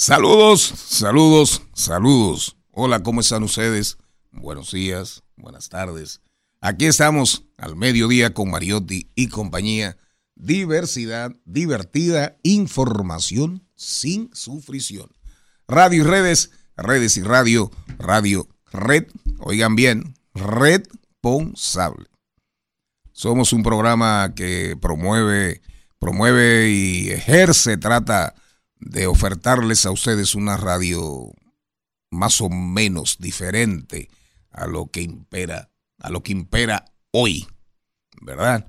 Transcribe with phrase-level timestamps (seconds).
[0.00, 2.56] Saludos, saludos, saludos.
[2.70, 3.98] Hola, ¿cómo están ustedes?
[4.30, 6.20] Buenos días, buenas tardes.
[6.60, 9.96] Aquí estamos al mediodía con Mariotti y compañía.
[10.36, 15.10] Diversidad, divertida, información sin sufrición.
[15.66, 19.06] Radio y redes, redes y radio, radio, red,
[19.40, 22.06] oigan bien, responsable.
[23.10, 25.60] Somos un programa que promueve,
[25.98, 28.36] promueve y ejerce, trata
[28.80, 31.32] de ofertarles a ustedes una radio
[32.10, 34.08] más o menos diferente
[34.50, 37.46] a lo que impera, a lo que impera hoy,
[38.20, 38.68] ¿verdad?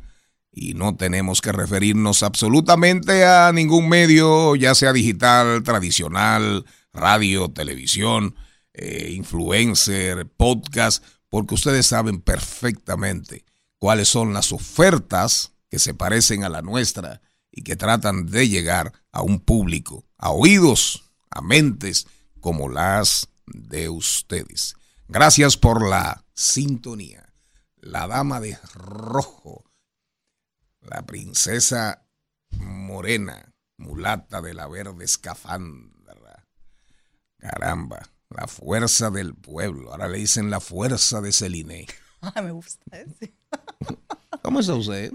[0.51, 8.35] Y no tenemos que referirnos absolutamente a ningún medio, ya sea digital, tradicional, radio, televisión,
[8.73, 13.45] eh, influencer, podcast, porque ustedes saben perfectamente
[13.77, 17.21] cuáles son las ofertas que se parecen a la nuestra
[17.59, 22.07] y que tratan de llegar a un público, a oídos, a mentes,
[22.39, 24.75] como las de ustedes.
[25.09, 27.33] Gracias por la sintonía.
[27.75, 29.65] La dama de rojo,
[30.79, 32.07] la princesa
[32.51, 36.47] morena, mulata de la verde escafandra.
[37.39, 39.91] Caramba, la fuerza del pueblo.
[39.91, 41.87] Ahora le dicen la fuerza de Celine.
[42.21, 43.33] Ay, me gusta ese.
[44.43, 45.11] ¿Cómo está usted?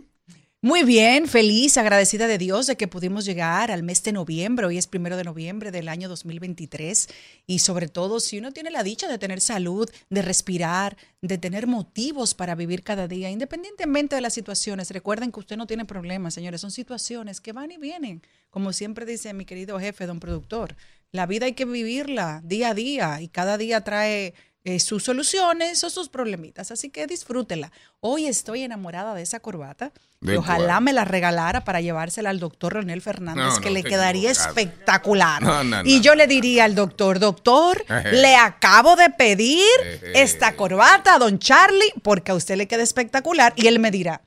[0.64, 4.64] Muy bien, feliz, agradecida de Dios de que pudimos llegar al mes de noviembre.
[4.64, 7.06] Hoy es primero de noviembre del año 2023.
[7.46, 11.66] Y sobre todo, si uno tiene la dicha de tener salud, de respirar, de tener
[11.66, 14.90] motivos para vivir cada día, independientemente de las situaciones.
[14.90, 16.62] Recuerden que usted no tiene problemas, señores.
[16.62, 18.22] Son situaciones que van y vienen.
[18.48, 20.76] Como siempre dice mi querido jefe, don productor.
[21.12, 24.32] La vida hay que vivirla día a día y cada día trae
[24.66, 26.70] eh, sus soluciones o sus problemitas.
[26.70, 27.70] Así que disfrútela.
[28.00, 29.92] Hoy estoy enamorada de esa corbata.
[30.22, 30.84] ¿De y ojalá cuál?
[30.84, 35.42] me la regalara para llevársela al doctor Leonel Fernández, No, que le quedaría espectacular.
[35.42, 39.68] No, y yo le diría al doctor, doctor, le acabo de pedir
[40.14, 43.52] esta corbata a don Charlie porque a usted le queda espectacular.
[43.56, 44.22] Y él me dirá,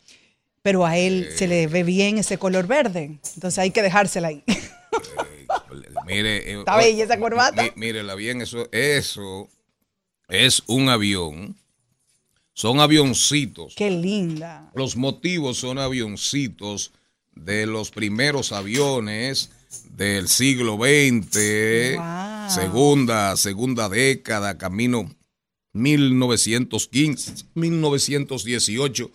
[0.62, 3.20] pero a él se le ve bien ese color verde.
[3.34, 4.44] Entonces hay que dejársela ahí.
[6.06, 7.64] Mire, eh, Está bella esa corbata.
[7.76, 9.50] Mírela bien, eso, eso
[10.28, 11.56] es un avión.
[12.54, 13.74] Son avioncitos.
[13.76, 14.72] Qué linda.
[14.74, 16.92] Los motivos son avioncitos
[17.36, 19.52] de los primeros aviones
[19.92, 22.50] del siglo XX, Wow.
[22.50, 25.14] segunda, segunda década, camino
[25.74, 29.12] 1915, 1918.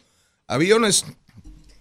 [0.47, 1.05] Aviones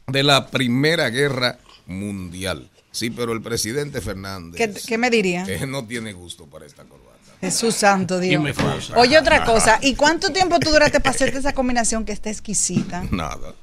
[0.08, 2.70] de la Primera Guerra Mundial.
[2.92, 5.46] Sí, pero el presidente Fernández ¿Qué, qué me diría?
[5.48, 7.11] eh, no tiene gusto para esta corbata.
[7.42, 8.42] Jesús santo Dios.
[8.96, 9.80] Oye, otra cosa.
[9.82, 13.04] ¿Y cuánto tiempo tú duraste para hacerte esa combinación que está exquisita?
[13.12, 13.54] Nada.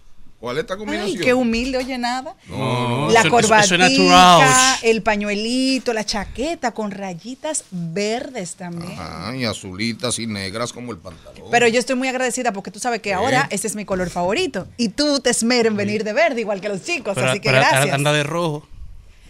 [0.41, 1.23] ¿Cuál es esta Ay, combinación?
[1.25, 2.37] qué humilde, oye, nada.
[2.49, 8.93] No, la corbatita, el pañuelito, la chaqueta con rayitas verdes también.
[8.93, 11.49] Ajá, y azulitas y negras como el pantalón.
[11.51, 14.69] Pero yo estoy muy agradecida porque tú sabes que ahora ese es mi color favorito.
[14.77, 17.15] Y tú te esmeras en venir de verde, igual que los chicos.
[17.17, 17.93] Pero, así que pero gracias.
[17.95, 18.65] anda de rojo.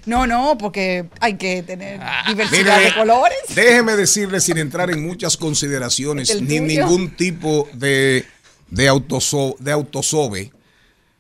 [0.09, 3.39] No, no, porque hay que tener Ah, diversidad Mire, de colores.
[3.55, 8.25] Déjeme decirle sin entrar en muchas consideraciones ni ningún tipo de
[8.71, 10.53] de autoso, de autosobe,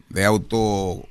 [0.08, 1.06] de auto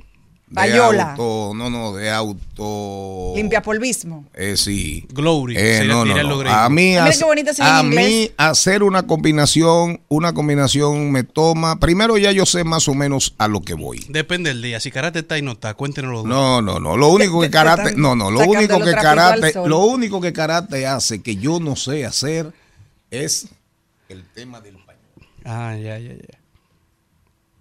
[0.50, 1.12] de Payola.
[1.12, 4.26] auto, no, no, de auto Limpia polvismo.
[4.34, 5.06] Eh, sí.
[5.12, 5.56] Glory.
[5.58, 6.50] Eh, no, no, no.
[6.50, 8.06] A mí, Mira hace- qué bonita se ve en a inglés.
[8.08, 11.80] mí hacer una combinación, una combinación me toma.
[11.80, 14.06] Primero ya yo sé más o menos a lo que voy.
[14.10, 14.80] Depende del día.
[14.80, 16.30] Si karate está y no está, cuéntenos los dos.
[16.30, 16.96] No, no, no.
[16.96, 18.32] Lo único que te- te karate, no, no.
[18.32, 22.54] Lo único que karate, lo único que karate hace que yo no sé hacer
[23.12, 23.48] es
[24.08, 26.40] el tema del pañuelo, Ah, ya, ya, ya.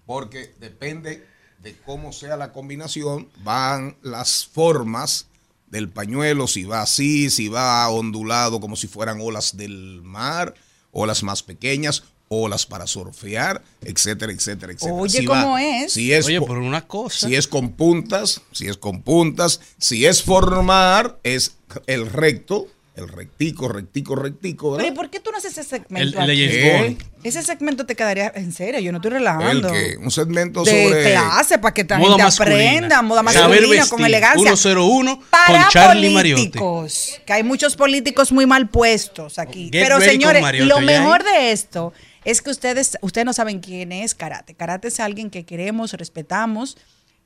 [0.07, 1.27] porque depende
[1.67, 5.27] de cómo sea la combinación, van las formas
[5.69, 10.55] del pañuelo, si va así, si va ondulado como si fueran olas del mar,
[10.93, 14.95] olas más pequeñas, olas para surfear, etcétera, etcétera, etcétera.
[14.95, 15.93] Oye, Si va- ¿cómo es?
[15.93, 17.27] Si es Oye, po- por una cosa.
[17.27, 21.57] si es con puntas, si es con puntas, si es formar, es
[21.89, 24.97] el recto, el rectico, rectico, rectico, Pero ¿y ¿verdad?
[24.97, 26.21] por qué tú no haces ese el, segmento?
[26.23, 26.83] el ¿Qué?
[26.83, 27.03] Bond.
[27.25, 29.71] Ese segmento te quedaría en serio, yo no estoy El relajando.
[29.71, 32.55] que un segmento de sobre clase para que la Moda masculina.
[32.57, 33.91] aprenda, moda Saber masculina vestir.
[33.91, 34.57] con elegancia.
[34.57, 36.43] 101 Para con Charlie Mariotti.
[36.59, 39.71] políticos, que hay muchos políticos muy mal puestos aquí.
[39.73, 41.93] Get Pero señores, Mariotti, lo ¿oye mejor de esto
[42.25, 44.55] es que ustedes, ustedes no saben quién es Karate.
[44.55, 46.77] Karate es alguien que queremos, respetamos.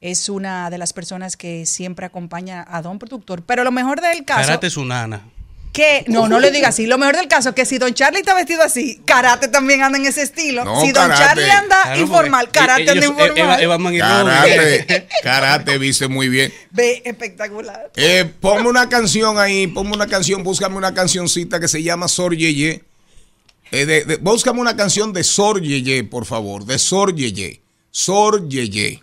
[0.00, 3.42] Es una de las personas que siempre acompaña a Don Productor.
[3.44, 5.22] Pero lo mejor del caso Karate es su nana.
[5.72, 6.86] Que no, no le diga así.
[6.86, 9.98] Lo mejor del caso es que si Don Charlie está vestido así, karate también anda
[9.98, 10.64] en ese estilo.
[10.64, 11.22] No, si Don karate.
[11.24, 13.38] Charlie anda Claro, informal, porque karate anda ellos- informal.
[13.38, 16.52] Eva, Eva karate, karate viste muy bien.
[16.72, 17.90] Ve espectacular.
[17.96, 22.36] Eh, ponme una canción ahí, ponme una canción, búscame una cancioncita que se llama Sor
[22.36, 22.82] Yeye.
[23.70, 27.60] Eh, de- de- búscame una canción de Sor Yeye, por favor, de Sor Yeye.
[27.92, 29.02] Sor Yeye.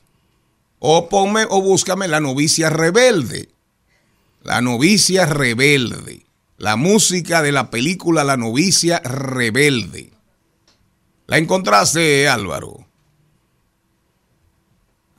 [0.79, 3.47] O ponme o búscame La novicia rebelde.
[4.43, 6.21] La novicia rebelde.
[6.57, 10.11] La música de la película La novicia rebelde.
[11.27, 12.85] ¿La encontraste, Álvaro?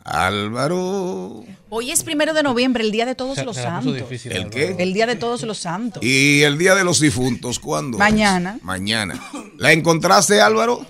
[0.05, 1.45] Álvaro.
[1.69, 3.95] Hoy es primero de noviembre, el día de todos Se- los se santos.
[3.95, 4.51] difícil, ¿El Álvaro.
[4.57, 4.77] qué?
[4.83, 6.03] El día de todos los santos.
[6.03, 7.97] ¿Y el Día de los Difuntos cuándo?
[7.97, 7.99] es?
[7.99, 8.59] Mañana.
[8.63, 9.21] Mañana.
[9.59, 10.85] ¿La encontraste, Álvaro?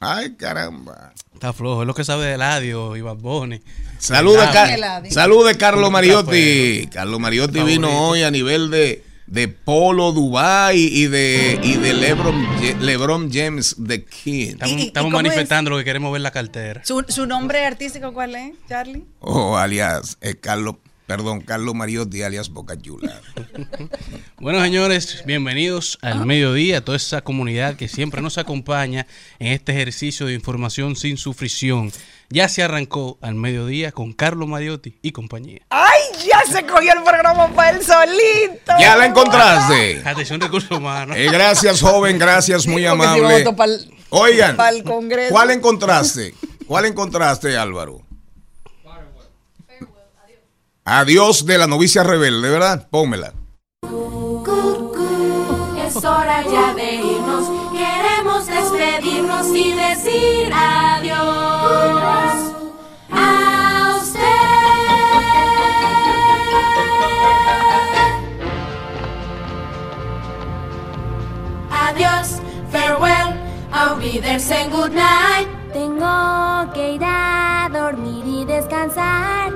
[0.00, 1.14] Ay, caramba.
[1.32, 1.82] Está flojo.
[1.82, 3.62] Es lo que sabe de Eladio y Bad Bunny.
[3.98, 4.52] Saluda, Eladio.
[4.52, 5.10] Ca- Eladio.
[5.10, 6.86] salude Carlos Mariotti.
[6.92, 12.46] Carlos Mariotti vino hoy a nivel de, de Polo Dubai y de, y de Lebron,
[12.80, 14.56] LeBron James The King.
[14.60, 16.84] Estamos, manifestando lo que queremos ver la cartera.
[16.84, 19.04] ¿Su, su nombre artístico cuál es, Charlie?
[19.20, 20.76] O alias eh, Carlos,
[21.06, 23.20] perdón, Carlos Mariotti alias Boca Chula.
[24.40, 29.06] Bueno, señores, bienvenidos al mediodía, a toda esa comunidad que siempre nos acompaña
[29.38, 31.90] en este ejercicio de información sin sufrición.
[32.34, 35.60] Ya se arrancó al mediodía con Carlos Mariotti y compañía.
[35.70, 38.72] ¡Ay, ya se cogió el programa para él solito!
[38.80, 40.02] ¿Ya la encontraste?
[40.04, 41.16] Atención, recursos humanos.
[41.16, 43.44] Eh, gracias, joven, gracias, muy si amable.
[43.44, 45.32] voto pa'l- Oigan, pa'l Congreso.
[45.32, 46.34] ¿cuál encontraste?
[46.66, 48.00] ¿Cuál encontraste, Álvaro?
[50.84, 52.88] Adiós de la novicia rebelde, ¿verdad?
[52.90, 53.32] Pónmela.
[55.86, 61.53] Es hora ya de irnos, queremos despedirnos y decir adiós
[71.88, 73.34] Adiós, farewell,
[73.70, 75.46] auf Wiedersehen, good night.
[75.70, 79.52] Tengo que ir a dormir y descansar.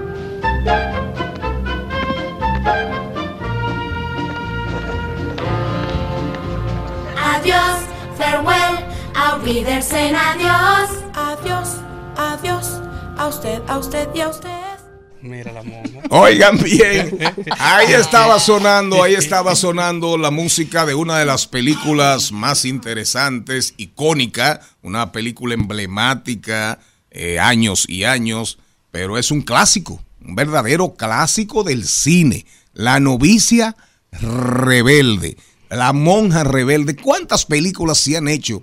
[7.34, 7.80] Adiós,
[8.18, 8.76] farewell,
[9.16, 11.02] auf Wiedersehen, adiós.
[11.14, 11.80] Adiós,
[12.16, 12.82] adiós,
[13.16, 14.77] a usted, a usted y a usted.
[15.22, 15.62] Mira la.
[16.10, 17.18] Oigan bien,
[17.58, 23.74] ahí estaba sonando, ahí estaba sonando la música de una de las películas más interesantes,
[23.76, 26.78] icónica, una película emblemática,
[27.10, 28.58] eh, años y años,
[28.90, 33.76] pero es un clásico, un verdadero clásico del cine, La novicia
[34.12, 35.36] rebelde,
[35.68, 36.96] La monja rebelde.
[36.96, 38.62] ¿Cuántas películas se han hecho?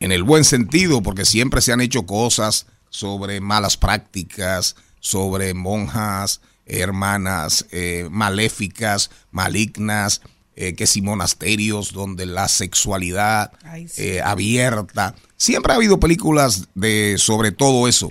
[0.00, 6.40] en el buen sentido, porque siempre se han hecho cosas sobre malas prácticas, sobre monjas,
[6.66, 10.22] hermanas eh, maléficas, malignas,
[10.56, 14.02] eh, que si monasterios donde la sexualidad Ay, sí.
[14.02, 15.14] eh, abierta.
[15.36, 18.10] Siempre ha habido películas de sobre todo eso.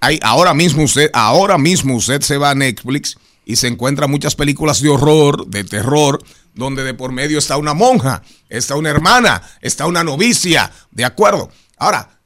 [0.00, 4.34] Hay, ahora mismo usted, ahora mismo usted se va a Netflix y se encuentra muchas
[4.34, 6.22] películas de horror, de terror,
[6.54, 11.50] donde de por medio está una monja, está una hermana, está una novicia, ¿de acuerdo?
[11.78, 12.20] Ahora,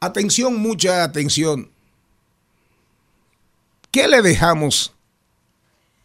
[0.00, 1.70] atención, mucha atención.
[3.90, 4.94] ¿Qué le dejamos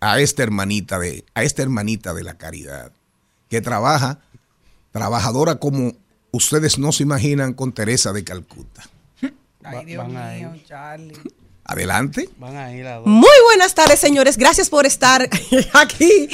[0.03, 2.91] a esta hermanita de, a esta hermanita de la caridad,
[3.49, 4.19] que trabaja,
[4.91, 5.93] trabajadora como
[6.31, 8.83] ustedes no se imaginan con Teresa de Calcuta.
[9.63, 11.15] Ay, Dios mío, Charlie.
[11.65, 12.27] Adelante.
[12.39, 13.07] Van a ir a dos.
[13.07, 14.37] Muy buenas tardes, señores.
[14.37, 15.29] Gracias por estar
[15.73, 16.27] aquí.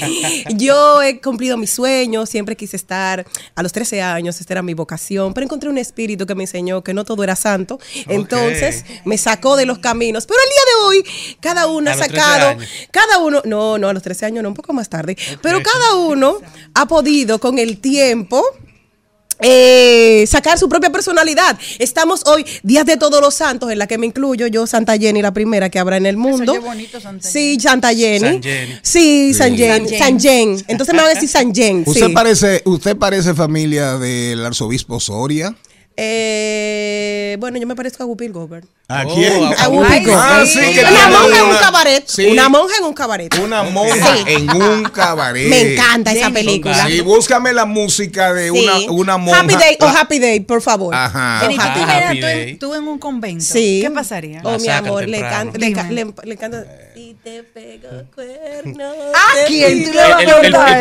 [0.56, 4.74] Yo he cumplido mi sueño, siempre quise estar a los 13 años, esta era mi
[4.74, 7.80] vocación, pero encontré un espíritu que me enseñó que no todo era santo.
[8.08, 10.26] Entonces me sacó de los caminos.
[10.26, 12.60] Pero el día de hoy, cada uno A ha los 13 sacado,
[12.90, 15.94] cada uno, no, no, a los 13 años, no, un poco más tarde, pero cada
[15.96, 16.40] uno
[16.74, 18.44] ha podido con el tiempo
[19.40, 21.58] eh, sacar su propia personalidad.
[21.80, 25.22] Estamos hoy, Días de Todos los Santos, en la que me incluyo yo, Santa Jenny,
[25.22, 26.54] la primera que habrá en el mundo.
[26.54, 28.20] oye bonito, Santa Sí, Santa Jenny.
[28.20, 28.80] San Jenny.
[28.82, 29.90] Sí, San Jen.
[29.90, 30.64] San San Jen.
[30.68, 31.84] Entonces me van a decir San Jen.
[31.86, 32.14] Usted sí.
[32.14, 35.56] parece, usted parece familia del arzobispo Soria.
[36.02, 38.66] Eh, bueno, yo me parezco a Whoopi Goldberg.
[38.88, 39.44] ¿A Oh, quién?
[39.44, 40.18] a- A Whoopi Goldberg.
[40.18, 42.04] Ah, sí, una monja en un cabaret.
[42.08, 42.26] Sí.
[42.28, 43.36] Una monja en un cabaret.
[43.40, 44.24] Una monja Sí.
[44.28, 45.50] en un cabaret.
[45.50, 46.88] Me encanta esa película.
[46.88, 48.58] Sí, búscame la música de Sí.
[48.58, 49.42] una, una monja.
[49.42, 50.96] Happy Day o Happy Day, por favor.
[50.96, 51.42] Ajá.
[51.42, 52.56] ¿tú Ah, estuvieras Happy tú en- Day.
[52.56, 53.44] tú en un convento?
[53.46, 53.80] Sí.
[53.84, 54.42] ¿Qué pasaría?
[54.44, 56.66] Oh, mi amor, le, can- le, le- le canta.
[56.96, 58.94] Y te pego cuernos.
[59.14, 60.78] ¿A quién tú le vas a El, el- el cantar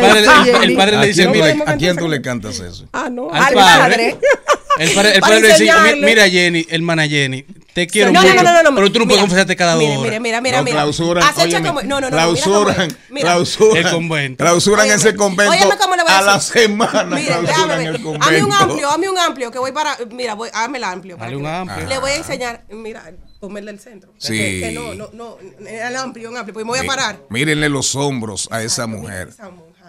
[0.63, 2.85] el- padre ¿A le dice, tú le, a quién tú le cantas eso?
[2.93, 3.29] Ah, no.
[3.31, 4.17] al Al padre.
[4.77, 6.05] El padre, el Para padre le dice, enseñarle.
[6.05, 9.05] mira Jenny, hermana Jenny, te quiero no, mucho, no, no, no, no, pero tú no
[9.05, 10.01] puedes mira, confesarte cada mira, hora.
[10.09, 10.75] Mira, mira, mira, mira.
[10.77, 14.43] clausuran, óyeme, como- no, no, no, clausuran, mira clausuran, El convento.
[14.43, 16.53] clausuran Óyeme, ese convento óyeme cómo le voy a a la decir.
[16.61, 18.25] semana, Mire, clausuran déjame el convento.
[18.27, 19.97] Hazme un amplio, hazme un amplio, que voy para.
[20.11, 21.17] Mira, voy, hazme el amplio.
[21.17, 21.87] para Dale un amplio.
[21.87, 22.63] Le voy a enseñar.
[22.69, 24.13] Mira, ponme el del centro.
[24.17, 24.37] Sí.
[24.37, 25.37] Que, que no, no, no.
[25.67, 26.53] El amplio, un amplio.
[26.53, 27.19] Pues me voy a parar.
[27.29, 29.29] Mírenle los hombros a esa mujer.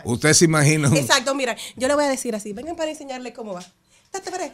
[0.04, 2.54] Usted se imagina Exacto, mira, yo le voy a decir así.
[2.54, 3.62] Vengan para enseñarle cómo va.
[4.12, 4.52] Date para ahí,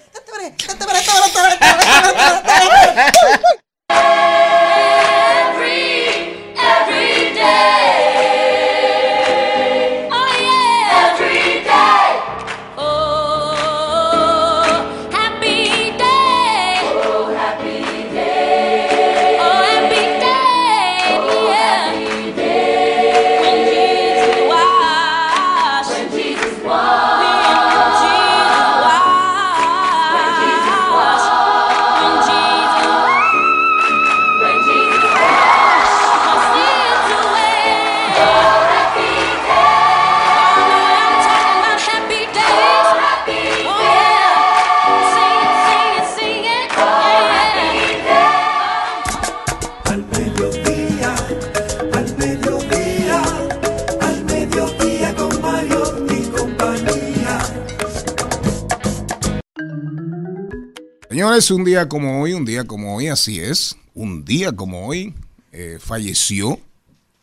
[61.36, 65.12] Señores, un día como hoy, un día como hoy, así es, un día como hoy,
[65.52, 66.58] eh, falleció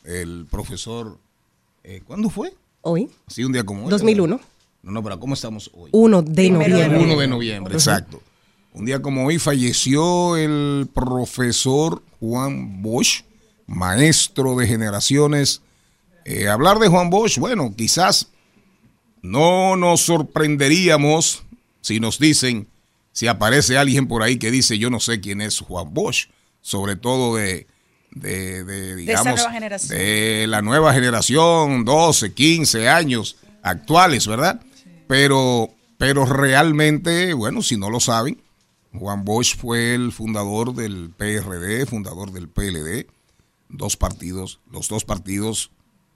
[0.04, 1.18] el profesor,
[1.84, 2.54] eh, ¿cuándo fue?
[2.82, 3.90] Hoy, Sí, un día como hoy.
[3.90, 4.40] 2001.
[4.84, 5.90] No, no, pero ¿cómo estamos hoy?
[5.94, 7.04] 1 de Primero de noviembre.
[7.12, 8.22] 1 de noviembre, exacto.
[8.74, 13.24] Un día como hoy falleció el profesor Juan Bosch,
[13.66, 15.64] maestro de generaciones.
[16.26, 18.30] Eh, hablar de Juan Bosch, bueno, quizás
[19.24, 21.42] no nos sorprenderíamos
[21.82, 22.68] si nos dicen,
[23.14, 26.28] si aparece alguien por ahí que dice yo no sé quién es Juan Bosch,
[26.62, 27.68] sobre todo de,
[28.12, 29.98] de, de, digamos, nueva generación.
[29.98, 34.62] de la nueva generación, 12, 15 años actuales, ¿verdad?
[35.08, 38.42] Pero, pero realmente, bueno, si no lo saben,
[38.94, 43.08] Juan Bosch fue el fundador del PRD, fundador del PLD,
[43.70, 45.72] dos partidos, los dos partidos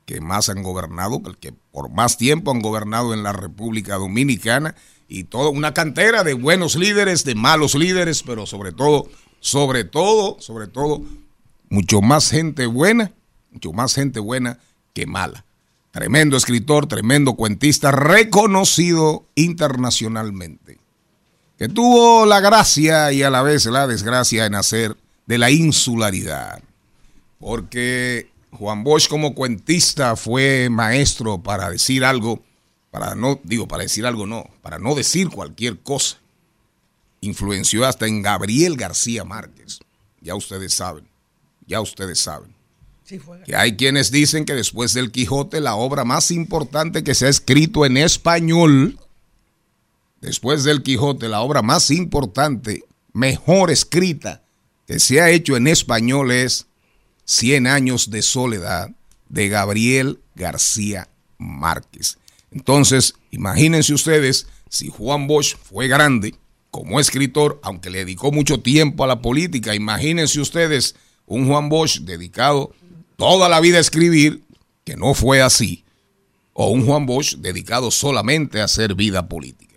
[0.05, 4.75] que más han gobernado, que por más tiempo han gobernado en la República Dominicana
[5.07, 9.07] y toda una cantera de buenos líderes, de malos líderes, pero sobre todo,
[9.39, 11.01] sobre todo, sobre todo,
[11.69, 13.11] mucho más gente buena,
[13.51, 14.59] mucho más gente buena
[14.93, 15.45] que mala.
[15.91, 20.79] Tremendo escritor, tremendo cuentista, reconocido internacionalmente,
[21.57, 24.95] que tuvo la gracia y a la vez la desgracia de nacer
[25.25, 26.61] de la insularidad
[27.39, 32.41] porque Juan Bosch como cuentista fue maestro para decir algo,
[32.91, 36.17] para no, digo, para decir algo no, para no decir cualquier cosa.
[37.21, 39.79] Influenció hasta en Gabriel García Márquez.
[40.21, 41.07] Ya ustedes saben,
[41.65, 42.55] ya ustedes saben.
[43.45, 47.29] Que hay quienes dicen que después del Quijote la obra más importante que se ha
[47.29, 48.99] escrito en español,
[50.19, 54.41] después del Quijote la obra más importante, mejor escrita
[54.87, 56.67] que se ha hecho en español es
[57.29, 58.91] Cien años de soledad
[59.27, 62.17] de Gabriel García Márquez.
[62.51, 66.35] Entonces, imagínense ustedes si Juan Bosch fue grande
[66.71, 71.99] como escritor, aunque le dedicó mucho tiempo a la política, imagínense ustedes un Juan Bosch
[72.01, 72.73] dedicado
[73.15, 74.43] toda la vida a escribir,
[74.83, 75.83] que no fue así,
[76.53, 79.75] o un Juan Bosch dedicado solamente a hacer vida política.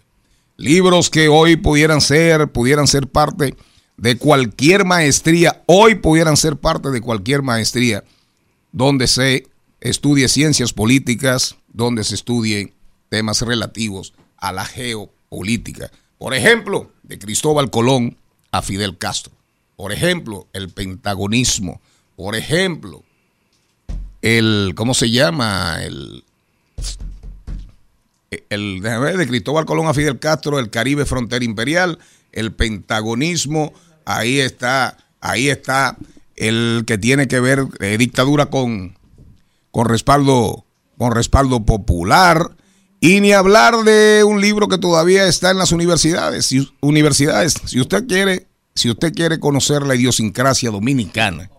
[0.57, 3.57] Libros que hoy pudieran ser, pudieran ser parte
[3.97, 8.05] de cualquier maestría, hoy pudieran ser parte de cualquier maestría
[8.73, 9.47] donde se
[9.81, 12.73] estudie ciencias políticas, donde se estudien
[13.09, 15.91] temas relativos a la geopolítica.
[16.19, 18.17] Por ejemplo, de Cristóbal Colón
[18.53, 19.33] a Fidel Castro.
[19.77, 21.81] Por ejemplo, el pentagonismo.
[22.17, 23.03] Por ejemplo,
[24.23, 25.83] el, ¿cómo se llama?
[25.83, 26.25] El,
[28.51, 31.99] el de Cristóbal Colón a Fidel Castro, el Caribe Frontera Imperial,
[32.33, 33.73] el pentagonismo,
[34.05, 35.97] ahí está, ahí está
[36.37, 38.97] el que tiene que ver eh, dictadura con,
[39.71, 40.65] con respaldo,
[41.01, 42.59] con respaldo popular,
[43.01, 46.45] y ni hablar de un libro que todavía está en las universidades.
[46.45, 51.51] Si, universidades, si usted quiere, si usted quiere conocer la idiosincrasia dominicana,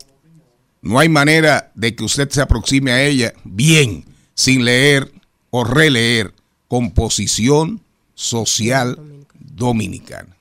[0.84, 4.06] no hay manera de que usted se aproxime a ella bien
[4.36, 5.12] sin leer
[5.50, 6.36] o releer
[6.68, 7.82] Composición
[8.14, 10.38] Social Dominicana.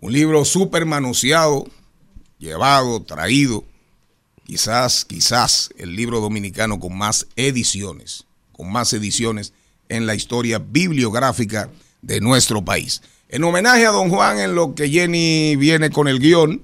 [0.00, 1.66] Un libro súper manoseado,
[2.38, 3.66] llevado, traído,
[4.44, 9.52] quizás, quizás el libro dominicano con más ediciones, con más ediciones
[9.88, 11.70] en la historia bibliográfica
[12.02, 13.02] de nuestro país.
[13.28, 16.62] En homenaje a don Juan, en lo que Jenny viene con el guion,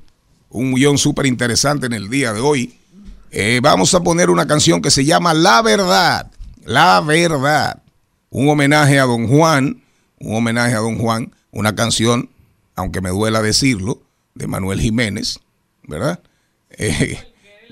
[0.50, 2.76] un guion súper interesante en el día de hoy,
[3.30, 6.30] eh, vamos a poner una canción que se llama La Verdad,
[6.64, 7.82] La Verdad,
[8.30, 9.82] un homenaje a don Juan,
[10.18, 12.28] un homenaje a don Juan, una canción,
[12.76, 14.02] aunque me duela decirlo,
[14.34, 15.40] de Manuel Jiménez,
[15.82, 16.20] ¿verdad?
[16.70, 17.18] Eh,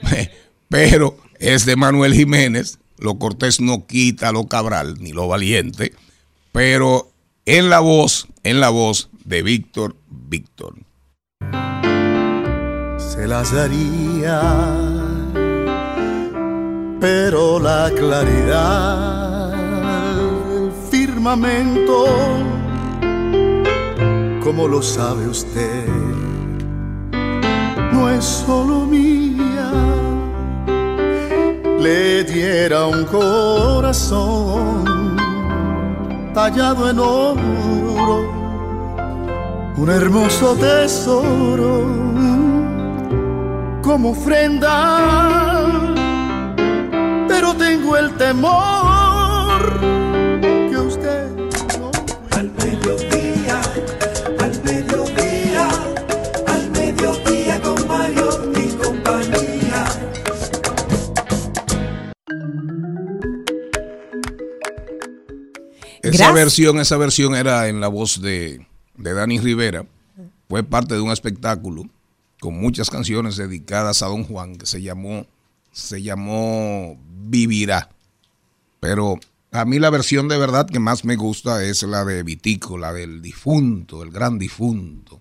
[0.68, 5.92] pero es de Manuel Jiménez, lo cortés no quita lo cabral ni lo valiente,
[6.52, 7.10] pero
[7.46, 10.74] en la voz, en la voz de Víctor Víctor.
[12.98, 14.40] Se las daría,
[17.00, 19.52] pero la claridad
[20.48, 22.06] del firmamento,
[24.42, 25.86] como lo sabe usted,
[27.92, 29.17] no es solo mía
[31.78, 34.84] le diera un corazón
[36.34, 38.28] tallado en oro,
[39.76, 41.86] un hermoso tesoro
[43.82, 44.76] como ofrenda,
[47.28, 49.97] pero tengo el temor
[66.18, 69.86] Esa versión, esa versión era en la voz de, de Dani Rivera.
[70.48, 71.84] Fue parte de un espectáculo
[72.40, 75.26] con muchas canciones dedicadas a Don Juan que se llamó,
[75.70, 77.90] se llamó Vivirá.
[78.80, 79.20] Pero
[79.52, 82.92] a mí la versión de verdad que más me gusta es la de Vitico, la
[82.92, 85.20] del difunto, el gran difunto.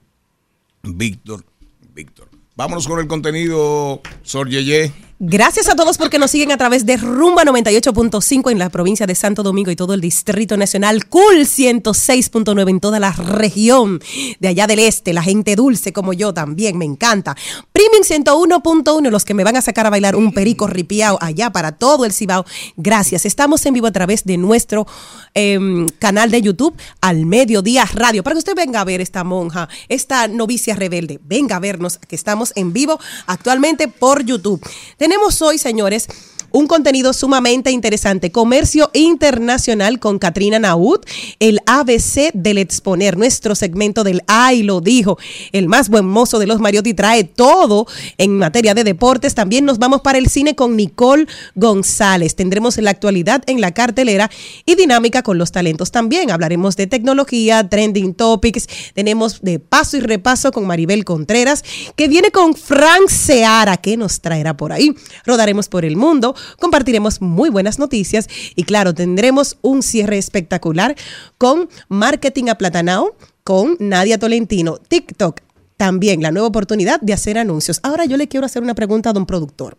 [0.81, 1.45] Víctor,
[1.93, 2.29] Víctor.
[2.55, 4.91] Vámonos con el contenido, Sor Yeye.
[5.19, 9.15] Gracias a todos porque nos siguen a través de Rumba 98.5 en la provincia de
[9.15, 13.99] Santo Domingo y todo el Distrito Nacional, Cool 106.9 en toda la región
[14.39, 17.35] de allá del este, la gente dulce como yo también, me encanta.
[17.71, 21.71] Premium 101.1, los que me van a sacar a bailar un perico ripiao allá para
[21.71, 22.45] todo el Cibao.
[22.75, 23.25] Gracias.
[23.25, 24.85] Estamos en vivo a través de nuestro
[25.33, 29.67] em, canal de YouTube, Al Mediodía Radio, para que usted venga a ver esta monja,
[29.89, 31.19] esta novicia rebelde.
[31.23, 34.61] Venga a vernos, que estamos en vivo actualmente por YouTube.
[35.07, 36.05] Tenemos hoy, señores,
[36.51, 38.31] un contenido sumamente interesante.
[38.31, 40.99] Comercio internacional con Katrina Naud,
[41.39, 45.17] el ABC del exponer, nuestro segmento del Ay lo dijo,
[45.51, 49.35] el más buen mozo de los Mariotti trae todo en materia de deportes.
[49.35, 52.35] También nos vamos para el cine con Nicole González.
[52.35, 54.29] Tendremos la actualidad en la cartelera
[54.65, 55.91] y dinámica con los talentos.
[55.91, 58.67] También hablaremos de tecnología, trending topics.
[58.93, 61.63] Tenemos de paso y repaso con Maribel Contreras,
[61.95, 64.95] que viene con Frank Seara, que nos traerá por ahí.
[65.25, 70.95] Rodaremos por el mundo, compartiremos muy buenas noticias y claro, tendremos un cierre espectacular
[71.37, 75.41] con Marketing Aplatanao, con Nadia Tolentino, TikTok.
[75.77, 77.79] También la nueva oportunidad de hacer anuncios.
[77.83, 79.77] Ahora yo le quiero hacer una pregunta a don productor.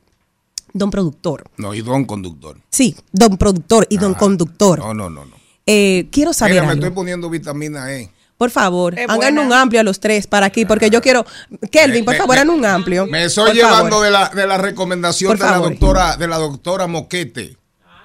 [0.72, 1.44] Don productor.
[1.56, 2.56] No, y Don Conductor.
[2.70, 4.78] Sí, don productor y don conductor.
[4.78, 5.24] No, no, no.
[5.24, 5.34] no.
[5.66, 6.84] Eh, quiero saber Mira, me algo.
[6.84, 8.10] estoy poniendo vitamina E.
[8.38, 11.26] Por favor, hagan un amplio a los tres para aquí, porque yo quiero.
[11.72, 13.06] Kelvin, por Me- favor, hagan un amplio.
[13.06, 14.04] Me estoy Por llevando favor.
[14.04, 17.56] de la, de la recomendación Por de la doctora, de la doctora Moquete.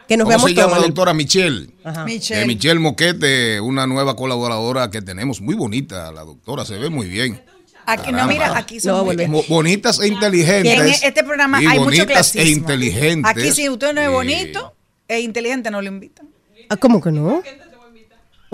[0.07, 1.69] Que nos ¿Cómo veamos se llama la doctora Michelle?
[1.83, 2.03] Ajá.
[2.03, 2.41] Michelle.
[2.41, 7.07] Eh, Michelle Moquete, una nueva colaboradora que tenemos, muy bonita, la doctora, se ve muy
[7.07, 7.39] bien.
[7.85, 10.73] Aquí, no, mira, aquí son No, Bonitas e inteligentes.
[11.01, 12.41] En este programa Y hay mucho bonitas clasismo.
[12.43, 13.31] e inteligentes.
[13.31, 14.73] Aquí si usted no es Eh, bonito,
[15.07, 16.27] e inteligente no lo invitan.
[16.69, 17.43] Ah, ¿Cómo que no?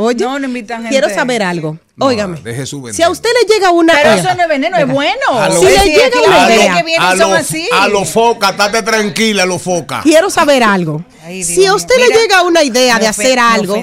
[0.02, 0.92] Oye, No, no invitan gente.
[0.98, 1.78] quiero saber algo.
[1.98, 2.40] No, Óigame.
[2.42, 2.96] deje su veneno.
[2.96, 3.94] Si a usted le llega una.
[3.94, 5.28] Pero eso no es veneno, es bueno.
[5.34, 7.68] A lo- Si le llega aquí una idea, que vienen a son los así.
[7.74, 10.00] a lo foca, estate tranquila, lo foca.
[10.02, 11.04] Quiero saber algo.
[11.26, 11.76] Ay, si a mío.
[11.76, 13.76] usted le Mira, llega una idea de hacer algo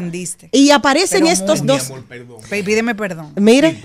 [0.53, 1.93] y aparecen Pero estos muy, dos.
[2.49, 3.33] Pe- Pídeme perdón.
[3.37, 3.79] Mire,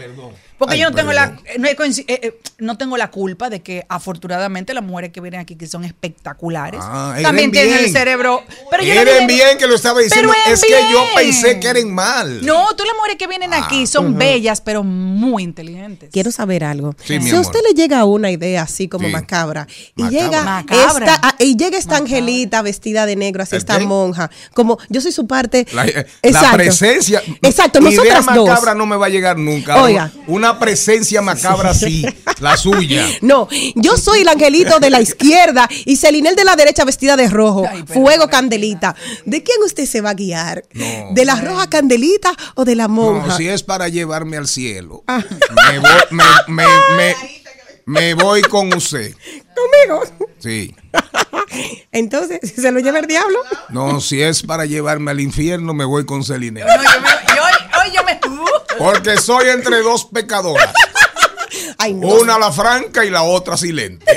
[0.62, 1.26] Porque Ay, yo no tengo, la,
[1.58, 1.76] no, eh,
[2.08, 5.84] eh, no tengo la culpa de que afortunadamente las mujeres que vienen aquí, que son
[5.84, 7.86] espectaculares, Ah, también tienen bien.
[7.86, 8.44] el cerebro.
[8.70, 10.32] Pero yo no Eres dije- bien que lo estaba diciendo.
[10.46, 12.46] Pero Es que yo pensé que eran mal.
[12.46, 16.10] No, tú las mujeres que vienen aquí son bellas, pero muy inteligentes.
[16.12, 16.94] quiero saber algo.
[17.04, 19.12] Sí, si a usted le llega una idea así como Sí.
[19.14, 20.22] macabra y Macabra.
[20.26, 21.06] llega Macabra.
[21.16, 23.86] esta ah, y llega esta angelita vestida de negro, así ¿El esta qué?
[23.86, 25.66] monja, como yo soy su parte.
[25.74, 26.48] La, eh, Exacto.
[26.52, 27.24] la presencia.
[27.42, 28.48] Exacto, Idea nosotras dos.
[28.48, 29.82] macabra no me va a llegar nunca.
[29.82, 30.12] Oiga.
[30.28, 32.06] Una presencia macabra sí,
[32.40, 33.06] la suya.
[33.22, 37.28] No, yo soy el angelito de la izquierda y Celinel de la derecha vestida de
[37.30, 37.66] rojo.
[37.70, 38.96] Ay, pero- fuego candelita.
[39.26, 40.64] ¿De quién usted se va a guiar?
[40.74, 40.86] No.
[41.12, 43.28] ¿De la roja candelita o de la monja?
[43.28, 45.24] No, si es para llevarme al cielo, Ah.
[45.72, 47.16] me, voy, me, me, me,
[47.86, 49.14] me voy con usted.
[49.56, 50.04] Conmigo.
[50.40, 50.74] Sí.
[51.92, 53.38] Entonces, si se lo lleva el diablo.
[53.70, 56.62] No, si es para llevarme al infierno, me voy con Celine.
[56.62, 58.20] No, yo, me- yo hoy, hoy yo me.
[58.82, 60.74] Porque soy entre dos pecadoras.
[61.78, 62.08] Ay, no.
[62.08, 64.04] Una la franca y la otra silente.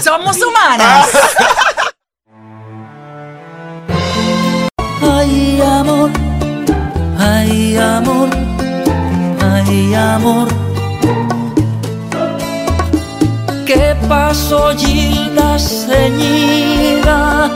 [0.00, 1.08] Somos humanas.
[5.02, 6.10] Ay, amor,
[7.18, 8.28] ay, amor,
[9.40, 10.48] ay, amor.
[13.66, 17.50] ¿Qué pasó, Gilda ceñida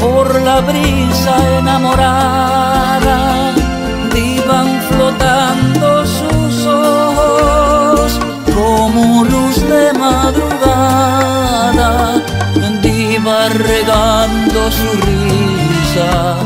[0.00, 3.52] por la brisa enamorada?
[4.46, 8.20] Iban flotando sus ojos
[8.54, 11.90] como luz de madrugada,
[12.84, 16.36] iba regando su risa.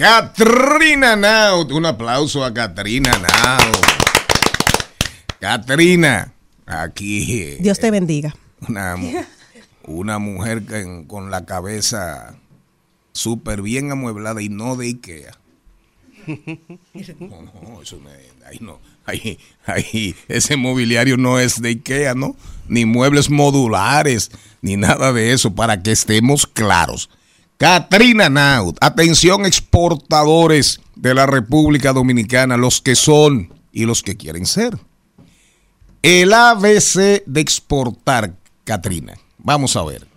[0.00, 1.70] Katrina Naut.
[1.72, 3.84] Un aplauso a Katrina Naut.
[5.38, 6.32] Katrina,
[6.66, 7.42] aquí.
[7.42, 8.34] eh, Dios te bendiga.
[8.66, 8.96] Una,
[9.84, 12.34] una mujer que- con la cabeza
[13.12, 15.32] súper bien amueblada y no de Ikea.
[16.26, 18.78] No, no, eso no es- ahí no.
[19.04, 22.36] Ahí, ahí, ese mobiliario no es de Ikea, ¿no?
[22.68, 24.30] Ni muebles modulares,
[24.62, 27.10] ni nada de eso, para que estemos claros.
[27.60, 34.46] Katrina Naut, atención exportadores de la República Dominicana, los que son y los que quieren
[34.46, 34.78] ser.
[36.00, 38.32] El ABC de exportar,
[38.64, 39.12] Katrina.
[39.36, 40.09] Vamos a ver.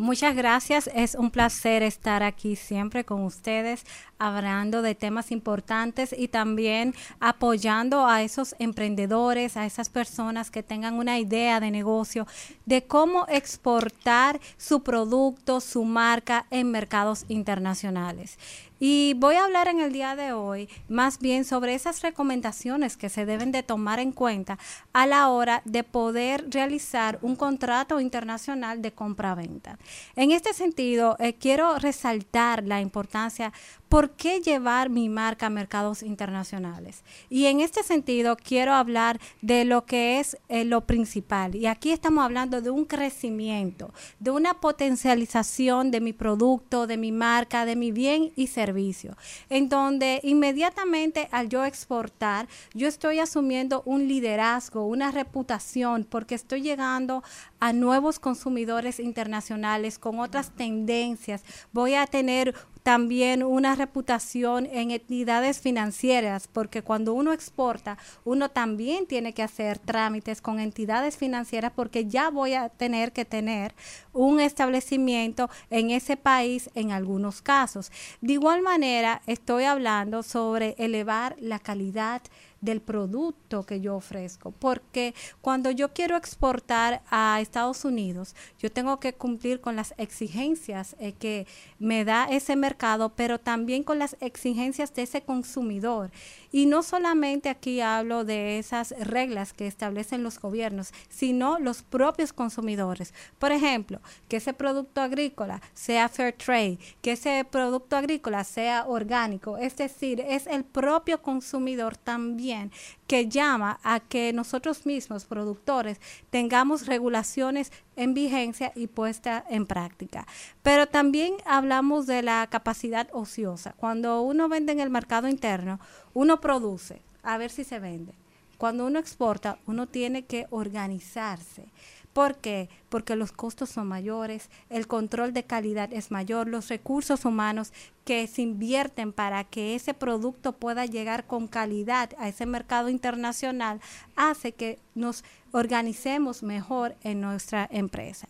[0.00, 3.84] Muchas gracias, es un placer estar aquí siempre con ustedes
[4.18, 10.94] hablando de temas importantes y también apoyando a esos emprendedores, a esas personas que tengan
[10.94, 12.26] una idea de negocio
[12.64, 18.38] de cómo exportar su producto, su marca en mercados internacionales.
[18.82, 23.10] Y voy a hablar en el día de hoy más bien sobre esas recomendaciones que
[23.10, 24.58] se deben de tomar en cuenta
[24.94, 29.78] a la hora de poder realizar un contrato internacional de compra-venta.
[30.16, 33.52] En este sentido, eh, quiero resaltar la importancia
[33.90, 37.02] ¿Por qué llevar mi marca a mercados internacionales?
[37.28, 41.56] Y en este sentido quiero hablar de lo que es eh, lo principal.
[41.56, 47.10] Y aquí estamos hablando de un crecimiento, de una potencialización de mi producto, de mi
[47.10, 49.16] marca, de mi bien y servicio.
[49.48, 56.62] En donde inmediatamente al yo exportar, yo estoy asumiendo un liderazgo, una reputación, porque estoy
[56.62, 57.24] llegando
[57.60, 61.44] a nuevos consumidores internacionales con otras tendencias.
[61.72, 69.06] Voy a tener también una reputación en entidades financieras, porque cuando uno exporta, uno también
[69.06, 73.74] tiene que hacer trámites con entidades financieras porque ya voy a tener que tener
[74.12, 77.92] un establecimiento en ese país en algunos casos.
[78.20, 82.22] De igual manera, estoy hablando sobre elevar la calidad
[82.60, 89.00] del producto que yo ofrezco, porque cuando yo quiero exportar a Estados Unidos, yo tengo
[89.00, 91.46] que cumplir con las exigencias eh, que
[91.78, 96.10] me da ese mercado, pero también con las exigencias de ese consumidor.
[96.52, 102.32] Y no solamente aquí hablo de esas reglas que establecen los gobiernos, sino los propios
[102.32, 103.14] consumidores.
[103.38, 109.58] Por ejemplo, que ese producto agrícola sea fair trade, que ese producto agrícola sea orgánico.
[109.58, 112.72] Es decir, es el propio consumidor también
[113.06, 120.26] que llama a que nosotros mismos, productores, tengamos regulaciones en vigencia y puesta en práctica.
[120.62, 123.74] Pero también hablamos de la capacidad ociosa.
[123.76, 125.78] Cuando uno vende en el mercado interno,
[126.14, 128.14] uno produce, a ver si se vende.
[128.56, 131.66] Cuando uno exporta, uno tiene que organizarse.
[132.12, 132.68] ¿Por qué?
[132.88, 137.72] Porque los costos son mayores, el control de calidad es mayor, los recursos humanos
[138.04, 143.80] que se invierten para que ese producto pueda llegar con calidad a ese mercado internacional
[144.16, 148.26] hace que nos organicemos mejor en nuestra empresa.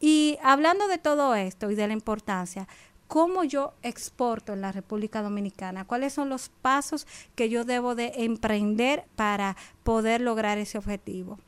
[0.00, 2.66] Y hablando de todo esto y de la importancia,
[3.06, 5.84] ¿cómo yo exporto en la República Dominicana?
[5.84, 7.06] ¿Cuáles son los pasos
[7.36, 11.38] que yo debo de emprender para poder lograr ese objetivo?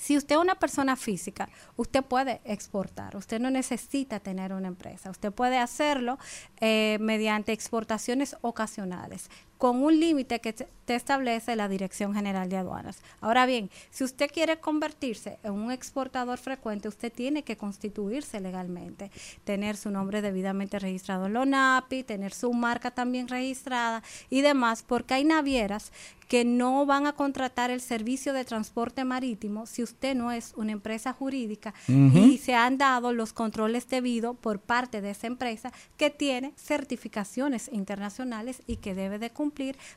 [0.00, 5.10] Si usted es una persona física, usted puede exportar, usted no necesita tener una empresa,
[5.10, 6.18] usted puede hacerlo
[6.58, 9.28] eh, mediante exportaciones ocasionales
[9.60, 13.02] con un límite que te establece la Dirección General de Aduanas.
[13.20, 19.10] Ahora bien, si usted quiere convertirse en un exportador frecuente, usted tiene que constituirse legalmente,
[19.44, 24.82] tener su nombre debidamente registrado en la ONAPI, tener su marca también registrada y demás,
[24.82, 25.92] porque hay navieras
[26.26, 30.70] que no van a contratar el servicio de transporte marítimo si usted no es una
[30.70, 36.08] empresa jurídica y se han dado los controles debidos por parte de esa empresa que
[36.08, 39.49] tiene certificaciones internacionales y que debe de cumplir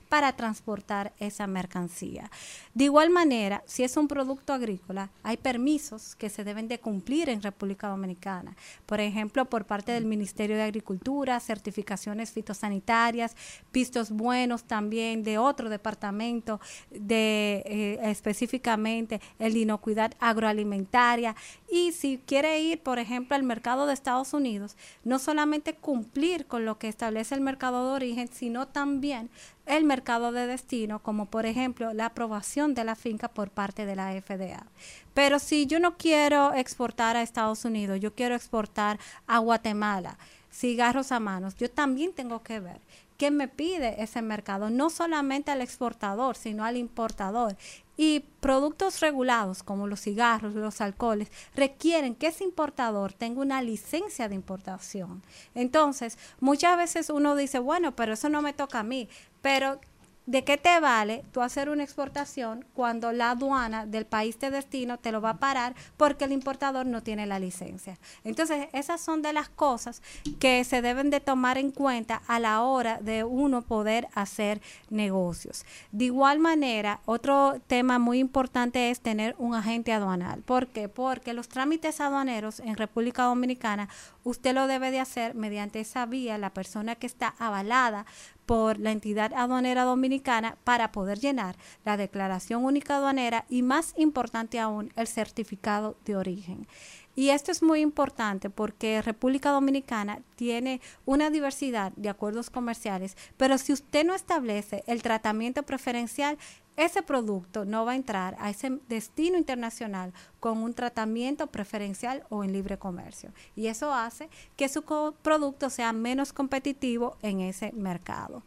[0.10, 2.30] para transportar esa mercancía.
[2.74, 7.30] De igual manera, si es un producto agrícola, hay permisos que se deben de cumplir
[7.30, 8.56] en República Dominicana.
[8.86, 13.36] Por ejemplo, por parte del Ministerio de Agricultura, certificaciones fitosanitarias,
[13.72, 21.36] pistos buenos también de otro departamento de eh, específicamente el inocuidad agroalimentaria
[21.70, 26.66] y si quiere ir, por ejemplo, al mercado de Estados Unidos, no solamente cumplir con
[26.66, 29.30] lo que establece el mercado de origen, sino también
[29.66, 33.96] el mercado de destino, como por ejemplo la aprobación de la finca por parte de
[33.96, 34.66] la FDA.
[35.14, 40.18] Pero si yo no quiero exportar a Estados Unidos, yo quiero exportar a Guatemala,
[40.52, 42.82] cigarros a manos, yo también tengo que ver
[43.18, 47.56] qué me pide ese mercado, no solamente al exportador, sino al importador.
[47.96, 54.28] Y productos regulados como los cigarros, los alcoholes, requieren que ese importador tenga una licencia
[54.28, 55.22] de importación.
[55.54, 59.08] Entonces, muchas veces uno dice, bueno, pero eso no me toca a mí,
[59.44, 59.80] pero
[60.26, 64.98] ¿De qué te vale tú hacer una exportación cuando la aduana del país de destino
[64.98, 67.98] te lo va a parar porque el importador no tiene la licencia?
[68.24, 70.02] Entonces, esas son de las cosas
[70.40, 75.66] que se deben de tomar en cuenta a la hora de uno poder hacer negocios.
[75.92, 80.42] De igual manera, otro tema muy importante es tener un agente aduanal.
[80.42, 80.88] ¿Por qué?
[80.88, 83.90] Porque los trámites aduaneros en República Dominicana,
[84.24, 88.06] usted lo debe de hacer mediante esa vía, la persona que está avalada
[88.46, 94.60] por la entidad aduanera dominicana para poder llenar la declaración única aduanera y más importante
[94.60, 96.68] aún el certificado de origen.
[97.16, 103.60] Y esto es muy importante porque República Dominicana tiene una diversidad de acuerdos comerciales, pero
[103.60, 106.40] si usted no establece el tratamiento preferencial,
[106.76, 112.44] ese producto no va a entrar a ese destino internacional con un tratamiento preferencial o
[112.44, 113.32] en libre comercio.
[113.56, 114.84] Y eso hace que su
[115.22, 118.44] producto sea menos competitivo en ese mercado.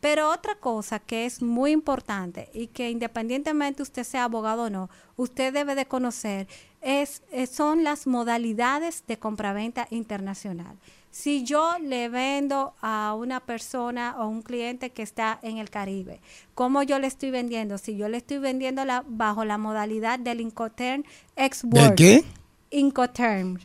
[0.00, 4.90] Pero otra cosa que es muy importante y que independientemente usted sea abogado o no,
[5.16, 6.46] usted debe de conocer
[6.82, 10.76] es, son las modalidades de compraventa internacional.
[11.14, 16.20] Si yo le vendo a una persona o un cliente que está en el Caribe,
[16.56, 17.78] ¿cómo yo le estoy vendiendo?
[17.78, 21.04] Si yo le estoy vendiendo la, bajo la modalidad del Incoterm
[21.36, 21.90] Export.
[21.90, 22.24] ¿De qué?
[22.70, 23.60] Incoterm.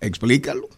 [0.00, 0.68] Explícalo.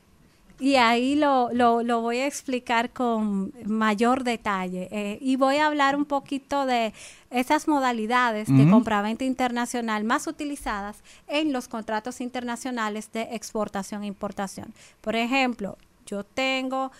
[0.59, 4.89] Y ahí lo, lo, lo, voy a explicar con mayor detalle.
[4.91, 6.95] Eh, y voy a hablar un poquito de
[7.31, 14.73] esas modalidades de compraventa internacional más utilizadas en los contratos internacionales de exportación e importación.
[15.03, 16.91] Por ejemplo, yo tengo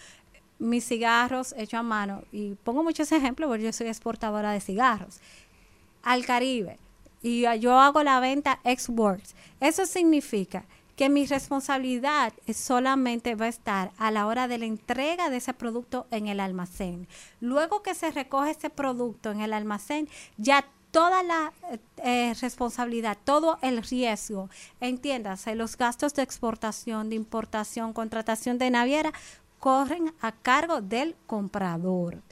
[0.59, 5.21] mis cigarros hechos a mano y pongo muchos ejemplos porque yo soy exportadora de cigarros
[6.03, 6.79] al Caribe
[7.23, 9.35] y yo hago la venta exports.
[9.61, 10.65] Eso significa
[10.97, 15.53] que mi responsabilidad solamente va a estar a la hora de la entrega de ese
[15.53, 17.07] producto en el almacén.
[17.41, 21.53] Luego que se recoge ese producto en el almacén, ya toda la
[21.99, 24.49] eh, responsabilidad, todo el riesgo,
[24.81, 29.13] entiéndase, los gastos de exportación, de importación, contratación de naviera,
[29.59, 32.23] corren a cargo del comprador.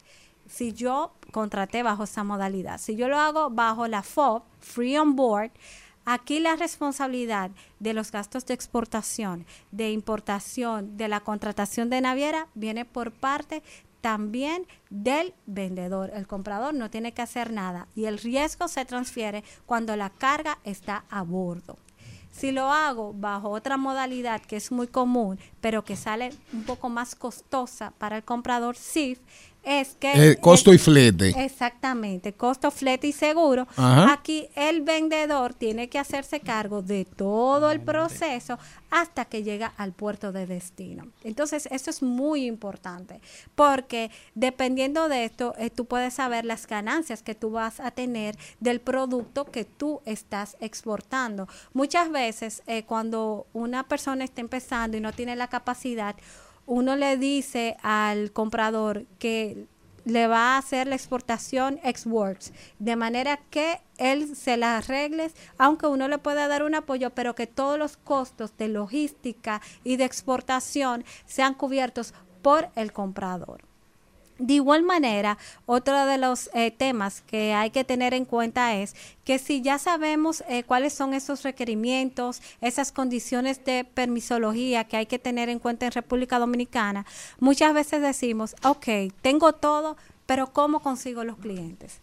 [0.47, 2.79] si yo contraté bajo esa modalidad.
[2.79, 5.51] Si yo lo hago bajo la FOB, Free on Board,
[6.05, 12.49] Aquí la responsabilidad de los gastos de exportación, de importación, de la contratación de naviera
[12.55, 13.63] viene por parte
[14.03, 16.11] también del vendedor.
[16.15, 20.59] El comprador no tiene que hacer nada y el riesgo se transfiere cuando la carga
[20.65, 21.79] está a bordo.
[22.31, 26.91] Si lo hago bajo otra modalidad que es muy común, pero que sale un poco
[26.91, 29.21] más costosa para el comprador SIF,
[29.65, 30.31] es que...
[30.31, 31.31] Eh, costo y flete.
[31.45, 33.67] Exactamente, costo, flete y seguro.
[33.77, 34.13] Ajá.
[34.13, 38.59] Aquí el vendedor tiene que hacerse cargo de todo el proceso
[38.91, 41.09] hasta que llega al puerto de destino.
[41.25, 43.21] Entonces, esto es muy importante
[43.55, 48.37] porque dependiendo de esto, eh, tú puedes saber las ganancias que tú vas a tener
[48.61, 51.49] del producto que tú estás exportando.
[51.73, 56.15] Muchas veces, eh, cuando una persona está empezando y no tiene la capacidad,
[56.67, 59.67] uno le dice al comprador que
[60.05, 65.87] le va a hacer la exportación ex-works, de manera que él se la arregle, aunque
[65.87, 70.05] uno le pueda dar un apoyo, pero que todos los costos de logística y de
[70.05, 73.63] exportación sean cubiertos por el comprador.
[74.39, 78.97] De igual manera, otro de los eh, temas que hay que tener en cuenta es
[79.25, 85.07] que si ya sabemos eh, cuáles son esos requerimientos, esas condiciones de permisología que hay
[85.07, 87.07] que tener en cuenta en República Dominicana,
[87.39, 92.01] muchas veces decimos, ok, tengo todo, pero ¿cómo consigo los clientes?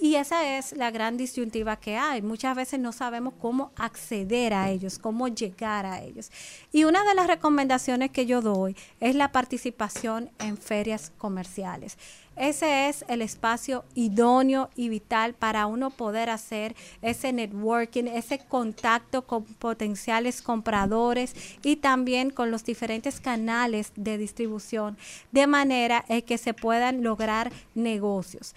[0.00, 2.22] Y esa es la gran disyuntiva que hay.
[2.22, 6.30] Muchas veces no sabemos cómo acceder a ellos, cómo llegar a ellos.
[6.70, 11.98] Y una de las recomendaciones que yo doy es la participación en ferias comerciales.
[12.38, 19.26] Ese es el espacio idóneo y vital para uno poder hacer ese networking, ese contacto
[19.26, 21.34] con potenciales compradores
[21.64, 24.96] y también con los diferentes canales de distribución,
[25.32, 28.54] de manera eh, que se puedan lograr negocios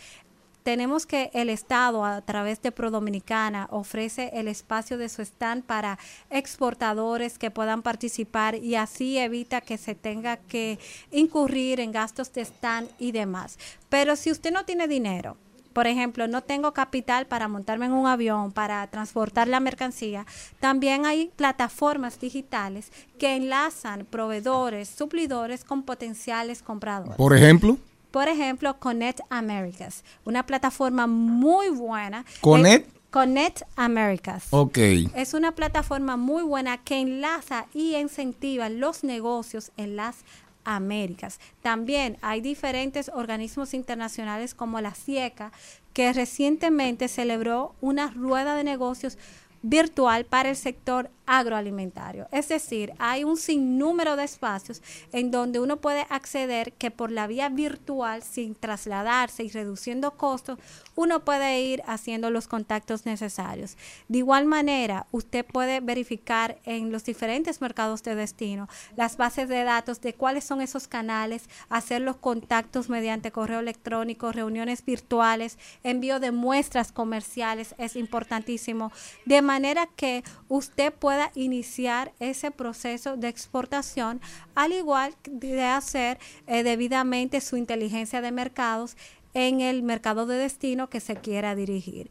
[0.63, 5.97] tenemos que el Estado a través de Prodominicana ofrece el espacio de su stand para
[6.29, 10.79] exportadores que puedan participar y así evita que se tenga que
[11.11, 13.57] incurrir en gastos de stand y demás.
[13.89, 15.37] Pero si usted no tiene dinero,
[15.73, 20.25] por ejemplo, no tengo capital para montarme en un avión, para transportar la mercancía,
[20.59, 27.15] también hay plataformas digitales que enlazan proveedores, suplidores con potenciales compradores.
[27.15, 27.77] Por ejemplo.
[28.11, 32.25] Por ejemplo, Connect Americas, una plataforma muy buena.
[32.41, 32.87] Connect.
[32.87, 34.47] Es Connect Americas.
[34.51, 34.77] Ok.
[35.15, 40.17] Es una plataforma muy buena que enlaza y incentiva los negocios en las
[40.63, 41.39] Américas.
[41.61, 45.51] También hay diferentes organismos internacionales como la CIECA
[45.93, 49.17] que recientemente celebró una rueda de negocios
[49.63, 52.27] virtual para el sector agroalimentario.
[52.33, 54.81] Es decir, hay un sinnúmero de espacios
[55.13, 60.59] en donde uno puede acceder que por la vía virtual, sin trasladarse y reduciendo costos,
[60.93, 63.77] uno puede ir haciendo los contactos necesarios.
[64.09, 68.67] De igual manera, usted puede verificar en los diferentes mercados de destino
[68.97, 74.33] las bases de datos de cuáles son esos canales, hacer los contactos mediante correo electrónico,
[74.33, 78.91] reuniones virtuales, envío de muestras comerciales es importantísimo,
[79.25, 84.19] de manera que usted pueda iniciar ese proceso de exportación,
[84.55, 88.97] al igual de hacer eh, debidamente su inteligencia de mercados
[89.33, 92.09] en el mercado de destino que se quiera dirigir.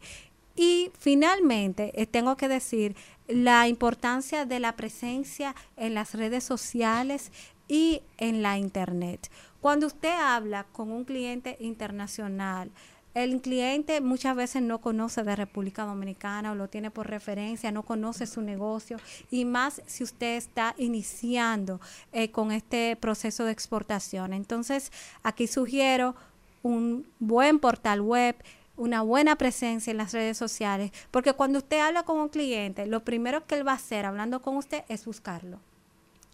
[0.55, 2.95] Y finalmente, eh, tengo que decir
[3.27, 7.31] la importancia de la presencia en las redes sociales
[7.67, 9.29] y en la Internet.
[9.61, 12.71] Cuando usted habla con un cliente internacional,
[13.13, 17.83] el cliente muchas veces no conoce de República Dominicana o lo tiene por referencia, no
[17.83, 18.97] conoce su negocio
[19.29, 21.81] y más si usted está iniciando
[22.13, 24.33] eh, con este proceso de exportación.
[24.33, 24.91] Entonces,
[25.23, 26.15] aquí sugiero
[26.63, 28.35] un buen portal web,
[28.77, 33.03] una buena presencia en las redes sociales, porque cuando usted habla con un cliente, lo
[33.03, 35.59] primero que él va a hacer hablando con usted es buscarlo.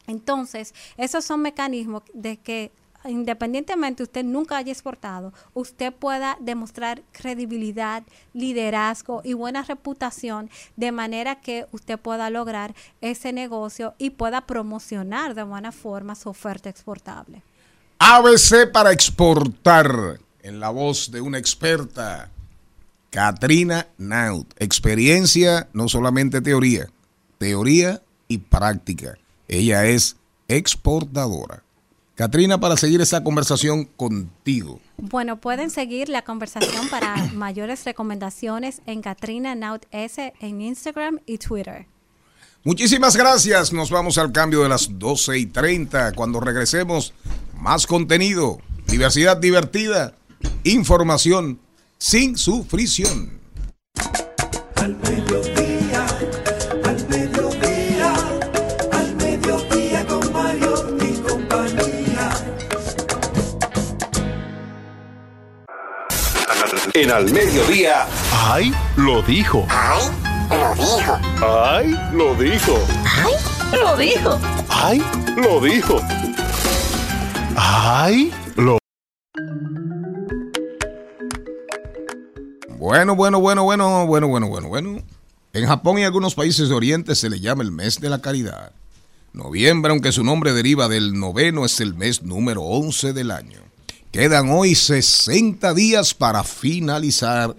[0.05, 2.71] Entonces, esos son mecanismos de que
[3.05, 11.41] independientemente usted nunca haya exportado, usted pueda demostrar credibilidad, liderazgo y buena reputación de manera
[11.41, 17.41] que usted pueda lograr ese negocio y pueda promocionar de buena forma su oferta exportable.
[17.99, 22.29] ABC para exportar, en la voz de una experta,
[23.09, 24.53] Katrina Naut.
[24.57, 26.87] Experiencia, no solamente teoría,
[27.37, 29.17] teoría y práctica.
[29.47, 30.17] Ella es
[30.47, 31.63] exportadora.
[32.17, 34.79] Katrina, para seguir esa conversación contigo.
[34.97, 41.37] Bueno, pueden seguir la conversación para mayores recomendaciones en Katrina Naut S en Instagram y
[41.37, 41.85] Twitter.
[42.63, 43.71] Muchísimas gracias.
[43.71, 46.13] Nos vamos al cambio de las 12 y 30.
[46.13, 47.13] Cuando regresemos,
[47.53, 48.57] más contenido,
[48.87, 50.15] diversidad divertida
[50.63, 51.59] información
[51.99, 53.39] sin sufrición.
[54.75, 54.95] Al
[66.97, 68.07] En al mediodía.
[68.31, 68.73] ¡Ay!
[68.95, 69.67] Lo dijo.
[69.69, 70.01] ¡Ay!
[70.49, 71.19] Lo dijo.
[71.45, 71.95] ¡Ay!
[72.11, 72.79] Lo dijo.
[73.05, 73.37] ¡Ay!
[73.71, 74.39] Lo dijo.
[74.67, 75.03] ¡Ay!
[75.35, 76.01] Lo dijo.
[77.55, 78.33] ¡Ay!
[78.55, 78.79] Lo
[82.79, 84.97] Bueno, bueno, bueno, bueno, bueno, bueno, bueno, bueno.
[85.53, 88.71] En Japón y algunos países de Oriente se le llama el mes de la caridad.
[89.33, 93.67] Noviembre, aunque su nombre deriva del noveno, es el mes número 11 del año.
[94.11, 97.55] Quedan hoy 60 días para finalizar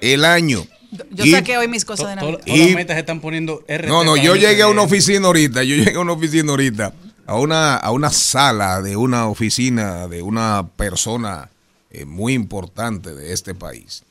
[0.00, 0.66] el año.
[1.10, 2.40] Yo Y- saqué hoy mis cosas de Navidad.
[2.44, 3.86] Todas las metas se están poniendo RT.
[3.88, 6.92] No, no, yo llegué a una oficina ahorita, yo llegué a una oficina ahorita,
[7.26, 11.50] a una, a una sala de una oficina de una persona
[11.90, 14.02] eh, muy importante de este país.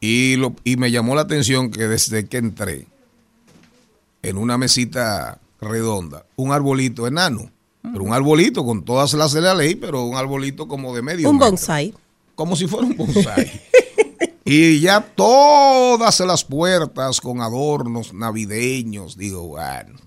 [0.00, 2.86] Y, lo, y me llamó la atención que desde que entré,
[4.22, 7.50] en una mesita redonda, un arbolito enano,
[7.82, 11.28] pero un arbolito con todas las de la ley, pero un arbolito como de medio
[11.28, 11.50] Un metro.
[11.50, 11.94] bonsai.
[12.34, 13.50] Como si fuera un bonsai.
[14.44, 19.98] y ya todas las puertas con adornos navideños, digo, bueno.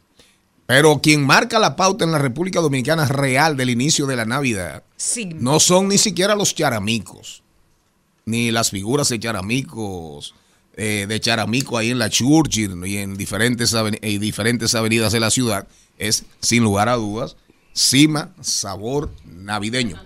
[0.67, 4.83] Pero quien marca la pauta en la República Dominicana real del inicio de la Navidad
[4.97, 5.25] Sí.
[5.25, 7.43] no son ni siquiera los charamicos,
[8.25, 10.33] ni las figuras de charamicos,
[10.75, 15.19] eh, de charamico ahí en la Churchill y en diferentes, aven- y diferentes avenidas de
[15.19, 15.67] la ciudad.
[15.99, 17.37] Es, sin lugar a dudas,
[17.75, 20.01] cima, sabor navideño.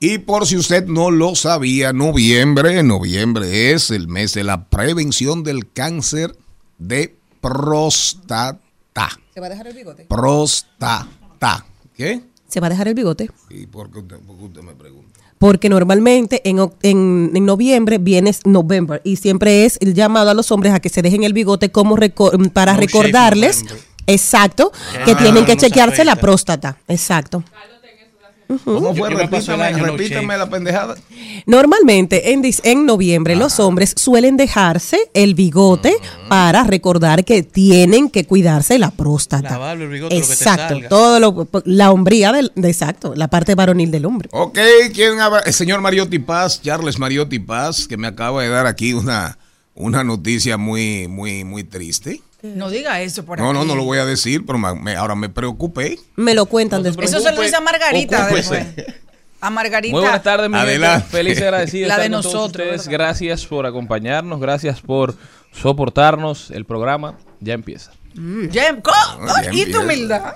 [0.00, 5.42] Y por si usted no lo sabía, noviembre, noviembre es el mes de la prevención
[5.42, 6.36] del cáncer
[6.78, 9.08] de próstata.
[9.34, 10.06] ¿Se va a dejar el bigote?
[10.08, 11.66] Próstata.
[11.96, 12.20] ¿Qué?
[12.48, 13.28] ¿Se va a dejar el bigote?
[13.50, 15.18] ¿Y por qué usted, por qué usted me pregunta?
[15.38, 20.50] Porque normalmente en, en, en noviembre viene November y siempre es el llamado a los
[20.50, 23.64] hombres a que se dejen el bigote como reco- para No recordarles,
[24.08, 24.72] exacto,
[25.04, 27.44] que tienen que chequearse la próstata, exacto.
[28.64, 29.10] ¿Cómo fue?
[29.10, 30.96] Repítame, la pendejada.
[31.44, 35.94] Normalmente en, en noviembre los hombres suelen dejarse el bigote
[36.30, 39.72] para recordar que tienen que cuidarse la próstata.
[39.72, 40.88] El bigote, lo que te exacto, salga.
[40.88, 44.30] todo lo, la hombría del, de- exacto, la parte varonil del hombre.
[44.32, 44.58] Ok,
[44.94, 45.40] ¿quién habla?
[45.40, 49.36] El señor Mariotti Paz, Charles Mariotti Paz, que me acaba de dar aquí una,
[49.74, 52.22] una noticia muy, muy, muy triste.
[52.42, 53.58] No diga eso por No, aquí.
[53.58, 55.98] no, no lo voy a decir, pero me- me- ahora me preocupé.
[56.16, 57.10] Me lo cuentan después.
[57.10, 58.54] Eso se lo dice a Margarita Ocúpese.
[58.64, 58.96] después.
[59.40, 59.92] A Margarita.
[59.92, 60.56] Muy buenas tardes, mi.
[60.58, 61.06] Adelante.
[61.10, 62.88] Feliz y agradecido La de todos nosotros.
[62.88, 65.16] Gracias por acompañarnos, gracias por
[65.52, 66.50] soportarnos.
[66.50, 67.92] El programa ya empieza.
[68.50, 70.34] Ya- ¿co- Ah, ya ¿Y tu humildad?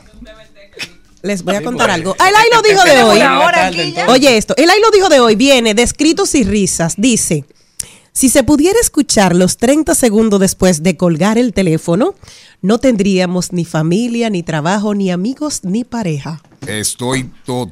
[1.23, 1.95] Les voy a contar pues.
[1.95, 2.15] algo.
[2.17, 4.09] El ay lo dijo de hoy.
[4.09, 6.95] Oye esto, el ay lo dijo de hoy viene de escritos y risas.
[6.97, 7.45] Dice,
[8.13, 12.15] si se pudiera escuchar los 30 segundos después de colgar el teléfono,
[12.61, 16.43] no tendríamos ni familia, ni trabajo, ni amigos, ni pareja.
[16.67, 17.25] Estoy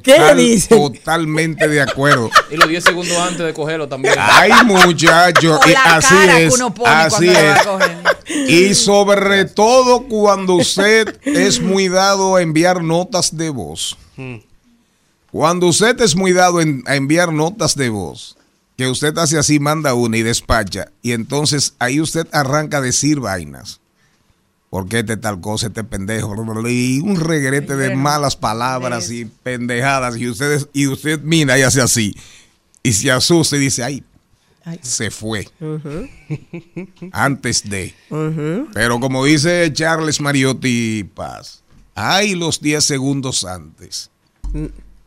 [0.03, 2.29] ¿Qué total, totalmente de acuerdo.
[2.51, 4.15] Y los 10 segundos antes de cogerlo también.
[4.17, 7.59] Hay muchachos, y la así cara que es, uno pone así es.
[7.65, 7.97] coger.
[8.49, 13.97] Y sobre todo cuando usted es muy dado a enviar notas de voz.
[15.31, 18.35] Cuando usted es muy dado en- a enviar notas de voz,
[18.81, 23.19] que usted hace así, manda una y despacha, y entonces ahí usted arranca a decir
[23.19, 23.79] vainas.
[24.71, 26.33] ¿Por qué este tal cosa, este pendejo?
[26.67, 30.17] Y un regrete de malas palabras y pendejadas.
[30.17, 32.15] Y ustedes, y usted mira y hace así.
[32.81, 34.03] Y se asusta y dice, ay,
[34.81, 35.47] se fue.
[37.11, 37.93] Antes de.
[38.73, 41.61] Pero como dice Charles Mariotti Paz,
[41.93, 44.09] hay los 10 segundos antes.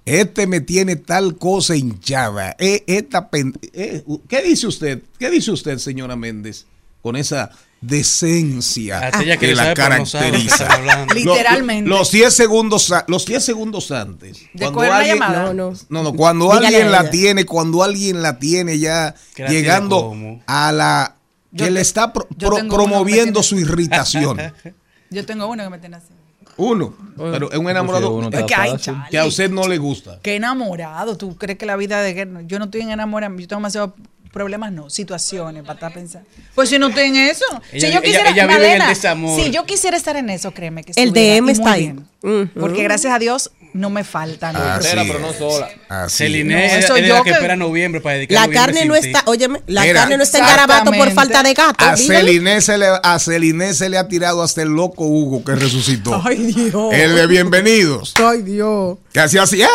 [0.07, 2.55] Este me tiene tal cosa hinchada.
[2.59, 5.03] Eh, esta pen- eh, ¿Qué dice usted?
[5.19, 6.67] ¿Qué dice usted, señora Méndez?
[7.01, 7.51] Con esa
[7.81, 10.69] decencia Aquella que la no caracteriza.
[11.15, 11.89] Literalmente.
[11.89, 14.39] Los 10 segundos, los 10 segundos antes.
[14.55, 15.43] De coger una llamada.
[15.53, 15.73] No, no.
[15.89, 20.73] No, no, cuando Dígale alguien la tiene, cuando alguien la tiene ya la llegando a
[20.73, 21.17] la
[21.51, 24.39] que Yo le está pro- pro- promoviendo su irritación.
[25.11, 26.09] Yo tengo uno que me tiene así.
[26.57, 28.79] Uno, pero es un enamorado Es que, ay, fácil.
[28.85, 30.19] Charlie, que a usted no le gusta.
[30.23, 31.17] Qué enamorado.
[31.17, 32.43] ¿Tú crees que la vida de guerra?
[32.43, 33.43] Yo no estoy en enamoramiento.
[33.43, 33.91] Yo tengo demasiados
[34.33, 34.91] problemas, no.
[34.91, 36.29] Situaciones para estar pensando.
[36.55, 37.45] Pues si no estoy en eso.
[37.73, 38.31] Ella- si yo quisiera.
[38.31, 39.41] ella vive en el Malena, desamor.
[39.41, 41.83] Si yo quisiera estar en eso, créeme que El DM está ahí.
[41.93, 42.09] bien.
[42.23, 42.49] Ujú.
[42.61, 44.57] Porque gracias a Dios no me faltan.
[44.57, 45.21] Así pero es.
[45.21, 45.69] no sola.
[45.89, 46.55] Así Celine.
[46.55, 48.95] No, es, eso es yo la que que- espera noviembre para dedicar La carne no
[48.95, 51.85] sin está, óyeme, la Mira, carne no está en garabato por falta de gato.
[51.85, 51.97] A.
[51.97, 56.23] Celine, se le, a Celine se le ha tirado hasta el loco Hugo que resucitó.
[56.25, 56.95] Ay, Dios.
[56.95, 58.15] El de bienvenidos.
[58.17, 58.99] Ay, Dios.
[59.13, 59.61] Que hacía así.
[59.63, 59.67] ¡eh!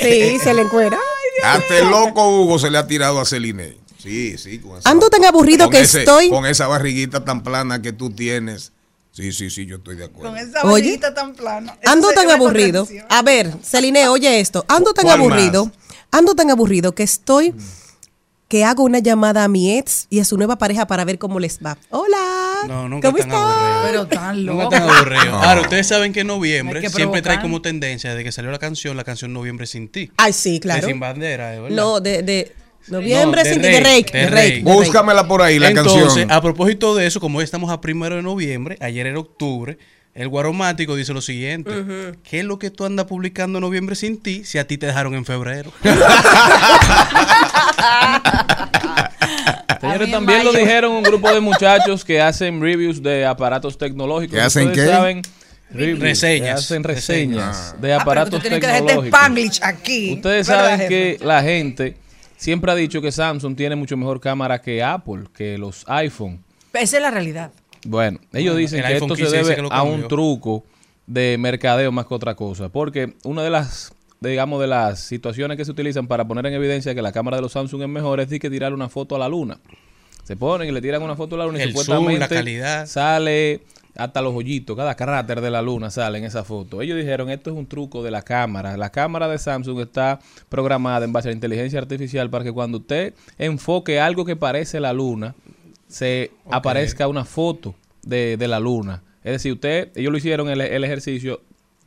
[0.00, 0.98] Sí, se le encuera.
[1.44, 3.76] Hasta el loco Hugo se le ha tirado a Celine.
[4.02, 4.58] Sí, sí.
[4.58, 6.28] Con esa- Ando tan aburrido con que ese- estoy.
[6.28, 8.72] Con esa barriguita tan plana que tú tienes.
[9.18, 10.30] Sí, sí, sí, yo estoy de acuerdo.
[10.30, 10.96] Con esa Oye.
[10.96, 11.76] tan plana.
[11.82, 12.86] Eso Ando tan aburrido.
[13.08, 14.64] A ver, Celine, oye esto.
[14.68, 15.64] Ando tan ¿Cuál aburrido.
[15.66, 15.74] más?
[16.12, 17.52] Ando tan aburrido que estoy
[18.46, 21.40] que hago una llamada a mi ex y a su nueva pareja para ver cómo
[21.40, 21.76] les va.
[21.90, 22.16] Hola.
[22.68, 23.34] No, nunca ¿Cómo están?
[23.34, 23.82] aburrido.
[23.86, 24.70] Pero tan Nunca loco.
[24.70, 25.24] tan aburrido.
[25.32, 25.42] No.
[25.42, 28.60] Ahora, ustedes saben que en noviembre que siempre trae como tendencia, desde que salió la
[28.60, 30.12] canción, la canción Noviembre sin ti.
[30.16, 30.80] Ay, sí, claro.
[30.80, 31.60] De Sin Bandera, ¿eh?
[31.60, 31.76] ¿verdad?
[31.76, 32.52] No, de, de
[32.90, 34.10] noviembre, No, sin de Rake.
[34.12, 34.26] de.
[34.28, 34.60] Rake.
[34.62, 36.30] Búscamela por ahí, la Entonces, canción.
[36.32, 39.78] a propósito de eso, como hoy estamos a primero de noviembre, ayer era octubre,
[40.14, 41.70] el guaromático dice lo siguiente:
[42.24, 44.86] ¿Qué es lo que tú andas publicando en noviembre sin ti si a ti te
[44.86, 45.70] dejaron en febrero?
[49.80, 54.34] Señores, también lo dijeron un grupo de muchachos que hacen reviews de aparatos tecnológicos.
[54.36, 54.92] ¿Que hacen Ustedes qué?
[54.94, 55.22] saben,
[55.70, 56.42] reviews, Reseñas.
[56.42, 57.80] que hacen reseñas Reseñas.
[57.80, 59.04] de Ah, pero aparatos tú que tecnológicos.
[59.06, 60.14] Spanglish aquí.
[60.14, 61.96] Ustedes ¿Verdad, saben que la gente
[62.38, 66.42] siempre ha dicho que Samsung tiene mucho mejor cámara que Apple, que los iPhone.
[66.72, 67.50] Esa es la realidad.
[67.84, 70.64] Bueno, ellos Bueno, dicen el que esto se 15 dice debe que a un truco
[71.06, 72.68] de mercadeo más que otra cosa.
[72.68, 76.94] Porque una de las, digamos, de las situaciones que se utilizan para poner en evidencia
[76.94, 79.18] que la cámara de los Samsung es mejor es de que tirar una foto a
[79.18, 79.58] la luna.
[80.24, 82.28] Se ponen y le tiran una foto a la luna y El zoom, supuestamente la
[82.28, 82.86] calidad.
[82.86, 83.62] sale
[83.98, 86.80] hasta los hoyitos, cada cráter de la luna sale en esa foto.
[86.80, 88.76] Ellos dijeron, esto es un truco de la cámara.
[88.76, 92.78] La cámara de Samsung está programada en base a la inteligencia artificial para que cuando
[92.78, 95.34] usted enfoque algo que parece la luna,
[95.88, 99.02] se aparezca una foto de, de la luna.
[99.24, 101.40] Es decir, usted, ellos lo hicieron el, el ejercicio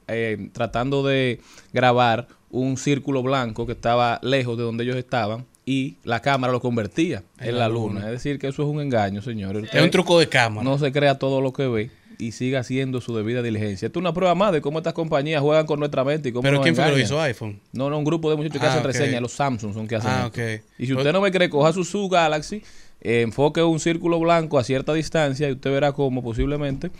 [0.10, 1.40] eh, tratando de
[1.72, 6.60] grabar un círculo blanco que estaba lejos de donde ellos estaban y la cámara lo
[6.60, 8.02] convertía en, la luna.
[8.02, 9.70] Es decir, que eso es un engaño, señores.
[9.72, 10.70] Es un truco de cámara.
[10.70, 13.88] No se crea todo lo que ve y siga haciendo su debida diligencia.
[13.88, 16.44] Esto es una prueba más de cómo estas compañías juegan con nuestra mente y cómo
[16.44, 17.20] ¿Pero nos quién fue que lo hizo?
[17.20, 17.60] iPhone.
[17.74, 18.86] No, no, un grupo de muchachos que Ah, hacen ok.
[18.86, 19.22] reseñas.
[19.22, 20.40] Los Samsung son que hacen Ah, esto.
[20.42, 20.62] ok.
[20.78, 22.62] Y si usted no me cree, coja su, su Galaxy,
[23.02, 26.92] eh, enfoque un círculo blanco a cierta distancia y usted verá cómo posiblemente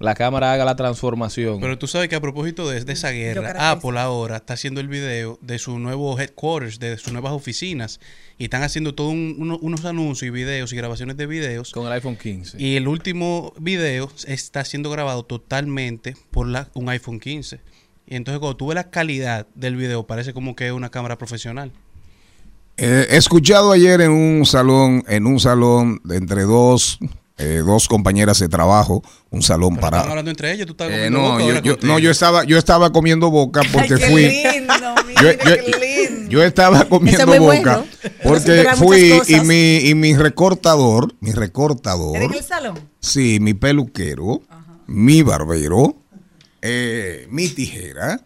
[0.00, 1.60] la cámara haga la transformación.
[1.60, 4.88] Pero tú sabes que a propósito de, de esa guerra, Apple ahora está haciendo el
[4.88, 8.00] video de su nuevo headquarters, de sus nuevas oficinas,
[8.38, 11.70] y están haciendo todos unos anuncios y videos y grabaciones de videos.
[11.72, 12.56] Con el iPhone 15.
[12.58, 17.60] Y el último video está siendo grabado totalmente por la, un iPhone 15.
[18.06, 21.18] Y entonces cuando tú ves la calidad del video, parece como que es una cámara
[21.18, 21.72] profesional.
[22.78, 26.98] Eh, he escuchado ayer en un salón, en un salón de entre dos,
[27.40, 30.00] eh, dos compañeras de trabajo, un salón Pero para.
[30.02, 32.92] hablando entre ellos, tú estás Eh, comiendo no, boca yo, no, yo estaba, yo estaba
[32.92, 34.22] comiendo boca porque Ay, qué fui.
[34.26, 36.30] lindo, mira, Yo, yo- qué lindo.
[36.30, 37.86] yo estaba comiendo boca bueno.
[38.22, 42.78] porque fui y mi, y mi recortador, mi ¿Era en recortador, el salón?
[43.00, 44.42] sí, mi peluquero,
[44.86, 45.96] mi barbero,
[46.62, 48.20] eh, mi tijera,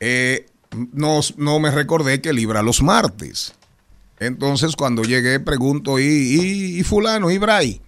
[0.00, 0.46] eh,
[0.92, 3.54] nos- no me recordé que libra los martes.
[4.20, 7.80] Entonces cuando llegué pregunto, ¿y, y, y fulano, y Bray?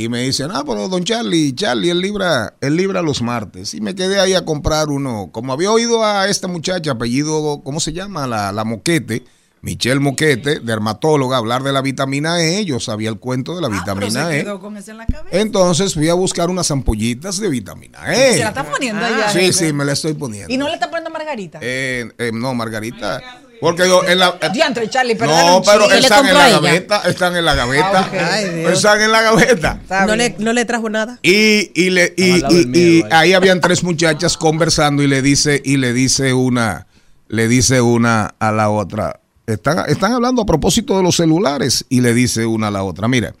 [0.00, 3.74] Y me dicen, ah, pero don Charlie, Charlie, él libra, él libra los martes.
[3.74, 5.28] Y me quedé ahí a comprar uno.
[5.30, 8.26] Como había oído a esta muchacha, apellido, ¿cómo se llama?
[8.26, 9.24] La, la Moquete,
[9.60, 12.64] Michelle Moquete, dermatóloga, hablar de la vitamina E.
[12.64, 14.42] Yo sabía el cuento de la Ah, pero vitamina se E.
[14.44, 15.38] quedó con eso en la cabeza.
[15.38, 18.38] Entonces fui a buscar unas ampollitas de vitamina Se E.
[18.38, 19.28] la está poniendo allá.
[19.30, 19.52] Sí, jefe.
[19.66, 20.50] sí, me la estoy poniendo.
[20.50, 21.58] ¿Y no le está poniendo margarita?
[21.60, 23.20] Eh, eh, no, Margarita.
[23.60, 24.38] Porque yo en la.
[24.52, 27.02] Diantre, Charlie, pero no, pero ¿Y le están en la gaveta.
[27.02, 27.98] Están en la gaveta.
[28.00, 28.14] Ah, ok.
[28.32, 28.72] Ay, Dios.
[28.72, 29.80] Están en la gaveta.
[30.06, 31.18] No le, no le trajo nada.
[31.22, 35.76] Y, y, le, y, y- miedo ahí habían tres muchachas conversando y le dice, y
[35.76, 36.86] le dice una,
[37.28, 39.20] le dice una a la otra.
[39.46, 43.08] Están, están hablando a propósito de los celulares y le dice una a la otra,
[43.08, 43.34] mira,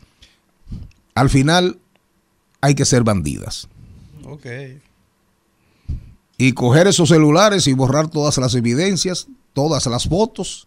[1.14, 1.78] al final
[2.60, 3.68] hay que ser bandidas.
[4.24, 4.46] Ok.
[6.36, 10.66] y coger esos celulares y borrar todas las evidencias, todas las fotos,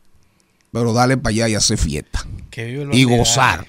[0.71, 3.65] pero dale para allá y hacer fiesta Que vive el y gozar.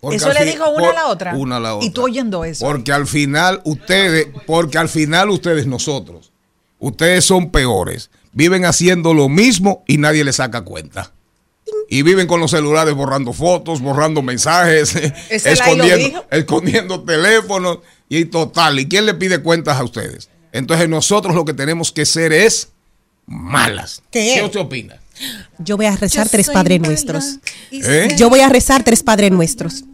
[0.00, 1.34] Porque Eso le fin- dijo una por- a la otra.
[1.36, 1.86] Una a la otra.
[1.86, 2.64] Y tú oyendo eso.
[2.66, 6.32] Porque al final ustedes, porque al final ustedes nosotros,
[6.78, 8.10] ustedes son peores.
[8.32, 11.12] Viven haciendo lo mismo y nadie les saca cuenta.
[11.88, 14.94] Y viven con los celulares borrando fotos, borrando mensajes,
[15.30, 17.78] escondiendo, escondiendo teléfonos
[18.08, 18.78] y total.
[18.78, 20.28] ¿Y quién le pide cuentas a ustedes?
[20.52, 22.68] Entonces nosotros lo que tenemos que ser es
[23.26, 24.02] malas.
[24.10, 24.40] ¿Qué?
[24.42, 24.96] usted opina?
[25.58, 27.38] Yo voy a rezar Yo tres padres mala nuestros.
[27.70, 28.08] ¿Eh?
[28.16, 29.84] Yo voy a rezar tres padres nuestros.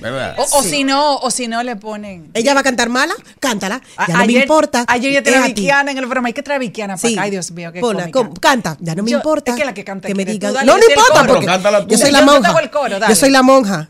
[0.00, 0.36] ¿Verdad?
[0.38, 2.30] O, o si no, o si no le ponen.
[2.32, 3.82] Ella va a cantar mala, cántala.
[3.96, 4.84] A- Ya no me importa.
[4.86, 5.54] Ayer yo es tenía a ti.
[5.54, 6.28] Viquiana en el programa.
[6.28, 7.14] Hay que traer Viquiana para Sí.
[7.14, 7.22] acá.
[7.22, 9.50] Ay, Dios mío, qué Ponla, com- canta, ya no me Yo- importa.
[9.52, 10.66] es que la que canta me eres tú, digan.
[10.66, 11.88] no, yo no importa porque Cántala tú.
[11.90, 12.48] yo soy la Yo monja.
[12.48, 13.14] hago el coro, yo dale.
[13.16, 13.88] soy la monja.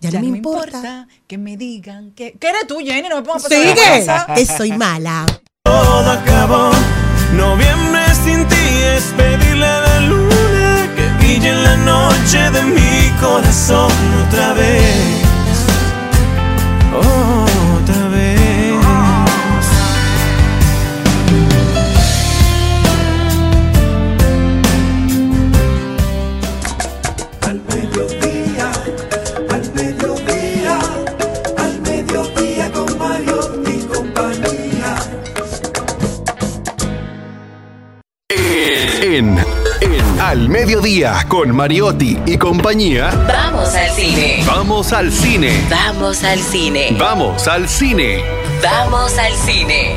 [0.00, 1.06] Ya, no, me importa.
[1.28, 2.32] que me digan que.
[2.38, 3.08] ¿Qué eres tú, Jenny?
[3.08, 4.34] No me pongas a pasar Sigue.
[4.34, 5.24] Que soy mala.
[5.64, 6.72] Todo acabó.
[7.36, 8.66] Noviembre sin ti
[8.96, 10.34] es pedirle la luna
[11.18, 13.90] brille en la noche de mi corazón
[14.26, 15.24] otra vez.
[16.96, 17.53] Otra
[39.14, 39.38] En,
[39.80, 43.10] en Al Mediodía con Mariotti y compañía.
[43.28, 44.42] Vamos al cine.
[44.44, 45.52] Vamos al cine.
[45.70, 46.96] Vamos al cine.
[46.98, 48.24] Vamos al cine.
[48.60, 49.94] Vamos al cine.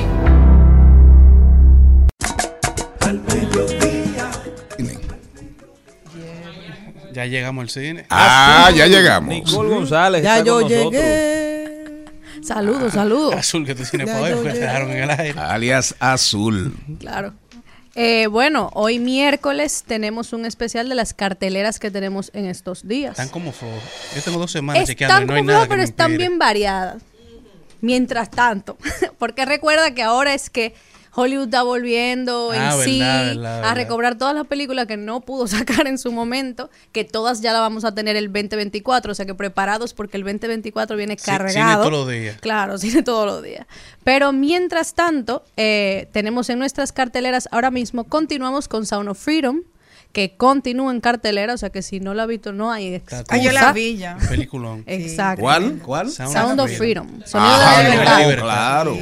[7.14, 8.06] Ya llegamos al cine.
[8.10, 9.30] Ah, ya llegamos.
[9.30, 10.94] Nicole González Ya está yo con nosotros.
[10.94, 12.06] llegué.
[12.44, 13.34] Saludos, saludos.
[13.36, 15.40] Azul que tú tienes Ya para hoy yo porque te dejaron en el aire.
[15.40, 16.74] Alias Azul.
[17.00, 17.34] Claro.
[18.00, 23.14] Eh, bueno, hoy miércoles tenemos un especial de las carteleras que tenemos en estos días.
[23.14, 23.82] Están como flojos.
[24.16, 27.02] Yo tengo dos semanas chequeando Están y no hay como nada pero están bien variadas.
[27.82, 28.78] Mientras tanto,
[29.18, 30.76] porque recuerda que ahora es que
[31.20, 35.22] Hollywood está volviendo en Ah, sí verdad, verdad, a recobrar todas las películas que no
[35.22, 39.16] pudo sacar en su momento, que todas ya las vamos a tener el 2024, o
[39.16, 41.50] sea que preparados porque el 2024 viene Sí, cargado.
[41.54, 42.38] cine todos los días.
[42.40, 43.66] Claro, cine todos los días.
[44.04, 49.62] Pero mientras tanto, eh, tenemos en nuestras carteleras ahora mismo, continuamos con Sound of Freedom,
[50.14, 53.24] que continúa en cartelera, o sea que si no la ha visto no hay excusa.
[53.30, 54.18] Ah, yo la vi ya.
[54.30, 54.84] Peliculón.
[54.88, 55.42] Exacto.
[55.42, 55.80] ¿Cuál?
[55.84, 56.10] ¿Cuál?
[56.10, 57.08] Sound, of Freedom.
[57.26, 58.44] Sonido Ah, de la no, libertad.
[58.44, 58.98] claro.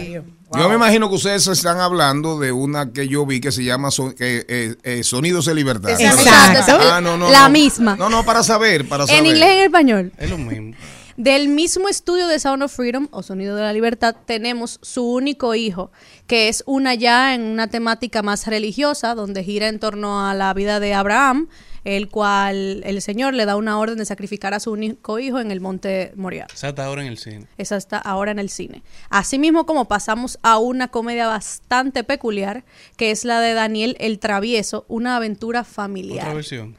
[0.57, 3.91] Yo me imagino que ustedes están hablando de una que yo vi que se llama
[3.91, 5.91] son- que, eh, eh, Sonidos de Libertad.
[5.99, 6.77] Exacto.
[6.81, 7.49] Ah, no, no, La no.
[7.51, 7.95] misma.
[7.95, 9.19] No, no, para saber, para saber.
[9.21, 10.11] En inglés y en español.
[10.17, 10.75] Es lo mismo.
[11.17, 15.55] Del mismo estudio de Sound of Freedom o Sonido de la Libertad tenemos su único
[15.55, 15.89] hijo,
[16.27, 20.53] que es una ya en una temática más religiosa, donde gira en torno a la
[20.53, 21.47] vida de Abraham,
[21.85, 25.51] el cual el Señor le da una orden de sacrificar a su único hijo en
[25.51, 26.47] el monte Moriah.
[26.53, 27.47] Esa está ahora en el cine.
[27.57, 28.83] Esa está ahora en el cine.
[29.09, 32.65] Asimismo, como pasamos a una comedia bastante peculiar,
[32.97, 36.25] que es la de Daniel el Travieso, una aventura familiar.
[36.25, 36.75] Otra versión.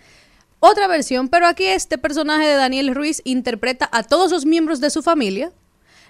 [0.58, 4.90] Otra versión, pero aquí este personaje de Daniel Ruiz interpreta a todos los miembros de
[4.90, 5.52] su familia,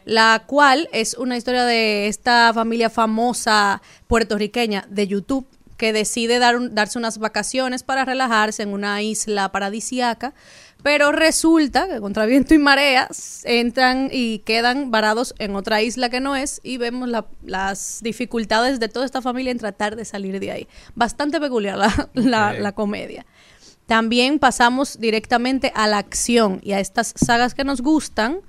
[0.07, 5.47] la cual es una historia de esta familia famosa puertorriqueña de YouTube
[5.77, 10.35] que decide dar un- darse unas vacaciones para relajarse en una isla paradisiaca,
[10.83, 13.09] pero resulta que contra viento y marea
[13.45, 18.79] entran y quedan varados en otra isla que no es y vemos la- las dificultades
[18.81, 20.69] de toda esta familia en tratar de salir de ahí.
[20.95, 21.77] Bastante peculiar
[22.15, 23.27] la- la comedia.
[23.87, 28.41] También pasamos directamente a la acción y a estas sagas que nos gustan.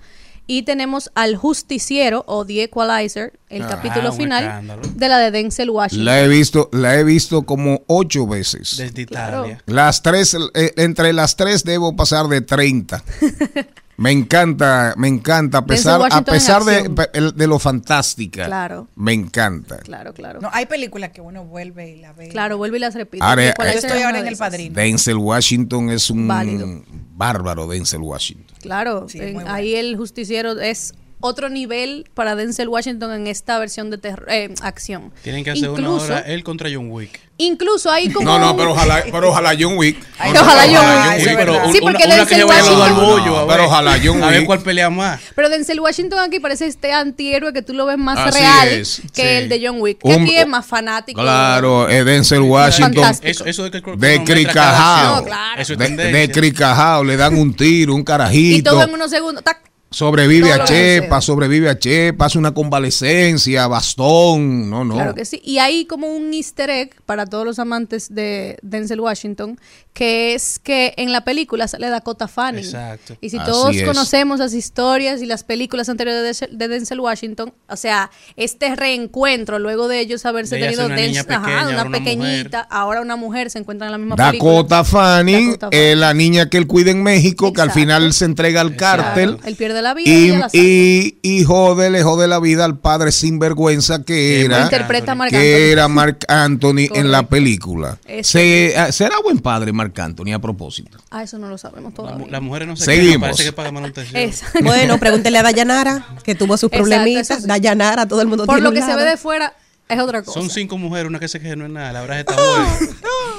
[0.49, 4.81] Y tenemos al Justiciero o The Equalizer, el Ah, capítulo final escándalo.
[4.95, 6.05] de la de Denzel Washington.
[6.05, 8.77] La he visto, la he visto como ocho veces.
[8.77, 9.61] Desde Italia.
[9.65, 13.03] Las tres, eh, entre las tres debo pasar de 30.
[13.97, 18.45] Me encanta, me encanta, a pesar, a pesar de, de lo fantástica.
[18.45, 18.87] Claro.
[18.95, 19.77] Me encanta.
[19.79, 20.39] Claro, claro.
[20.39, 22.29] No, hay películas que uno vuelve y la ve.
[22.29, 23.23] Claro, vuelve y las repite.
[23.25, 24.37] Ahora, The eh, Yo estoy es ahora en de El.
[24.37, 24.75] Padrino.
[24.75, 26.83] Denzel Washington es un Válido.
[27.15, 28.55] bárbaro, Denzel Washington.
[28.61, 33.97] Claro, en- ahí el justiciero es otro nivel para Denzel Washington en esta versión de
[33.97, 35.11] terror- eh, acción.
[35.23, 37.19] Tienen que hacer una Incluso- hora él contra John Wick.
[37.39, 39.97] Incluso hay como No, no, pero ojalá, pero ojalá John Wick.
[40.17, 41.23] Ay, ojalá John Wick.
[41.23, 43.41] Sí, pero Sí, una, porque una que Denzel se vaya a los Washington- bollo.
[43.41, 44.47] No, pero ojalá John A ver Wick.
[44.47, 45.19] cuál pelea más.
[45.35, 49.01] Pero Denzel Washington aquí parece este antihéroe que tú lo ves más Así real es,
[49.13, 49.27] que sí.
[49.27, 49.99] el de John Wick.
[50.01, 51.21] Que Un- aquí es más fanático.
[51.21, 52.93] Claro, eh, Denzel Washington.
[52.95, 53.29] Fantástico.
[53.29, 55.15] Eso, eso de que el De Cricajao.
[55.17, 55.61] No, claro.
[55.61, 56.17] Es De, tendencia.
[56.19, 58.71] de Cricajao, le dan un tiro, un Y carajito.
[58.71, 59.43] todo en unos segundos.
[59.43, 59.59] tac.
[59.89, 64.69] Sobrevive Todo a Chepa, sobrevive a Chepa, hace una convalecencia, bastón.
[64.69, 64.95] No, no.
[64.95, 65.41] Claro que sí.
[65.43, 69.57] Y hay como un easter egg para todos los amantes de Denzel Washington,
[69.93, 72.63] que es que en la película sale Dakota Fanning.
[72.65, 73.15] Exacto.
[73.21, 73.83] Y si Así todos es.
[73.83, 78.75] conocemos las historias y las películas anteriores de Denzel- de Denzel Washington, o sea, este
[78.75, 81.97] reencuentro luego de ellos haberse De tenido una niña Denzel- ajá, pequeña, una ahora una
[81.97, 84.51] pequeñita, ahora una mujer se encuentra en la misma película.
[84.53, 88.25] Dakota Fanning, Dakota eh, la niña que él cuida en México, que al final se
[88.25, 89.35] entrega al cártel.
[89.37, 92.65] Claro, él pierde la vida y, Y, la y, y jode, le jode la vida
[92.65, 95.71] al padre sinvergüenza que era, interpreta Marc que Anthony.
[95.71, 97.97] era Mark Anthony en la película.
[98.23, 100.97] Se- ah, ¿Será buen padre Mark Anthony a propósito?
[101.09, 102.27] Ah, eso no lo sabemos todavía.
[102.29, 103.21] Las mujeres no se Seguimos.
[103.29, 104.15] parece que pagan manutención.
[104.21, 104.59] Exacto.
[104.63, 107.27] Bueno, pregúntele a Dayanara, que tuvo sus Exacto, problemitas.
[107.27, 107.47] sí.
[107.47, 109.53] Dayanara, todo el mundo Por tiene lo que se ve de fuera
[109.89, 110.39] es otra cosa.
[110.39, 111.93] Son cinco mujeres, una que se queja no es nada.
[111.93, 112.77] La verdad está buena.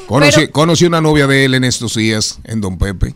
[0.06, 3.14] Conocí, conocí una novia de él en estos días, en Don Pepe.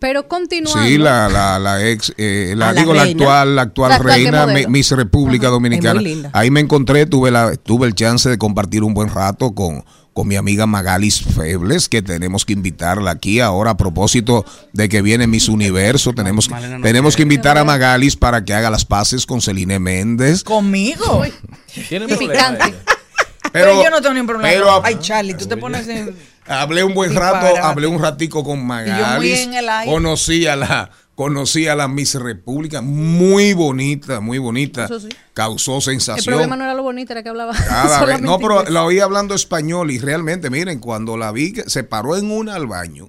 [0.00, 0.84] Pero continuando.
[0.84, 3.20] Sí, la, la, la ex, eh, la, Ah, la digo, la reina.
[3.24, 5.98] actual, la actual La actual que reina, Miss República Dominicana.
[6.00, 6.30] Es muy linda.
[6.34, 10.28] Ahí me encontré, tuve la, tuve el chance de compartir un buen rato con, con
[10.28, 15.26] mi amiga Magalis Febles, que tenemos que invitarla aquí ahora a propósito de que viene
[15.26, 16.12] Miss Universo.
[16.12, 20.44] Tenemos, no tenemos que invitar a Magalis para que haga las paces con Celine Méndez.
[20.44, 21.24] ¿Conmigo?
[21.88, 22.72] Tienen Qué picante.
[23.52, 24.52] Pero, yo no tengo ningún problema.
[24.52, 26.14] pero- Ay, Charlie, tú te pones en...
[26.48, 29.46] Hablé un buen rato, hablé un ratico con Magalis.
[29.46, 29.66] el.
[29.86, 34.84] Conocí a la, conocí a la Miss República, muy bonita, muy bonita.
[34.86, 35.08] Eso sí.
[35.34, 36.24] Causó El sensación.
[36.34, 37.52] problema no era lo bonito, era que hablaba.
[37.54, 41.84] Cada vez- no, pero la oí hablando español y realmente, miren, cuando la vi, se
[41.84, 43.06] paró en una al baño.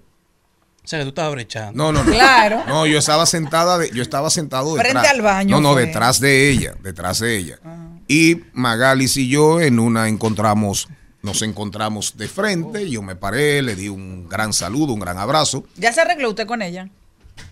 [0.82, 1.74] O sea, que tú estabas brechando.
[1.78, 2.12] No, no, no.
[2.12, 2.64] Claro.
[2.68, 5.10] No, yo estaba sentada, de- yo estaba sentado Frente detrás.
[5.14, 5.86] al baño No, no, fue.
[5.86, 7.60] detrás de ella, detrás de ella.
[8.08, 10.88] Y Magalis y yo en una encontramos,
[11.22, 12.90] nos encontramos de frente.
[12.90, 15.64] Yo me paré, le di un gran saludo, un gran abrazo.
[15.78, 16.90] ¿Ya se arregló usted con ella?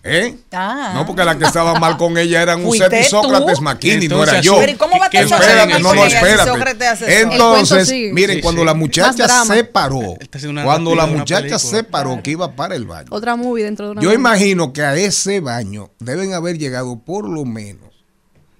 [0.04, 0.36] ¿Eh?
[0.52, 0.92] Ah.
[0.94, 3.08] No, porque la que estaba mal con ella eran ¿Fuiste Uset y?
[3.08, 4.56] Sócrates Maquini, no era yo.
[4.58, 7.20] Pero ¿y cómo va a ¿Qué- estar Sócrates no, no, espérate.
[7.22, 8.66] Entonces, miren, Sí, cuando sí.
[8.66, 10.16] la muchacha se paró,
[10.62, 14.02] cuando la muchacha se paró que iba para el baño, Otra movie dentro de una
[14.02, 14.18] yo movie.
[14.20, 17.88] imagino que a ese baño deben haber llegado por lo menos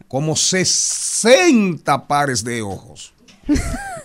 [0.09, 3.13] como 60 pares de ojos.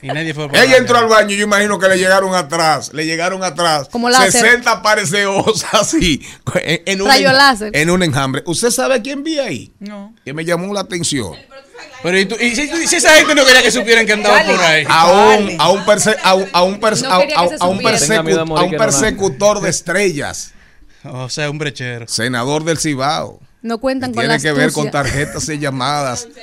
[0.01, 2.35] Y nadie fue por Ella la- entró al baño y yo imagino que le llegaron
[2.35, 3.87] atrás, le llegaron atrás.
[3.89, 4.31] Como láser.
[4.33, 6.21] 60 pares de ojos así,
[6.55, 7.71] en, en un, Rayo en- láser.
[7.75, 8.43] en un enjambre.
[8.45, 9.71] ¿Usted sabe quién vi ahí?
[9.79, 10.13] No.
[10.25, 11.33] Que me llamó la atención.
[12.01, 14.59] Pero ¿y, tú- y si, si esa gente no quería que supieran que andaba por
[14.59, 14.83] ahí?
[14.89, 17.19] A un, a un, perse- a un, a un perse- a- a-
[17.61, 20.51] a un a persecu- morir a un persecutor de estrellas,
[21.05, 22.07] O sea, un brechero.
[22.09, 23.39] senador del Cibao.
[23.61, 26.27] No cuentan con Tiene que ver con tarjetas de llamadas.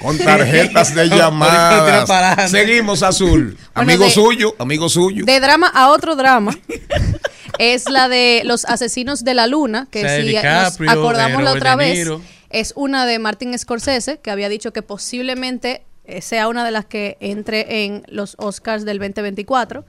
[0.00, 2.50] Con tarjetas de llamadas.
[2.50, 3.56] Seguimos, Azul.
[3.56, 5.24] Bueno, amigo de- suyo, amigo suyo.
[5.24, 6.56] De drama a otro drama.
[7.58, 10.96] es la de Los Asesinos de la Luna, que O sea, de si DiCaprio, nos
[10.98, 12.08] acordamos la otra vez,
[12.50, 16.86] es una de Martin Scorsese, que había dicho que posiblemente eh, sea una de las
[16.86, 19.84] que entre en los Oscars del 2024,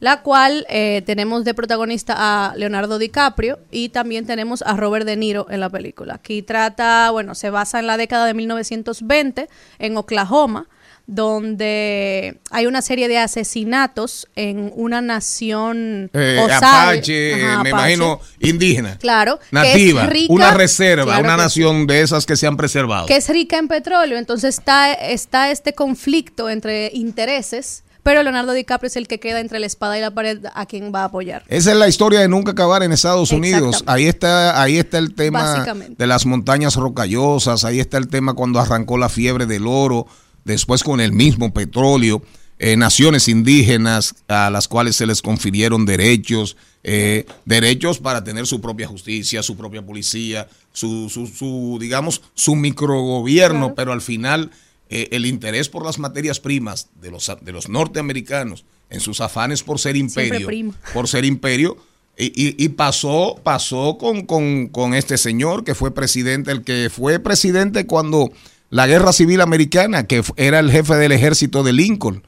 [0.00, 5.16] la cual eh, tenemos de protagonista a Leonardo DiCaprio y también tenemos a Robert De
[5.16, 6.14] Niro en la película.
[6.14, 9.48] Aquí trata, bueno, se basa en la década de 1920
[9.80, 10.68] en Oklahoma,
[11.06, 16.56] donde hay una serie de asesinatos en una nación Eh, osage.
[16.64, 17.92] Apache, eh, Ajá, me Apache.
[17.94, 18.98] imagino indígena.
[18.98, 22.56] Claro, que es Nativa, rica- una reserva, Claro una nación de esas que se han
[22.56, 23.06] preservado.
[23.06, 24.16] que es rica en petróleo.
[24.18, 29.58] Entonces está, está este conflicto entre intereses, pero Leonardo DiCaprio es el que queda entre
[29.58, 31.44] la espada y la pared a quien va a apoyar.
[31.46, 33.84] Esa es la historia de nunca acabar en Estados Unidos.
[33.84, 38.60] Ahí está, ahí está el tema de las montañas rocallosas, ahí está el tema cuando
[38.60, 40.06] arrancó la fiebre del oro,
[40.46, 42.22] después con el mismo petróleo,
[42.58, 48.62] eh, naciones indígenas a las cuales se les confirieron derechos, eh, derechos para tener su
[48.62, 53.74] propia justicia, su propia policía, su, su, su, digamos, su microgobierno, Claro.
[53.74, 54.50] pero al final
[54.90, 59.62] eh, el interés por las materias primas de los, de los norteamericanos en sus afanes
[59.62, 60.46] por ser imperio,
[60.94, 61.76] por ser imperio,
[62.16, 66.90] y, y- y pasó, pasó con, con- con este señor que fue presidente, el que
[66.90, 68.30] fue presidente cuando
[68.70, 72.22] la guerra civil americana, que era el jefe del ejército de Lincoln,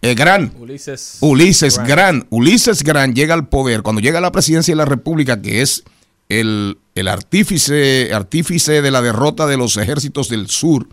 [0.00, 1.18] el gran Ulises.
[1.20, 1.88] Ulises Grant.
[1.88, 2.26] Grant.
[2.30, 5.84] Ulises Grant llega al poder, cuando llega a la presidencia de la República, que es
[6.28, 10.88] el, el artífice, artífice de la derrota de los ejércitos del sur,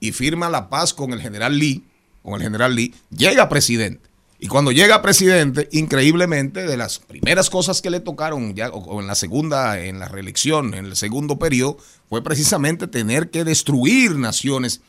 [0.00, 1.84] y firma la paz con el general Lee,
[2.22, 4.06] con el general Lee, llega presidente.
[4.38, 9.06] Y cuando llega presidente, increíblemente, de las primeras cosas que le tocaron ya o- en
[9.06, 11.78] la segunda, en la reelección, en el segundo periodo,
[12.10, 14.82] fue precisamente tener que destruir naciones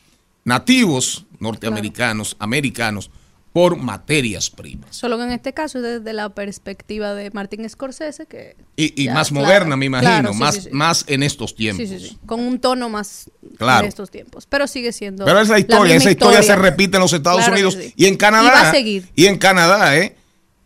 [0.43, 3.10] nativos norteamericanos, americanos,
[3.53, 4.95] por materias primas.
[4.95, 8.55] Solo que en este caso es desde la perspectiva de Martin Scorsese, que...
[8.75, 10.69] Y, y ya, más claro, moderna, me imagino, claro, sí, más, sí, sí.
[10.71, 11.89] más en estos tiempos.
[11.89, 12.17] Sí, sí, sí.
[12.25, 13.85] Con un tono más Claro.
[13.85, 14.45] en estos tiempos.
[14.45, 15.25] Pero sigue siendo.
[15.25, 18.47] Pero es la historia, esa historia, se repite en los Estados Unidos y en Canadá.
[18.47, 19.09] Y va a seguir.
[19.15, 20.15] Y en Canadá, ¿eh?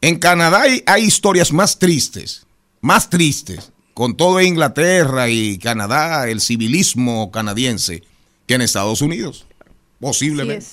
[0.02, 2.46] En Canadá hay, hay historias más tristes,
[2.82, 8.04] más tristes, con todo Inglaterra y Canadá, el civilismo canadiense,
[8.48, 9.46] que en Estados Unidos.
[10.00, 10.66] Posiblemente.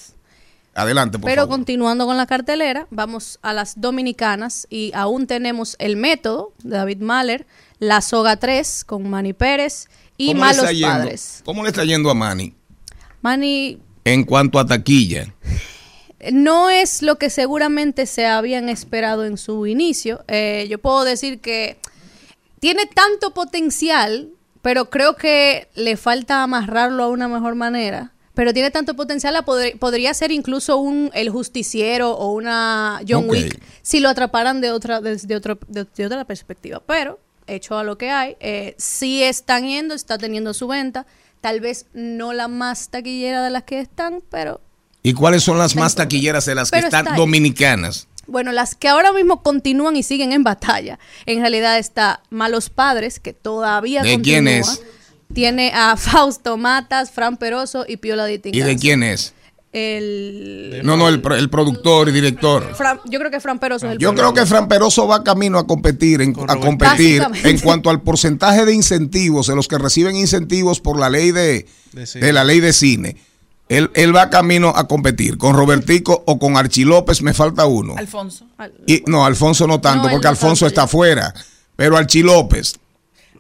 [0.79, 1.57] Adelante, por Pero favor.
[1.57, 6.99] continuando con la cartelera, vamos a las dominicanas y aún tenemos El Método de David
[7.01, 7.47] Mahler,
[7.81, 10.81] La Soga 3 con Manny Pérez y ¿Cómo le está Malos?
[10.83, 11.43] Padres.
[11.45, 12.55] ¿Cómo le está yendo a Manny?
[13.23, 15.35] Manny En cuanto a taquilla.
[16.33, 20.25] no es lo que seguramente se habían esperado en su inicio.
[20.29, 21.79] Eh, yo puedo decir que
[22.61, 24.29] tiene tanto potencial,
[24.63, 28.13] pero creo que le falta amarrarlo a una mejor manera.
[28.39, 33.29] Pero tiene tanto potencial, a poder- podría ser incluso un El Justiciero o una John.
[33.29, 36.81] Wick si lo atraparan de otra, desde otro, de, de otra perspectiva.
[36.87, 37.19] Pero
[37.49, 38.37] hecho a lo que hay.
[38.39, 41.05] Eh, sí están yendo, está teniendo su venta.
[41.41, 44.61] Tal vez no la más taquillera de las que están, pero
[45.03, 48.07] ¿Y cuáles son las más taquilleras de las que Pero están está dominicanas?
[48.29, 51.01] Bueno, las que ahora mismo continúan y siguen en batalla.
[51.27, 54.23] En realidad está Malos Padres, que todavía ¿De continúa.
[54.23, 54.83] quién es?
[55.33, 59.35] Tiene a Fausto Matas, Fran Peroso y Piola de ¿Y de quién es?
[59.71, 60.81] El...
[60.83, 62.73] No, no, el, pro- el productor y director.
[62.75, 65.59] Fran- yo creo que Fran Peroso es el Yo creo que Fran Peroso va camino
[65.59, 70.17] a competir, en, a competir en cuanto al porcentaje de incentivos, de los que reciben
[70.17, 73.17] incentivos por la ley de, De la ley de cine.
[73.69, 77.95] Él, él va camino a competir con Robertico o con Archie López, me falta uno.
[77.99, 78.47] Alfonso.
[78.87, 80.69] Y, no, Alfonso no tanto, No, porque no Alfonso tanto.
[80.69, 81.35] está afuera.
[81.77, 82.79] Pero Archie López,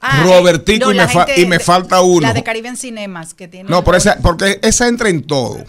[0.00, 2.20] Ah, Robertico no, y, me gente y me falta uno.
[2.20, 3.68] La de Caribe en Cinemas, que tiene.
[3.68, 5.64] No, por esa, porque esa entra en todo.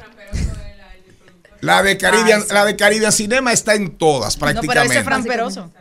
[1.61, 2.53] La de Caribbean, Ah, sí.
[2.53, 4.93] la de Caribbean Cinema está en todas No, pero prácticamente.
[4.93, 5.71] ese es Fran Peroso.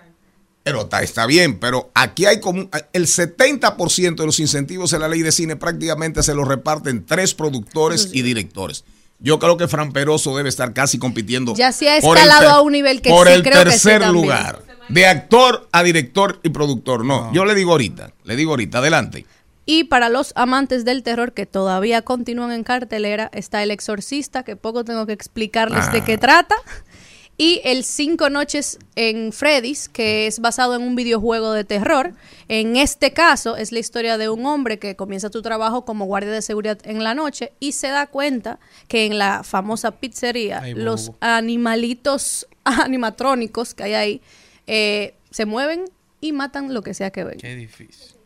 [0.65, 5.09] Pero está, está bien, pero aquí hay como el 70% de los incentivos de la
[5.09, 8.85] ley de cine prácticamente se los reparten tres productores y directores.
[9.21, 11.55] Yo creo que Fran Peroso debe estar casi compitiendo.
[11.55, 14.09] Ya se ha escalado a un nivel que Por sí el creo que sí tercer
[14.09, 14.63] lugar.
[14.89, 17.05] De actor a director y productor.
[17.05, 19.27] No, yo le digo ahorita, le digo ahorita, adelante.
[19.67, 24.57] Y para los amantes del terror que todavía continúan en cartelera, está El Exorcista, que
[24.57, 26.05] poco tengo que explicarles de Ah.
[26.07, 26.55] qué trata.
[27.41, 32.13] Y el Cinco Noches en Freddy's, que es basado en un videojuego de terror.
[32.49, 36.33] En este caso es la historia de un hombre que comienza su trabajo como guardia
[36.33, 38.59] de seguridad en la noche y se da cuenta
[38.89, 44.23] que en la famosa pizzería Ay, los animalitos animatrónicos que hay ahí
[44.67, 45.85] eh, se mueven
[46.21, 47.39] y matan lo que sea que ven.
[47.39, 48.18] Qué difícil.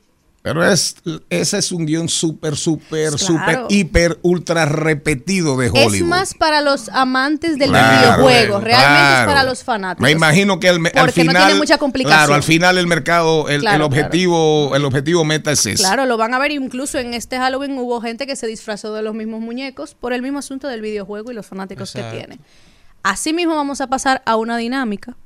[0.43, 0.97] Pero es,
[1.31, 3.19] ese es un guion súper, súper, Claro.
[3.19, 5.95] súper, hiper, ultra repetido de Hollywood.
[5.95, 10.03] Es más para los amantes del Claro, videojuego, realmente es para los fanáticos.
[10.03, 12.19] Me imagino que el, al Porque no final, tiene mucha complicación.
[12.19, 15.77] claro, al final el mercado, el, objetivo, el objetivo meta es ese.
[15.83, 16.51] Claro, lo van a ver.
[16.51, 20.23] Incluso en este Halloween hubo gente que se disfrazó de los mismos muñecos por el
[20.23, 22.17] mismo asunto del videojuego y los fanáticos Exacto.
[22.17, 22.41] que tiene.
[23.05, 25.17] Asimismo, vamos a pasar a una dinámica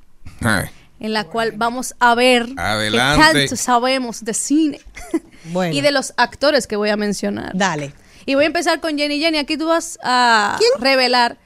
[0.40, 0.66] Ay,
[1.00, 3.26] en la cual vamos a ver Adelante.
[3.32, 4.80] qué tanto sabemos de cine
[5.44, 5.74] Bueno.
[5.74, 7.52] y de los actores que voy a mencionar.
[7.54, 7.92] Dale.
[8.24, 9.20] Y voy a empezar con Jenny.
[9.20, 11.38] Jenny, aquí tú vas a revelar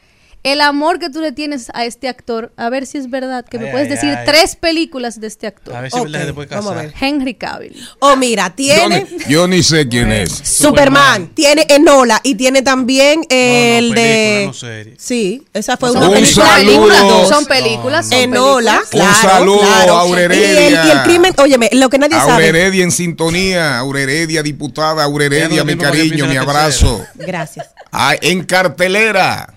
[0.42, 2.52] el amor que tú le tienes a este actor.
[2.56, 4.24] A ver si es verdad que me puedes ay, decir ay.
[4.24, 5.74] tres películas de este actor.
[5.76, 6.94] A ver si es verdad vamos a ver.
[6.98, 7.76] Henry Cavill.
[7.98, 10.30] Oh, mira, tiene yo ni sé quién es.
[10.32, 14.44] Superman, tiene Enola y tiene también el película, de.
[14.46, 14.94] no serie.
[14.98, 16.46] Sí, esa fue Un una película.
[16.46, 17.28] saludo.
[17.28, 18.08] Son películas.
[18.08, 18.84] son Enola, películas.
[18.92, 19.96] Un claro, saludo claro.
[19.96, 20.62] a Aureredia.
[20.62, 22.48] Y el, y el crimen, óyeme, lo que nadie sabe.
[22.48, 27.04] Heredia en sintonía, Aure Heredia, diputada, Aure Ya Heredia, no mi cariño, mi abrazo.
[27.14, 27.66] Gracias.
[27.92, 29.54] Ah, en cartelera,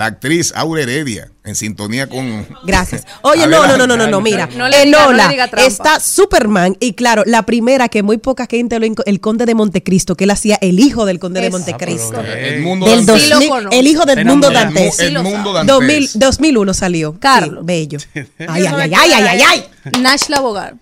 [0.00, 2.46] la actriz Aure Heredia, en sintonía con...
[2.64, 3.04] Gracias.
[3.20, 4.48] Oye, no, no, no, no, no, no, mira.
[4.56, 5.66] No le diga- Enola, no le diga trampa.
[5.68, 10.16] está Superman y claro, la primera que muy poca gente lo el conde de Montecristo,
[10.16, 12.16] que él hacía el hijo del conde de Montecristo.
[12.18, 13.22] Ah, El mundo Del dantés.
[13.24, 13.78] Sí lo 2000, conozco.
[13.78, 14.98] el hijo del mundo dantés.
[15.00, 15.74] El lo mundo dantés.
[15.74, 17.16] 2000, 2001 salió.
[17.20, 17.58] Carlos.
[17.60, 17.98] Sí, bello.
[18.14, 19.42] Ay, ay, ay, ay, ay, ay,
[19.84, 20.00] ay.
[20.00, 20.76] Nash Labogar.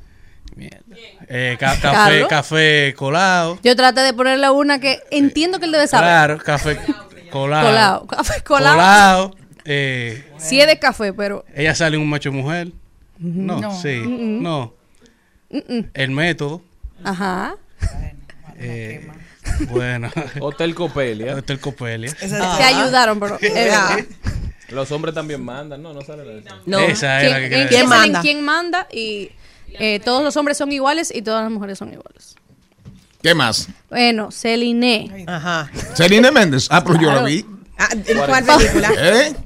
[0.54, 0.78] Mierda.
[1.28, 2.28] Eh, ca- café, Carlos.
[2.28, 3.58] café colado.
[3.62, 6.06] Yo traté de ponerle una que entiendo que él debe saber.
[6.08, 6.78] Claro, café
[7.28, 7.66] colado.
[7.68, 8.06] Colado.
[8.06, 8.76] Café colado.
[8.76, 9.36] Colado.
[9.64, 12.68] Eh, Sí es de café, pero ella sale en un macho mujer.
[13.18, 13.80] No, No.
[13.80, 14.02] sí.
[14.06, 14.74] No.
[15.50, 16.62] El método.
[17.04, 17.56] ajá.
[18.56, 19.06] Eh,
[19.70, 20.10] bueno.
[20.40, 21.36] Hotel Copelia.
[21.36, 22.12] Hotel Copelia.
[22.14, 22.26] Te
[22.64, 23.98] ayudaron, pero es verdad.
[24.70, 26.48] Los hombres también mandan, no, no sale de eso.
[26.66, 26.78] No.
[26.80, 28.20] Esa es la ¿Quién, que ¿Quién en manda?
[28.20, 29.30] quién manda y
[29.78, 32.36] eh, todos los hombres son iguales y todas las mujeres son iguales.
[33.22, 33.68] ¿Qué más?
[33.90, 35.24] Bueno, Celine.
[35.26, 35.70] Ajá.
[35.94, 36.68] Celine Méndez.
[36.70, 37.26] Ah, pero yo la Claro.
[37.26, 37.44] vi.
[37.78, 38.90] Ah, ¿en ¿Cuál película?
[38.96, 39.36] ¿Eh?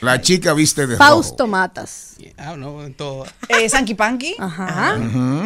[0.00, 1.50] La chica viste de Fausto rojo.
[1.52, 2.16] Matas.
[2.36, 3.24] Ah, no, en todo.
[3.48, 4.34] Eh, Sanky Panky.
[4.38, 4.96] Ajá.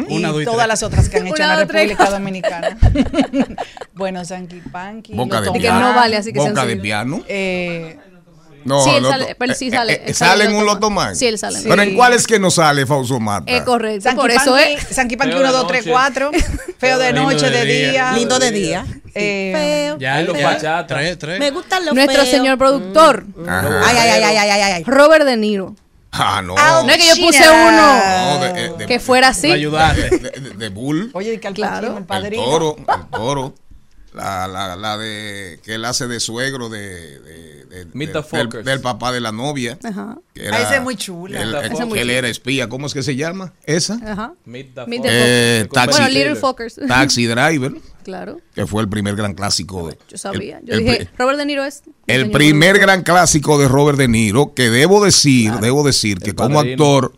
[0.09, 0.67] Y Una, dos y todas tres.
[0.67, 2.13] las otras que han hecho en la tres, República cuatro.
[2.17, 2.77] Dominicana.
[3.93, 5.13] bueno, Sanky Panky.
[5.13, 5.79] Boca de Es que piano.
[5.79, 7.21] no vale, así que Boca de piano.
[7.27, 7.99] Eh,
[8.67, 10.57] No, Sí, él Loto- sale, pero sí eh, sale, eh, él ¿Sale sale en en
[10.57, 10.89] un Loto.
[10.89, 11.15] Man?
[11.15, 11.95] Sí, él sale en Pero ¿en Sí.
[11.95, 13.51] cuál es que no sale Fausto Mata?
[13.51, 14.03] Es correcto.
[14.03, 14.83] Sanky por eso es.
[14.91, 15.91] Sanky Panky Feo de 1, 2, 3, noche.
[15.91, 16.31] 4.
[16.79, 18.11] Feo de noche, de de día.
[18.11, 18.85] Lindo de día.
[19.15, 19.97] Eh, Feo.
[19.99, 20.45] Ya, Ahí los ya.
[20.47, 20.87] bachata.
[20.87, 21.39] Tres, tres.
[21.39, 22.29] Me gustan los Nuestro feos.
[22.29, 23.81] señor productor, Ajá.
[23.85, 24.83] Ay, ay, ay, ay, ay, ay.
[24.85, 25.75] Robert De Niro.
[26.11, 26.55] Ah, no.
[26.55, 27.67] No es que yo puse China.
[27.67, 29.49] uno No, de- eh, de- que fuera así.
[29.51, 31.11] De, de- de Bull.
[31.13, 31.91] Oye, y que al Claro.
[31.93, 32.43] El El padrino.
[32.43, 33.55] toro, el toro.
[34.17, 38.63] La, la, la de que él hace de suegro de, de- de- Meet de- the
[38.63, 39.77] del, papá de la novia.
[39.83, 40.17] Ajá.
[40.33, 41.39] que Ah, esa es muy chula.
[41.41, 42.67] él- es muy que él era espía.
[42.67, 43.53] ¿Cómo es que se llama?
[43.65, 43.99] ¿Esa?
[44.03, 44.33] Ajá.
[44.45, 45.07] Meet the Meet the.
[45.11, 45.99] Eh, El taxi.
[46.01, 46.13] Bueno.
[46.13, 46.79] Little Fuckers.
[46.87, 49.97] Taxi Driver, Claro, que fue el primer gran clásico de.
[50.09, 50.57] yo sabía.
[50.59, 51.83] el- Yo el dije, Robert De Niro es.
[52.07, 56.35] El primer gran clásico de Robert De Niro, que debo decir, debo decir que El
[56.35, 56.73] como Padrino.
[56.73, 57.13] actor,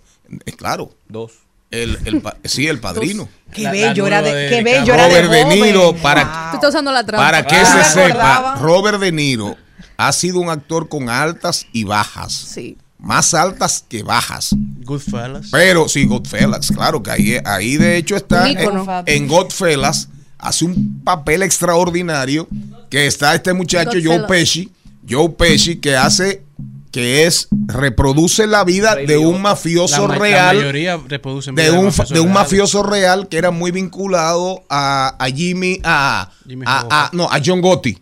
[0.46, 1.32] eh, claro, Dos.
[1.72, 3.30] El, el sí, el padrino.
[3.54, 5.56] Qué La- bello la era de, de qué bello era de Robert De.
[5.56, 7.26] Niro, para, Tú estás usando la trampa.
[7.26, 8.56] para que Ah, se sepa.
[8.60, 9.56] Robert De Niro
[9.98, 12.32] ha sido un actor con altas y bajas.
[12.34, 12.78] Sí.
[13.00, 14.50] Más altas que bajas.
[14.84, 15.48] Goodfellas.
[15.52, 18.58] Pero sí, Godfellas, claro que ahí, ahí de hecho está en,
[19.06, 22.48] en Godfellas, hace un papel extraordinario
[22.90, 24.26] que está este muchacho Joe.
[24.28, 24.72] Pesci,
[25.10, 26.44] Joe Pesci que hace
[26.92, 31.56] que es reproduce la vida Rey de un mafioso la, ma- la real mayoría reproducen
[31.56, 36.64] de un, de un mafioso real que era muy vinculado a, a Jimmy a, Jimmy
[36.68, 37.98] a- no a John Gotti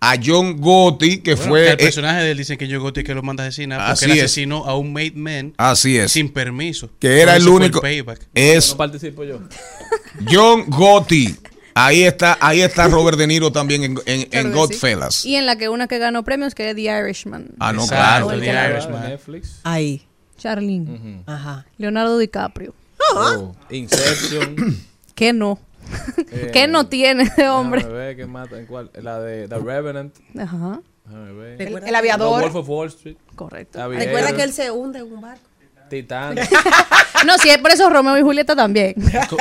[0.00, 2.78] a John Gotti que Bueno, fue que el eh, personaje de él dicen que Joe
[2.78, 4.24] Gotti que lo manda a asesinar porque Así él es.
[4.24, 6.90] asesinó a un made man así es sin permiso.
[6.98, 8.26] que era el único payback.
[8.34, 9.38] es No participo yo.
[10.30, 11.36] John Gotti.
[11.74, 15.14] Ahí está, ahí está Robert De Niro también en, en, Claro en que Godfellas.
[15.14, 15.30] sí.
[15.30, 17.48] Y en la que una que ganó premios, que es The Irishman.
[17.58, 18.40] Ah, no, Exacto, claro.
[18.40, 19.08] The Irishman.
[19.08, 19.60] Netflix.
[19.64, 20.06] Ahí.
[20.38, 21.22] Charlene.
[21.26, 21.66] Ajá.
[21.78, 22.74] Leonardo DiCaprio.
[23.14, 24.56] Oh, Inception.
[25.14, 25.58] ¿Qué no?
[26.30, 27.84] Eh, ¿Qué no tiene ese hombre?
[27.84, 28.58] Ver, ¿qué mata?
[28.58, 28.90] ¿En cuál?
[28.94, 30.14] La de The Revenant.
[30.38, 31.60] Ajá, ver.
[31.60, 32.40] El, que- The aviador.
[32.42, 33.16] Wolf of Wall Street.
[33.34, 33.80] correcto.
[33.82, 35.42] Aviator, Recuerda que él se hunde en un barco.
[35.96, 36.36] Titán.
[37.24, 38.94] No, sí, es por eso Romeo y Julieta también.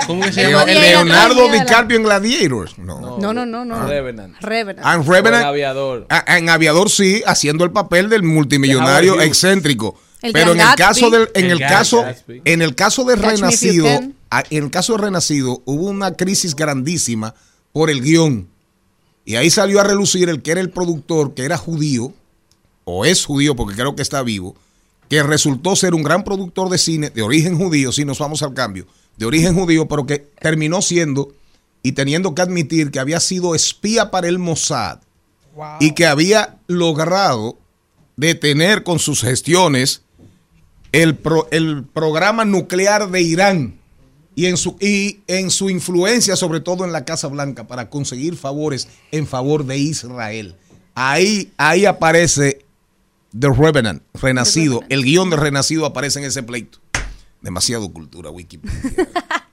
[0.06, 0.66] ¿Cómo que se Leo- llama?
[0.66, 1.49] Diego Leonardo.
[1.52, 2.78] DiCaprio en Gladiators.
[2.78, 3.18] No.
[3.18, 3.88] No, no, no, no.
[3.88, 4.36] Revenant.
[4.39, 4.86] Revenant.
[4.86, 6.06] Ah, en aviador.
[6.12, 9.99] Ah, En Aviador sí, haciendo el papel del multimillonario excéntrico.
[10.22, 12.41] El Pero en el caso del, en El caso, Gatsby.
[12.45, 13.88] en el caso de Catch Renacido,
[14.30, 17.34] ah, en el caso de Renacido hubo una crisis grandísima
[17.72, 18.47] por el guion.
[19.26, 22.14] Y ahí salió a relucir el que era el productor, que era judío,
[22.84, 24.56] o es judío porque creo que está vivo,
[25.12, 28.53] que resultó ser un gran productor de cine de origen judío, si nos vamos al
[28.53, 28.88] cambio,
[29.18, 31.34] de origen judío, pero que terminó siendo
[31.84, 34.99] y teniendo que admitir que había sido espía para el Mossad
[35.82, 37.57] y que había logrado
[38.16, 40.03] detener con sus gestiones
[40.93, 43.76] el, pro- el programa nuclear de Irán
[44.34, 48.38] y en, su, y en su influencia, sobre todo en la Casa Blanca, para conseguir
[48.38, 50.55] favores en favor de Israel.
[50.95, 52.64] Ahí, ahí aparece
[53.38, 54.82] The Revenant, Renacido.
[54.89, 56.79] El guion de Renacido aparece en ese pleito.
[57.41, 58.79] Demasiado cultura, Wikipedia.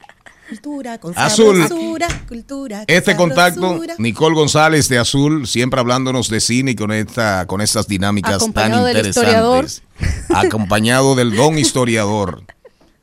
[0.49, 1.61] Cultura con Azul.
[1.69, 3.83] sabrosura, cultura con Este contacto.
[3.99, 8.85] Nicole González de Azul, siempre hablándonos de cine y con esta, con estas dinámicas Acompañado
[8.87, 9.83] tan del interesantes.
[10.31, 12.45] Acompañado del don historiador.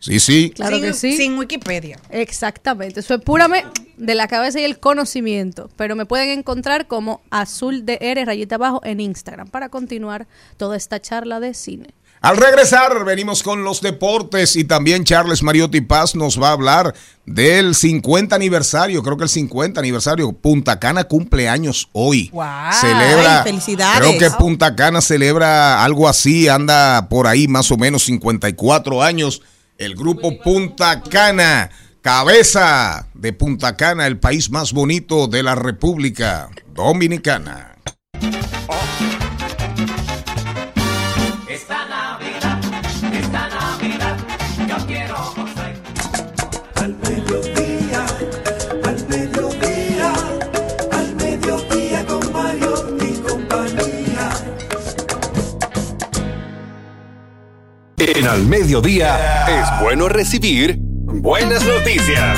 [0.06, 0.52] Sí, sí.
[0.56, 1.18] Claro sin, que sí.
[1.18, 2.00] sin Wikipedia.
[2.12, 3.00] Exactamente.
[3.00, 5.70] Eso es puramente de la cabeza y el conocimiento.
[5.76, 10.28] Pero me pueden encontrar como azul de R rayita abajo en Instagram para continuar
[10.58, 11.88] toda esta charla de cine.
[12.22, 16.96] Al regresar, venimos con los deportes y también Charles Mariotti Paz nos va a hablar
[17.26, 20.32] del 50 aniversario, creo que el 50 aniversario.
[20.32, 22.30] Punta Cana cumple años hoy.
[22.32, 22.46] Wow.
[22.82, 24.00] Celebra, Ay, felicidades.
[24.00, 29.44] creo que Punta Cana celebra algo así, anda por ahí más o menos 54 años.
[29.78, 31.70] El grupo Punta Cana,
[32.02, 37.76] cabeza de Punta Cana, el país más bonito de la República Dominicana.
[58.08, 62.38] En Al Mediodía es bueno recibir buenas noticias.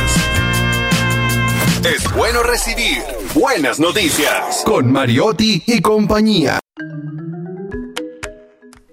[1.84, 3.04] Es bueno recibir
[3.36, 4.64] buenas noticias.
[4.64, 6.62] Con Mariotti y compañía.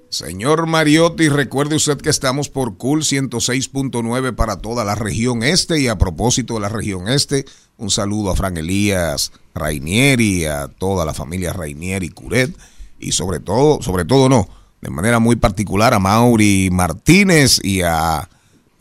[0.08, 5.86] Señor Mariotti, recuerde usted que estamos por Cool 106.9 para toda la región este y
[5.86, 7.44] a propósito de la región este,
[7.76, 12.52] un saludo a Fran Elías Rainieri, a toda la familia Rainieri Curet
[12.98, 14.48] y sobre todo, sobre todo no,
[14.84, 18.28] de manera muy particular a Mauri Martínez y a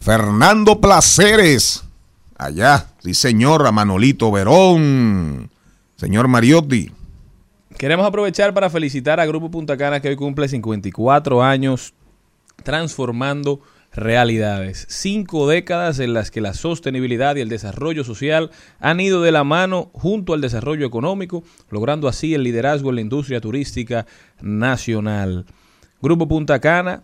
[0.02, 1.86] Fernando Placeres,
[2.38, 5.50] allá, sí señor, a Manolito Verón,
[5.96, 6.92] señor Mariotti.
[7.78, 11.94] Queremos aprovechar para felicitar a Grupo Punta Cana que hoy cumple 54 años
[12.64, 13.62] transformando
[13.94, 14.86] realidades.
[14.90, 18.52] Cinco décadas en las que la sostenibilidad y el desarrollo social
[18.82, 23.02] han ido de la mano junto al desarrollo económico, logrando así el liderazgo en la
[23.02, 24.06] industria turística
[24.42, 25.46] nacional.
[26.04, 27.04] Grupo Punta Cana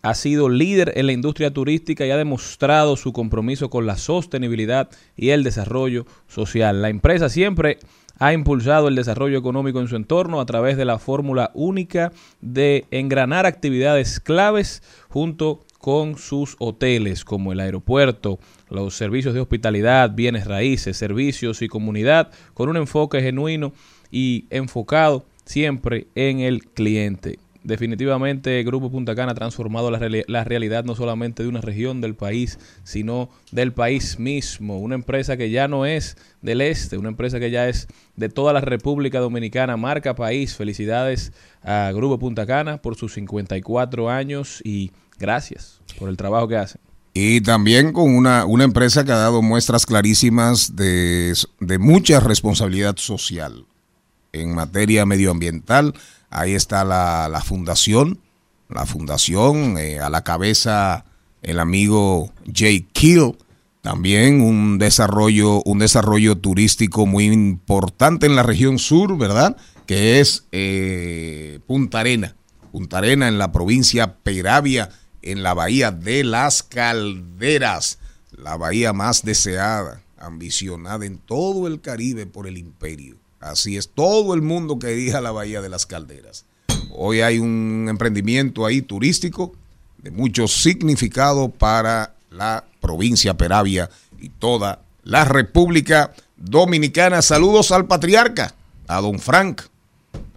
[0.00, 4.88] ha sido líder en la industria turística y ha demostrado su compromiso con la sostenibilidad
[5.14, 6.80] y el desarrollo social.
[6.80, 7.76] La empresa siempre
[8.18, 12.86] ha impulsado el desarrollo económico en su entorno a través de la fórmula única de
[12.90, 18.38] engranar actividades claves junto con sus hoteles como el aeropuerto,
[18.70, 23.74] los servicios de hospitalidad, bienes raíces, servicios y comunidad con un enfoque genuino
[24.10, 27.38] y enfocado siempre en el cliente.
[27.62, 32.14] Definitivamente Grupo Punta Cana ha transformado la, la realidad no solamente de una región del
[32.14, 34.78] país, sino del país mismo.
[34.78, 38.52] Una empresa que ya no es del este, una empresa que ya es de toda
[38.52, 40.54] la República Dominicana, marca país.
[40.54, 41.32] Felicidades
[41.62, 46.80] a Grupo Punta Cana por sus 54 años y gracias por el trabajo que hacen.
[47.12, 52.96] Y también con una, una empresa que ha dado muestras clarísimas de, de mucha responsabilidad
[52.98, 53.66] social
[54.32, 55.94] en materia medioambiental.
[56.30, 58.20] Ahí está la, la fundación,
[58.68, 61.04] la fundación, eh, a la cabeza
[61.42, 63.36] el amigo Jay Kill.
[63.82, 69.56] También un desarrollo, un desarrollo turístico muy importante en la región sur, ¿verdad?
[69.86, 72.36] Que es eh, Punta Arena.
[72.72, 74.90] Punta Arena en la provincia Peravia,
[75.22, 77.98] en la bahía de las Calderas,
[78.30, 83.16] la bahía más deseada, ambicionada en todo el Caribe por el imperio.
[83.40, 86.44] Así es, todo el mundo quería la bahía de las Calderas.
[86.92, 89.54] Hoy hay un emprendimiento ahí turístico
[89.98, 93.88] de mucho significado para la provincia Peravia
[94.18, 97.22] y toda la República Dominicana.
[97.22, 98.54] Saludos al patriarca,
[98.86, 99.62] a don Frank,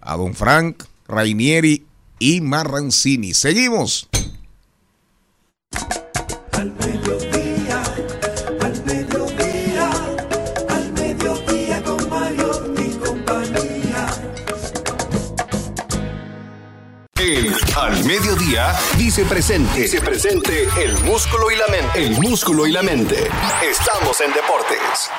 [0.02, 1.86] a don Frank Rainieri
[2.20, 3.34] y Marrancini.
[3.34, 4.08] Seguimos.
[17.76, 19.82] Al Mediodía dice presente.
[19.82, 22.06] Dice presente el músculo y la mente.
[22.06, 23.16] El músculo y la mente.
[23.68, 25.10] Estamos en deportes.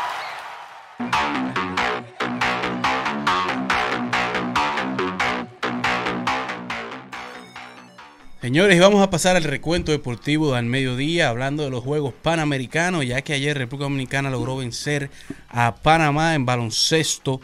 [8.40, 13.22] Señores, vamos a pasar al recuento deportivo al mediodía, hablando de los Juegos Panamericanos, ya
[13.22, 15.10] que ayer República Dominicana logró vencer
[15.48, 17.40] a Panamá en baloncesto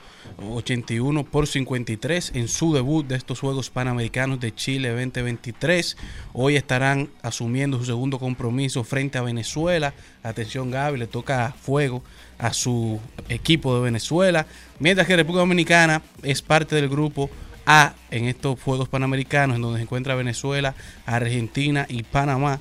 [0.48, 5.96] 81 por 53 en su debut de estos Juegos Panamericanos de Chile 2023.
[6.32, 9.92] Hoy estarán asumiendo su segundo compromiso frente a Venezuela.
[10.22, 12.02] Atención Gaby, le toca fuego
[12.38, 14.46] a su equipo de Venezuela,
[14.78, 17.28] mientras que República Dominicana es parte del grupo
[17.66, 20.74] a en estos Juegos Panamericanos, en donde se encuentra Venezuela,
[21.06, 22.60] Argentina y Panamá.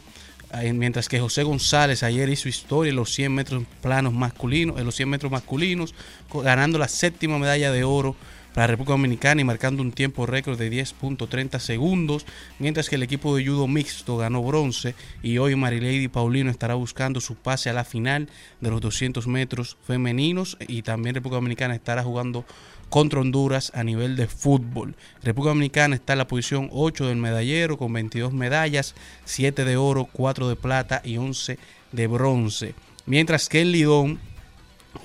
[0.73, 4.95] Mientras que José González ayer hizo historia en los 100 metros planos masculinos, en los
[4.95, 5.93] 100 metros masculinos,
[6.33, 8.15] ganando la séptima medalla de oro
[8.53, 12.25] para la República Dominicana y marcando un tiempo récord de 10.30 segundos,
[12.57, 17.21] mientras que el equipo de judo mixto ganó bronce y hoy Marilady Paulino estará buscando
[17.21, 18.27] su pase a la final
[18.59, 22.43] de los 200 metros femeninos y también República Dominicana estará jugando
[22.89, 24.95] contra Honduras a nivel de fútbol.
[25.23, 30.09] República Dominicana está en la posición 8 del medallero con 22 medallas, 7 de oro,
[30.11, 31.57] 4 de plata y 11
[31.91, 32.75] de bronce.
[33.05, 34.19] Mientras que el Lidón,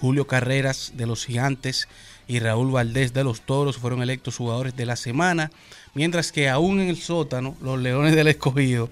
[0.01, 1.89] Julio Carreras de los Gigantes
[2.27, 5.51] y Raúl Valdés de los Toros fueron electos jugadores de la semana,
[5.95, 8.91] mientras que aún en el sótano los Leones del Escogido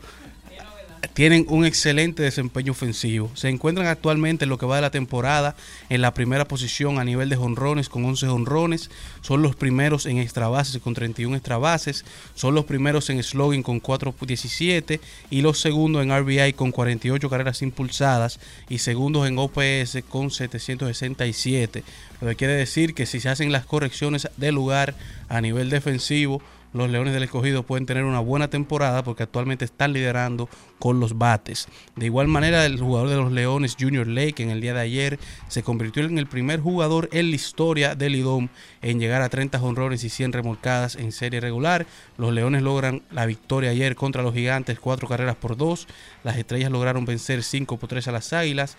[1.15, 3.31] tienen un excelente desempeño ofensivo.
[3.35, 5.57] Se encuentran actualmente en lo que va de la temporada
[5.89, 8.91] en la primera posición a nivel de jonrones con 11 jonrones.
[9.21, 12.05] Son los primeros en extra bases con 31 extra bases.
[12.35, 15.01] Son los primeros en slogan con 4.17
[15.31, 18.39] y los segundos en RBI con 48 carreras impulsadas
[18.69, 21.85] y segundos en OPS con 767.
[22.21, 24.95] Lo que quiere decir que si se hacen las correcciones de lugar
[25.29, 26.41] a nivel defensivo,
[26.73, 30.49] los Leones del Escogido pueden tener una buena temporada porque actualmente están liderando
[30.79, 31.69] con los bates.
[31.97, 35.19] De igual manera, el jugador de los Leones, Junior Lake, en el día de ayer
[35.49, 38.49] se convirtió en el primer jugador en la historia del IDOM
[38.81, 41.87] en llegar a 30 jonrones y 100 remolcadas en serie regular.
[42.17, 45.87] Los Leones logran la victoria ayer contra los Gigantes, 4 carreras por 2.
[46.25, 48.77] Las Estrellas lograron vencer 5 por 3 a las Águilas.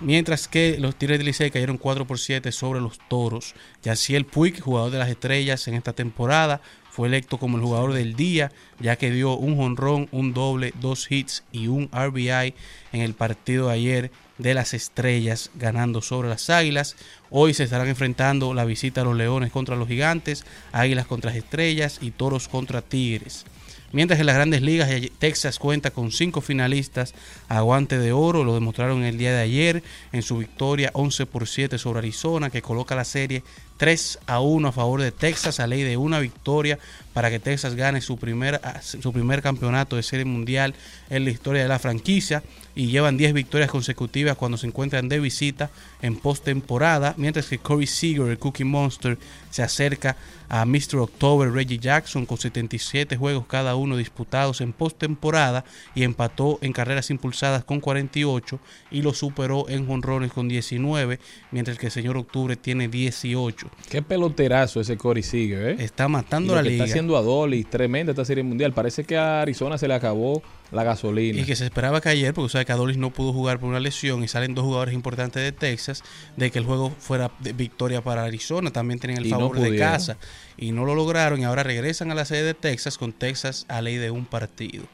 [0.00, 3.54] Mientras que los Tigres del Licey cayeron 4 por 7 sobre los Toros.
[3.82, 6.60] Yaciel Puig, jugador de las Estrellas en esta temporada,
[6.98, 11.08] fue electo como el jugador del día, ya que dio un jonrón, un doble, dos
[11.08, 12.54] hits y un RBI
[12.90, 16.96] en el partido de ayer de las Estrellas, ganando sobre las Águilas.
[17.30, 21.38] Hoy se estarán enfrentando la visita a los Leones contra los Gigantes, Águilas contra las
[21.38, 23.46] Estrellas y Toros contra Tigres.
[23.90, 27.14] Mientras en las grandes ligas, Texas cuenta con cinco finalistas
[27.48, 31.46] a guante de oro, lo demostraron el día de ayer en su victoria 11 por
[31.46, 33.44] 7 sobre Arizona, que coloca la serie
[33.78, 36.78] 3 a 1 a favor de Texas, a ley de una victoria
[37.18, 40.72] para que Texas gane su primer, su primer campeonato de serie mundial
[41.10, 42.44] en la historia de la franquicia
[42.76, 45.68] y llevan 10 victorias consecutivas cuando se encuentran de visita
[46.00, 49.18] en postemporada, mientras que Corey Seager, el Cookie Monster,
[49.50, 50.16] se acerca
[50.48, 50.98] a Mr.
[51.00, 55.64] October Reggie Jackson con 77 juegos cada uno disputados en postemporada
[55.96, 58.60] y empató en carreras impulsadas con 48
[58.92, 61.18] y lo superó en jonrones con 19,
[61.50, 63.48] mientras que el señor Octubre tiene 18.
[63.48, 63.70] mucho.
[63.90, 65.76] Qué peloterazo ese Corey Seager, ¿eh?
[65.80, 66.84] Está matando la liga.
[66.84, 68.72] Está a Dolly, tremenda esta serie mundial.
[68.72, 71.40] Parece que a Arizona se le acabó la gasolina.
[71.40, 73.80] Y que se esperaba que ayer, porque sabe que Adolis no pudo jugar por una
[73.80, 76.02] lesión y salen dos jugadores importantes de Texas,
[76.36, 78.70] de que el juego fuera de victoria para Arizona.
[78.70, 80.18] También tenían el Y no favor de casa.
[80.56, 83.80] Y no lo lograron y ahora regresan a la sede de Texas con Texas a
[83.80, 84.84] ley de un partido.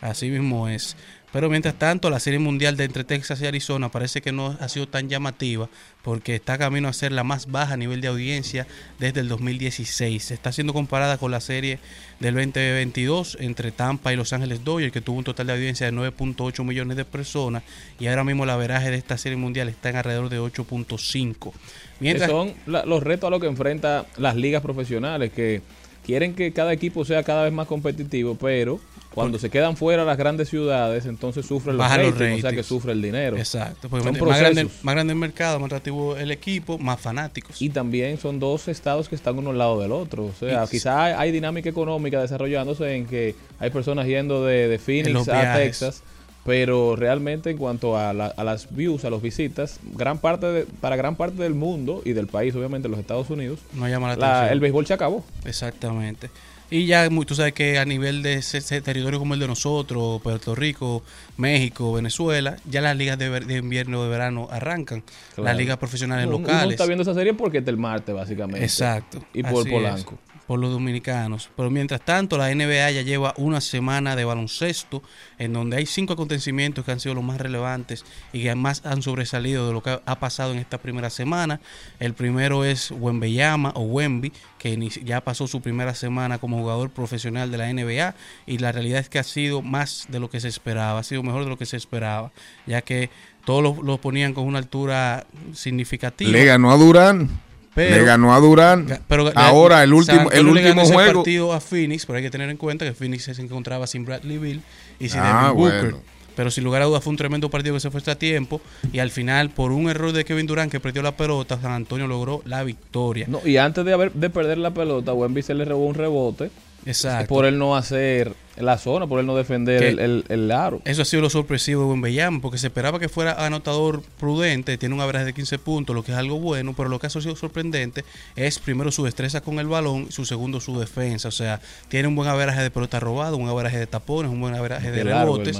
[0.00, 0.96] Así mismo es.
[1.34, 4.68] Pero mientras tanto, la serie mundial de entre Texas y Arizona parece que no ha
[4.68, 5.68] sido tan llamativa
[6.04, 8.68] porque está camino a ser la más baja a nivel de audiencia
[9.00, 10.30] desde el 2016.
[10.30, 11.80] Está siendo comparada con la serie
[12.20, 15.92] del 2022 entre Tampa y Los Ángeles Dodgers, que tuvo un total de audiencia de
[15.92, 17.64] 9.8 millones de personas
[17.98, 21.50] y ahora mismo la veraje de esta serie mundial está en alrededor de 8.5.
[21.98, 25.62] Mientras son los retos a los que enfrenta las ligas profesionales, que
[26.06, 28.78] quieren que cada equipo sea cada vez más competitivo, pero
[29.14, 32.50] cuando se quedan fuera las grandes ciudades, entonces sufren los bajan los ratings, o sea
[32.50, 32.66] que ratings.
[32.66, 33.36] sufre el dinero.
[33.36, 37.62] Exacto, porque Son más grande, más grande el mercado, más atractivo el equipo, más fanáticos.
[37.62, 40.24] Y también son dos estados que están uno al lado del otro.
[40.26, 44.80] O sea, quizás hay, dinámica económica desarrollándose en que hay personas yendo de, de En
[44.80, 45.54] Phoenix a.
[45.56, 46.02] Texas,
[46.44, 50.66] pero realmente en cuanto a, la- a las views, a las visitas, gran parte de-
[50.80, 54.16] para gran parte del mundo y del país, obviamente los Estados Unidos, no llama la,
[54.16, 54.52] la- atención.
[54.52, 55.24] el béisbol se acabó.
[55.46, 56.28] Exactamente.
[56.70, 59.46] Y ya muy- tú sabes que a nivel de ese, ese territorio como el de
[59.46, 61.02] nosotros, Puerto Rico,
[61.36, 65.02] México, Venezuela, ya las ligas de, de invierno de verano arrancan.
[65.34, 65.44] Claro.
[65.44, 66.72] Las ligas profesionales Uno- Uno locales.
[66.72, 68.64] está viendo esa serie porque es del martes, básicamente.
[68.64, 69.24] Exacto.
[69.34, 70.14] Y por así Polanco.
[70.14, 71.50] es, por los dominicanos.
[71.56, 75.02] Pero mientras tanto, la NBA ya lleva una semana de baloncesto
[75.38, 79.02] en donde hay cinco acontecimientos que han sido los más relevantes y que más han
[79.02, 81.60] sobresalido de lo que ha pasado en esta primera semana.
[81.98, 87.50] El primero es Wembeyama o Wemby, que ya pasó su primera semana como jugador profesional
[87.50, 88.14] de la NBA
[88.46, 91.22] y la realidad es que ha sido más de lo que se esperaba, ha sido
[91.22, 92.32] mejor de lo que se esperaba,
[92.66, 93.10] ya que
[93.44, 96.30] todos lo, lo ponían con una altura significativa.
[96.30, 97.28] Le ganó a Durán.
[97.74, 99.00] Pero- le ganó a Durán.
[99.08, 101.12] Pero Ahora el último, el le ganó último ese juego.
[101.22, 104.38] partido a Phoenix, pero hay que tener en cuenta que Phoenix se encontraba sin Bradley
[104.38, 104.62] Bill
[105.00, 105.80] y sin Ah, Devin Booker.
[105.82, 105.98] bueno.
[106.36, 108.60] Pero sin lugar a dudas fue un tremendo partido que se fue extra tiempo
[108.92, 112.08] y al final por un error de Kevin Durant que perdió la pelota, San Antonio
[112.08, 113.26] logró la victoria.
[113.28, 116.50] No, y antes de, haber, de perder la pelota, Wemby se le robó un rebote.
[116.86, 117.28] Exacto.
[117.28, 120.80] Por él no hacer la zona, por él no defender el, el, el aro.
[120.84, 124.94] Eso ha sido lo sorpresivo de Wembeyama, porque se esperaba que fuera anotador prudente, tiene
[124.94, 127.34] un average de 15 puntos, lo que es algo bueno, pero lo que ha sido
[127.36, 128.04] sorprendente
[128.36, 132.08] es primero su destreza con el balón y su segundo su defensa, o sea, tiene
[132.08, 135.58] un buen average de pelota robada, un average de tapones, un buen average de rebotes,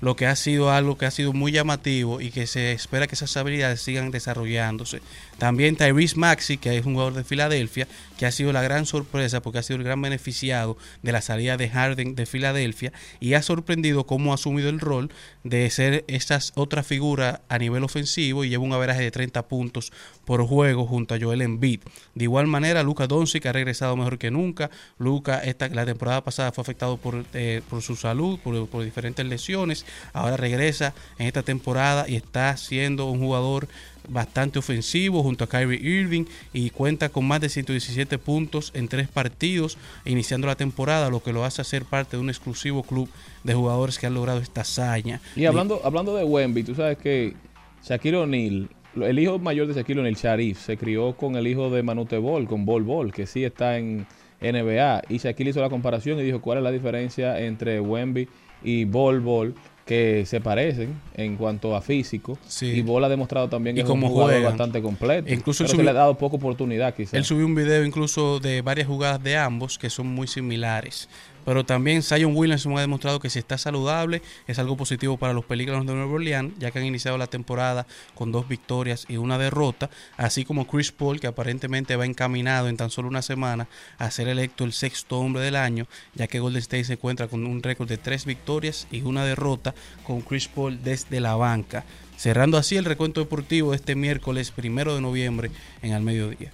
[0.00, 3.14] lo que ha sido algo que ha sido muy llamativo y que se espera que
[3.14, 5.00] esas habilidades sigan desarrollándose.
[5.38, 7.88] También Tyrese Maxi, que es un jugador de Filadelfia,
[8.18, 11.56] que ha sido la gran sorpresa porque ha sido el gran beneficiado de la salida
[11.56, 15.10] de Harden de Filadelfia y ha sorprendido cómo ha asumido el rol
[15.42, 19.92] de ser esta otra figura a nivel ofensivo y lleva un averaje de 30 puntos
[20.24, 21.80] por juego junto a Joel Embiid.
[22.14, 24.70] De igual manera, Luca Doncic ha regresado mejor que nunca.
[24.98, 29.24] Luca esta la temporada pasada fue afectado por, eh, por su salud, por, por diferentes
[29.26, 29.84] lesiones.
[30.12, 33.68] Ahora regresa en esta temporada y está siendo un jugador
[34.08, 39.08] bastante ofensivo junto a Kyrie Irving y cuenta con más de 117 puntos en tres
[39.08, 43.08] partidos iniciando la temporada, lo que lo hace ser parte de un exclusivo club
[43.42, 45.20] de jugadores que han logrado esta hazaña.
[45.36, 47.34] Y hablando, hablando de Wemby, tú sabes que
[47.82, 48.68] Shaquille O'Neal,
[49.02, 52.46] el hijo mayor de Shaquille O'Neal, Sharif, se crió con el hijo de Manute Ball,
[52.46, 54.06] con Bol Bol, que sí está en
[54.40, 55.02] NBA.
[55.08, 58.28] Y Shaquille hizo la comparación y dijo cuál es la diferencia entre Wemby
[58.62, 59.54] y Bol Bol,
[59.84, 62.38] que se parecen en cuanto a físico.
[62.62, 64.52] Y Bol ha demostrado también que Y es como un jugador juegan.
[64.52, 65.32] bastante completo.
[65.32, 67.14] Incluso le ha dado poca oportunidad quizás.
[67.14, 71.08] Él subió un video incluso de varias jugadas de ambos que son muy similares.
[71.44, 75.44] Pero también Zion Williamson ha demostrado que si está saludable es algo positivo para los
[75.44, 79.38] Pelícanos de Nueva Orleans, ya que han iniciado la temporada con dos victorias y una
[79.38, 83.68] derrota, así como Chris Paul, que aparentemente va encaminado en tan solo una semana
[83.98, 87.46] a ser electo el sexto hombre del año, ya que Golden State se encuentra con
[87.46, 89.74] un récord de tres victorias y una derrota
[90.06, 91.84] con Chris Paul desde la banca.
[92.16, 95.50] Cerrando así el recuento deportivo de este miércoles primero de noviembre
[95.82, 96.52] en al mediodía.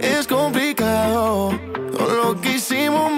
[0.00, 0.67] Es complicado.
[2.28, 3.10] Lo que hicimos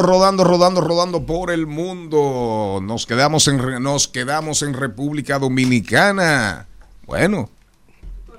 [0.00, 2.80] rodando, rodando, rodando, rodando por el mundo.
[2.82, 6.66] Nos quedamos en, nos quedamos en República Dominicana.
[7.06, 7.50] Bueno,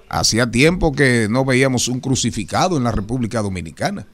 [0.10, 4.08] hacía tiempo que no veíamos un crucificado en la República Dominicana.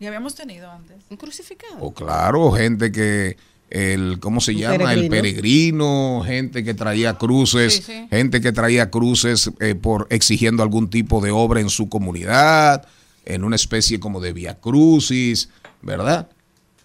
[0.00, 0.96] Y habíamos tenido antes.
[1.10, 1.76] Un crucificado.
[1.80, 3.36] O claro, gente que
[3.70, 4.92] el ¿cómo se llama?
[4.94, 5.10] El peregrino.
[5.10, 8.06] peregrino, gente que traía cruces, Sí, sí.
[8.10, 12.86] gente que traía cruces eh, por exigiendo algún tipo de obra en su comunidad,
[13.28, 15.50] en una especie como de vía crucis,
[15.82, 16.30] ¿verdad?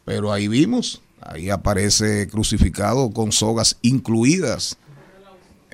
[0.03, 4.77] Pero ahí vimos, ahí aparece crucificado con sogas incluidas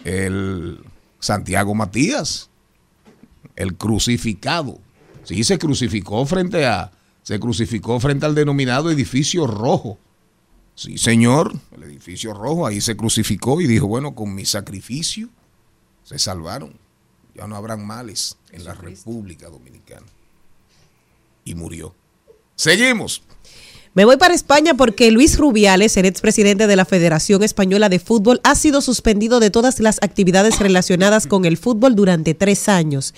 [0.06, 0.80] el
[1.20, 2.50] Santiago Matías,
[3.56, 4.80] el crucificado.
[5.24, 6.92] Sí, se crucificó frente a,
[7.24, 9.98] se crucificó frente al denominado edificio rojo.
[10.76, 15.30] Sí, señor, el edificio rojo, ahí se crucificó y dijo, bueno, con mi sacrificio
[16.04, 16.76] se salvaron.
[17.34, 20.06] Ya no habrán males en la República Dominicana.
[21.50, 21.96] Y murió.
[22.54, 23.24] Seguimos.
[23.96, 28.40] Me voy para España porque Luis Rubiales, el expresidente de la Federación Española de Fútbol,
[28.44, 33.16] ha sido suspendido de todas las actividades relacionadas con el fútbol durante tres años.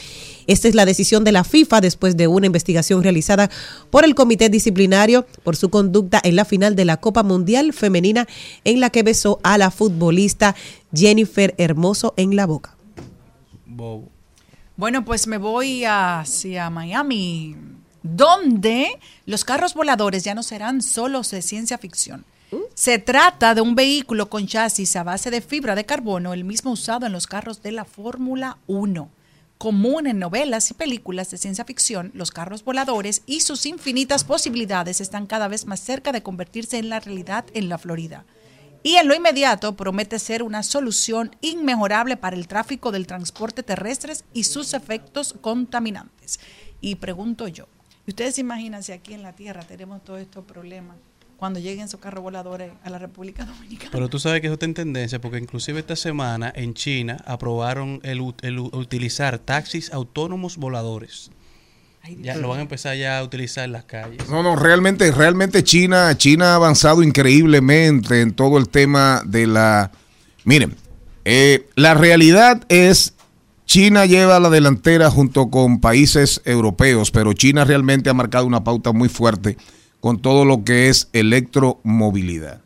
[0.48, 3.52] Esta es la decisión de la FIFA después de una investigación realizada
[3.90, 8.30] por el Comité Disciplinario por su conducta en la final de la Copa Mundial Femenina
[8.64, 10.56] en la que besó a la futbolista
[10.94, 12.78] Jennifer Hermoso en la boca.
[14.78, 17.56] Bueno, pues me voy hacia Miami,
[18.04, 22.26] donde los carros voladores ya no serán solo de ciencia ficción.
[22.74, 26.72] Se trata de un vehículo con chasis a base de fibra de carbono, el mismo
[26.72, 29.10] usado en los carros de la Fórmula 1.
[29.58, 35.00] Común en novelas y películas de ciencia ficción, los carros voladores y sus infinitas posibilidades
[35.00, 38.26] están cada vez más cerca de convertirse en la realidad en la Florida.
[38.84, 44.14] Y en lo inmediato promete ser una solución inmejorable para el tráfico del transporte terrestre
[44.34, 46.40] y sus efectos contaminantes.
[46.82, 47.68] Y pregunto yo,
[48.08, 50.98] ¿ustedes se imaginan si aquí en la Tierra tenemos todos estos problemas
[51.38, 53.92] cuando lleguen esos carros voladores a la República Dominicana?
[53.92, 58.00] Pero tú sabes que eso está en tendencia porque inclusive esta semana en China aprobaron
[58.04, 61.32] el, utilizar taxis autónomos voladores.
[62.20, 64.28] Ya lo van a empezar ya a utilizar en las calles.
[64.28, 69.92] No, no, realmente, realmente China, China ha avanzado increíblemente en todo el tema de la.
[70.44, 70.76] Miren,
[71.26, 73.14] eh, la realidad es
[73.72, 78.92] China lleva la delantera junto con países europeos, pero China realmente ha marcado una pauta
[78.92, 79.56] muy fuerte
[80.02, 82.60] con todo lo que es electromovilidad.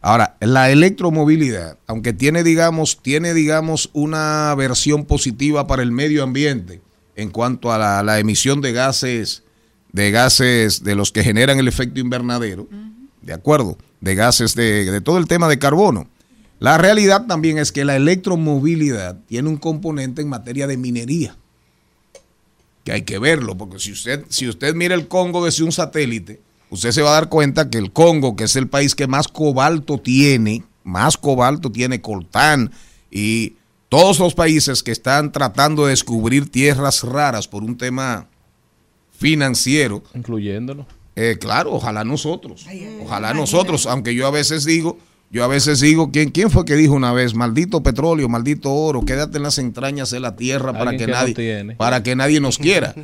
[0.00, 6.80] Ahora, la electromovilidad, aunque tiene, digamos, tiene, digamos, una versión positiva para el medio ambiente
[7.16, 9.42] en cuanto a la, la emisión de gases,
[9.90, 12.68] de gases de los que generan el efecto invernadero,
[13.20, 13.78] ¿de acuerdo?
[14.00, 16.06] De gases de, de todo el tema de carbono.
[16.58, 21.36] La realidad también es que la electromovilidad tiene un componente en materia de minería,
[22.84, 26.40] que hay que verlo, porque si usted, si usted mira el Congo desde un satélite,
[26.70, 29.28] usted se va a dar cuenta que el Congo, que es el país que más
[29.28, 32.70] cobalto tiene, más cobalto tiene coltán
[33.10, 33.56] y
[33.88, 38.28] todos los países que están tratando de descubrir tierras raras por un tema
[39.12, 40.02] financiero.
[40.14, 40.86] Incluyéndolo.
[41.14, 42.66] Eh, claro, ojalá nosotros.
[43.02, 44.98] Ojalá nosotros, aunque yo a veces digo,
[45.36, 47.34] yo a veces digo, ¿quién, ¿quién fue que dijo una vez?
[47.34, 52.02] Maldito petróleo, maldito oro, quédate en las entrañas de la tierra para que, nadie, para
[52.02, 52.94] que nadie nos quiera.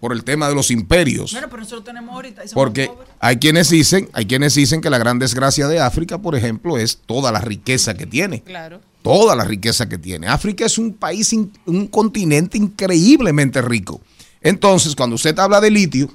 [0.00, 1.32] Por el tema de los imperios.
[1.32, 2.42] Bueno, pero nosotros tenemos ahorita.
[2.54, 2.90] Porque
[3.20, 7.02] hay quienes dicen, hay quienes dicen que la gran desgracia de África, por ejemplo, es
[7.04, 8.40] toda la riqueza que tiene.
[8.42, 8.80] Claro.
[9.02, 10.26] Toda la riqueza que tiene.
[10.26, 11.34] África es un país,
[11.66, 14.00] un continente increíblemente rico.
[14.40, 16.08] Entonces, cuando usted habla de litio,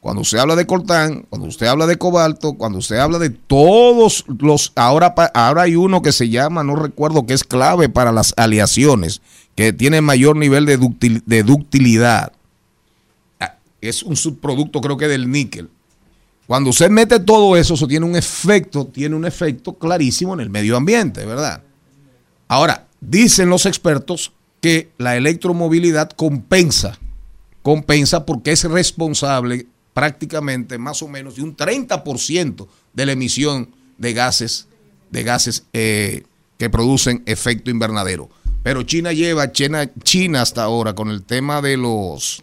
[0.00, 4.24] cuando usted habla de coltán, cuando usted habla de cobalto, cuando usted habla de todos
[4.38, 8.32] los, ahora, ahora hay uno que se llama, no recuerdo, que es clave para las
[8.38, 9.20] aleaciones,
[9.54, 12.32] que tiene mayor nivel de, de ductilidad.
[13.40, 15.68] Ah, Es un subproducto creo que del níquel.
[16.46, 20.48] Cuando usted mete todo eso, eso tiene un efecto, tiene un efecto clarísimo en el
[20.48, 21.62] medio ambiente, ¿verdad?
[22.48, 24.32] Ahora, dicen los expertos
[24.62, 26.98] que la electromovilidad compensa,
[27.62, 29.66] compensa porque es responsable
[30.00, 33.68] prácticamente más o menos de un 30% de la emisión
[33.98, 34.66] de gases,
[35.10, 36.22] de gases eh,
[36.56, 38.30] que producen efecto invernadero.
[38.62, 42.42] Pero China lleva, China, China hasta ahora con el tema de los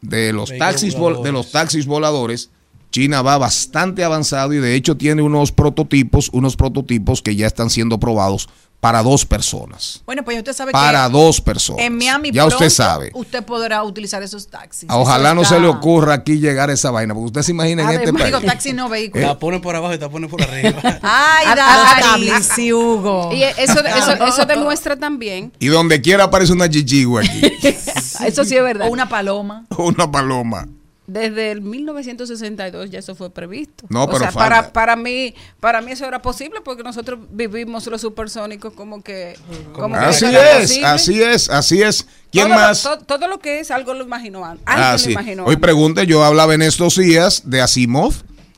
[0.00, 2.50] de los taxis vol- de los taxis voladores,
[2.96, 7.68] China va bastante avanzado y de hecho tiene unos prototipos, unos prototipos que ya están
[7.68, 8.48] siendo probados
[8.80, 10.02] para dos personas.
[10.06, 11.84] Bueno, pues ya usted sabe Para que dos personas.
[11.84, 13.10] en Miami ya usted sabe.
[13.12, 14.88] usted podrá utilizar esos taxis.
[14.90, 17.50] Ojalá Eso no está- se le ocurra aquí llegar a esa vaina, porque usted se
[17.50, 18.46] imagina en Ah, este digo, país.
[18.46, 19.26] taxi no vehículo.
[19.26, 20.80] La ponen por abajo y la ponen por arriba.
[21.02, 23.30] Ay, Ah, ah, sí, Hugo.
[23.34, 27.40] Y eso, eso, eso demuestra también, Y donde quiera aparece una chichigua aquí,
[28.26, 29.66] eso sí es verdad, O una paloma.
[29.76, 30.66] una paloma.
[31.06, 33.86] Desde el 1962 ya eso fue previsto.
[33.88, 37.86] No, o pero sea, para, para mí, para mí eso era posible porque nosotros vivimos
[37.86, 39.38] los supersónicos como que,
[39.72, 40.84] como Así es, posible.
[40.86, 42.06] así es, así es.
[42.32, 42.82] ¿Quién Todo lo- más?
[42.82, 44.62] to- todo lo que es algo lo imaginó antes.
[44.66, 45.12] Alguien Ah, sí.
[45.12, 45.62] imaginó Hoy antes.
[45.62, 48.12] pregunte, yo hablaba en estos días de Asimov,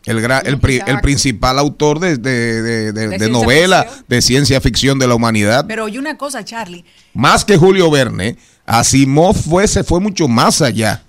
[0.06, 4.04] el, gra- el, pri- el principal autor de, de- de- de- de ciencia novela ficción.
[4.08, 5.66] de ciencia ficción de la humanidad.
[5.68, 6.84] Pero oye una cosa, Charlie.
[7.12, 11.02] más que Julio Verne, Asimov fue, se fue mucho más allá.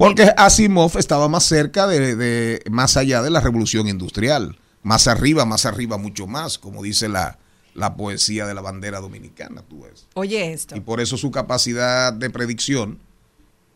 [0.00, 4.58] Porque Asimov estaba más cerca de, de- más allá de la revolución industrial.
[4.82, 7.38] Más arriba, más arriba, mucho más, como dice la,
[7.74, 10.06] la poesía de la bandera dominicana, tú ves.
[10.14, 10.74] Oye esto.
[10.74, 12.98] Y por eso su capacidad de predicción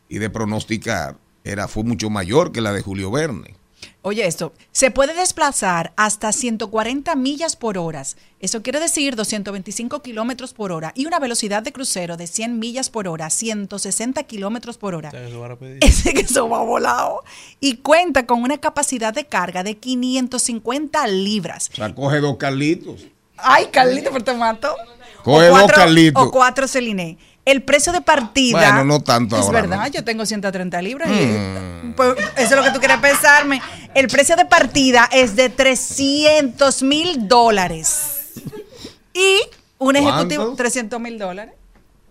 [0.08, 3.54] y de pronosticar era, fue mucho mayor que la de Julio Verne.
[4.06, 8.02] Oye esto, se puede desplazar hasta 140 millas por hora.
[8.38, 12.90] Eso quiere decir 225 kilómetros por hora y una velocidad de crucero de 100 millas
[12.90, 15.10] por hora, 160 kilómetros por hora.
[15.80, 17.24] Ese que eso va volado.
[17.60, 21.70] Y cuenta con una capacidad de carga de 550 libras.
[21.72, 23.06] O sea, coge dos Carlitos.
[23.38, 24.76] Ay, Carlito, pero te mato.
[25.24, 26.22] Coge O dos cuatro- Carlitos.
[26.22, 27.18] O cuatro Celine.
[27.44, 28.58] El precio de partida.
[28.58, 29.88] Bueno, no tanto Es ahora, verdad, ¿no?
[29.88, 31.10] yo tengo 130 libras.
[31.10, 31.12] y-
[31.86, 31.92] Mm.
[31.94, 33.60] pues, eso es lo que tú quieres pensarme.
[33.94, 38.32] El precio de partida es de 300 mil dólares.
[39.12, 39.40] Y
[39.78, 40.56] un ejecutivo, ¿Cuánto?
[40.56, 41.54] 300 mil dólares.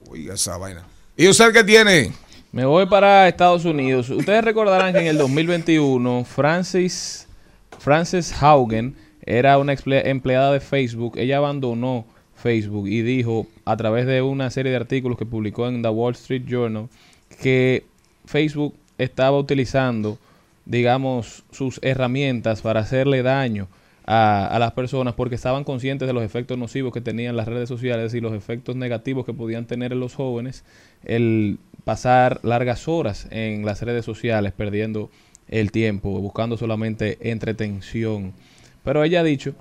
[0.10, 0.84] Oiga esa vaina.
[1.18, 2.11] ¿Y usted qué tiene?
[2.52, 4.10] Me voy para Estados Unidos.
[4.10, 7.27] Ustedes recordarán que en el 2021 Francis,
[7.80, 8.95] Frances Haugen
[9.26, 11.18] era una empleada de Facebook.
[11.18, 12.06] Ella abandonó
[12.43, 16.11] Facebook y dijo a través de una serie de artículos que publicó en The Wall
[16.11, 16.89] Street Journal
[17.41, 17.85] que
[18.25, 20.17] Facebook estaba utilizando,
[20.65, 23.69] digamos, sus herramientas para hacerle daño
[24.05, 27.69] a, a las personas porque estaban conscientes de los efectos nocivos que tenían las redes
[27.69, 30.65] sociales y los efectos negativos que podían tener en los jóvenes
[31.05, 35.09] el pasar largas horas en las redes sociales perdiendo
[35.47, 38.33] el tiempo, buscando solamente entretención.
[38.83, 39.55] Pero ella ha dicho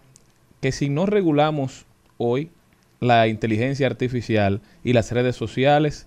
[0.61, 1.85] que si no regulamos
[2.19, 2.51] hoy
[3.03, 6.07] la inteligencia artificial y las redes sociales,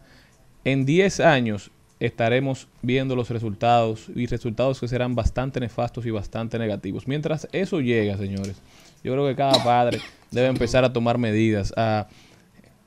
[0.64, 6.58] en 10 años estaremos viendo los resultados y resultados que serán bastante nefastos y bastante
[6.58, 7.08] negativos.
[7.08, 8.62] Mientras eso llega, señores,
[9.04, 10.00] yo creo que cada padre
[10.32, 12.08] debe empezar a tomar medidas, a,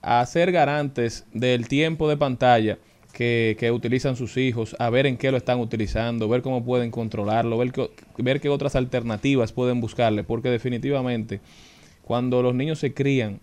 [0.01, 2.79] a ser garantes del tiempo de pantalla
[3.13, 6.91] que, que utilizan sus hijos, a ver en qué lo están utilizando, ver cómo pueden
[6.91, 11.41] controlarlo, ver, qué- ver qué otras alternativas pueden buscarle, porque definitivamente
[12.03, 13.41] cuando los niños se crían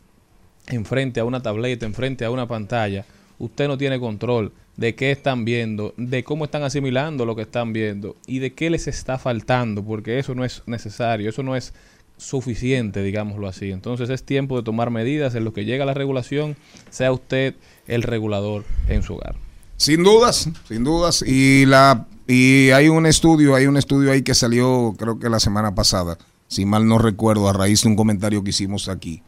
[0.68, 3.06] enfrente a una tableta, enfrente a una pantalla,
[3.40, 7.74] usted no tiene control de qué están viendo, de cómo están asimilando lo que están
[7.74, 11.74] viendo y de qué les está faltando, porque eso no es necesario, eso no es
[12.18, 13.72] suficiente, digámoslo así.
[13.72, 16.56] Entonces es tiempo de tomar medidas en lo que llega la regulación,
[16.90, 17.56] sea usted
[17.88, 19.36] el regulador en su hogar.
[19.78, 21.22] Sin dudas, sin dudas.
[21.22, 25.40] Y la y hay un estudio, hay un estudio ahí que salió, creo que la
[25.40, 26.18] semana pasada,
[26.48, 29.22] si mal no recuerdo, a raíz de un comentario que hicimos aquí,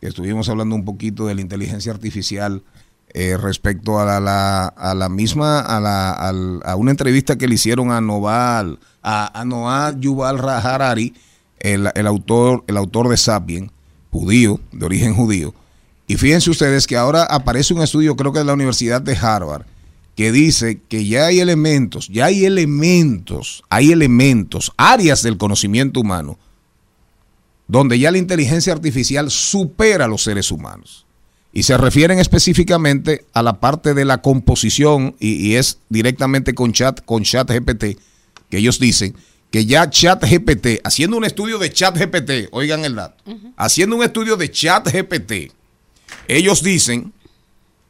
[0.00, 2.62] estuvimos hablando un poquito de la inteligencia artificial
[3.14, 7.90] eh, respecto a la, a la misma, a, la, a una entrevista que le hicieron
[7.90, 11.14] a Noval, a, a Noah Yuval Harari,
[11.60, 13.70] el, el autor, el autor de Sapien,
[14.10, 15.54] judío, de origen judío.
[16.06, 19.64] Y fíjense ustedes que ahora aparece un estudio, creo que de la Universidad de Harvard,
[20.14, 26.38] que dice que ya hay elementos, ya hay elementos, hay elementos, áreas del conocimiento humano,
[27.68, 31.06] donde ya la inteligencia artificial supera a los seres humanos.
[31.52, 36.72] Y se refieren específicamente a la parte de la composición, y, y es directamente con
[36.72, 37.98] chat, con chat GPT,
[38.50, 39.14] que ellos dicen
[39.50, 43.24] que ya chat GPT, haciendo un estudio de chat GPT, oigan el dato,
[43.56, 45.52] haciendo un estudio de chat GPT,
[46.28, 47.12] ellos dicen,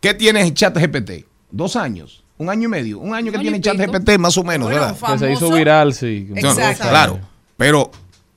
[0.00, 1.26] ¿qué tiene chat GPT?
[1.50, 3.92] Dos años, un año y medio, un año que año tiene y chat pico.
[3.92, 5.12] GPT más o menos, Bueno, ¿verdad?
[5.12, 6.28] Que se hizo viral, sí.
[6.30, 7.20] No, no, claro,
[7.56, 7.90] pero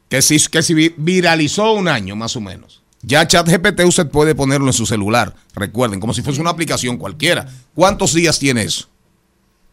[0.10, 2.81] que si, que si viralizó un año más o menos.
[3.02, 7.48] Ya ChatGPT usted puede ponerlo en su celular, recuerden, como si fuese una aplicación cualquiera.
[7.73, 8.90] ¿Cuántos días tiene eso?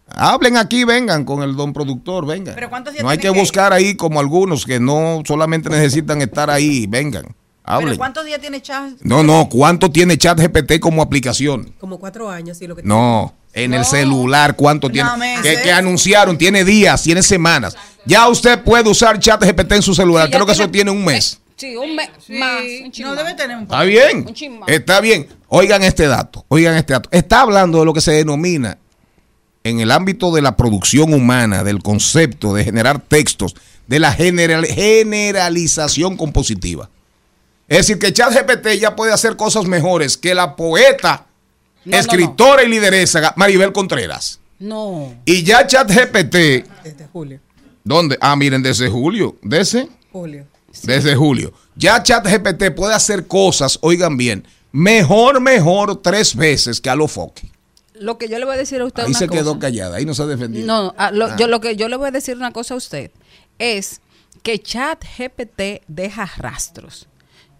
[0.09, 2.55] Hablen aquí, vengan con el don productor, vengan.
[2.55, 6.49] ¿Pero cuántos días No hay que buscar ahí como algunos que no solamente necesitan estar
[6.49, 7.35] ahí, vengan, ¿Pero
[7.65, 7.97] hablen.
[7.97, 8.93] cuántos días tiene Chas?
[9.01, 11.75] No, no, ¿cuánto tiene ChatGPT como aplicación?
[11.81, 15.09] Como cuatro años, sí, lo que No, en el celular, ¿cuánto tiene?
[15.09, 17.77] No, que, que anunciaron, tiene días, tiene semanas.
[18.07, 21.41] Ya usted puede usar ChatGPT en su celular, Sí, creo que eso tiene- un mes.
[21.57, 22.63] Sí, un mes más.
[22.63, 24.69] un No debe tener un Está bien, Un chin más.
[24.69, 25.27] está bien.
[25.49, 27.09] Oigan este dato, oigan este dato.
[27.13, 28.79] Está hablando de lo que se denomina
[29.65, 33.55] en el ámbito de la producción humana, del concepto de generar textos,
[33.87, 36.91] de la general- generalización compositiva.
[37.69, 41.27] Es decir, que ChatGPT ya puede hacer cosas mejores que la poeta,
[41.85, 44.41] No, no, escritora y lideresa Maribel Contreras.
[44.59, 45.15] No.
[45.25, 46.35] Y ya ChatGPT,
[46.85, 47.41] Desde julio.
[47.87, 48.19] ¿Dónde?
[48.21, 49.37] Ah, miren, desde julio.
[49.43, 49.89] ¿Desde?
[50.13, 50.47] Julio.
[50.83, 51.53] Desde julio.
[51.77, 57.51] Ya ChatGPT puede hacer cosas, oigan bien, mejor, mejor tres veces que a lo foque.
[57.95, 59.41] Lo que yo le voy a decir a usted Ahí una se cosa.
[59.41, 60.67] quedó callada, ahí no se ha defendido.
[60.67, 61.37] No, a lo, Ah.
[61.39, 63.11] yo lo que yo le voy a decir una cosa a usted
[63.59, 64.01] es
[64.43, 67.09] que Chat GPT deja rastros.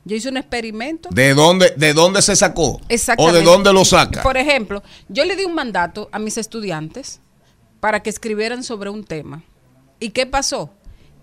[0.05, 1.09] Yo hice un experimento.
[1.11, 2.73] ¿De dónde, ¿De dónde se sacó?
[2.75, 3.39] ¿O Exactamente.
[3.39, 4.23] de dónde lo saca?
[4.23, 7.19] Por ejemplo, yo le di un mandato a mis estudiantes
[7.81, 9.43] para que escribieran sobre un tema.
[10.01, 10.71] ¿Y qué pasó?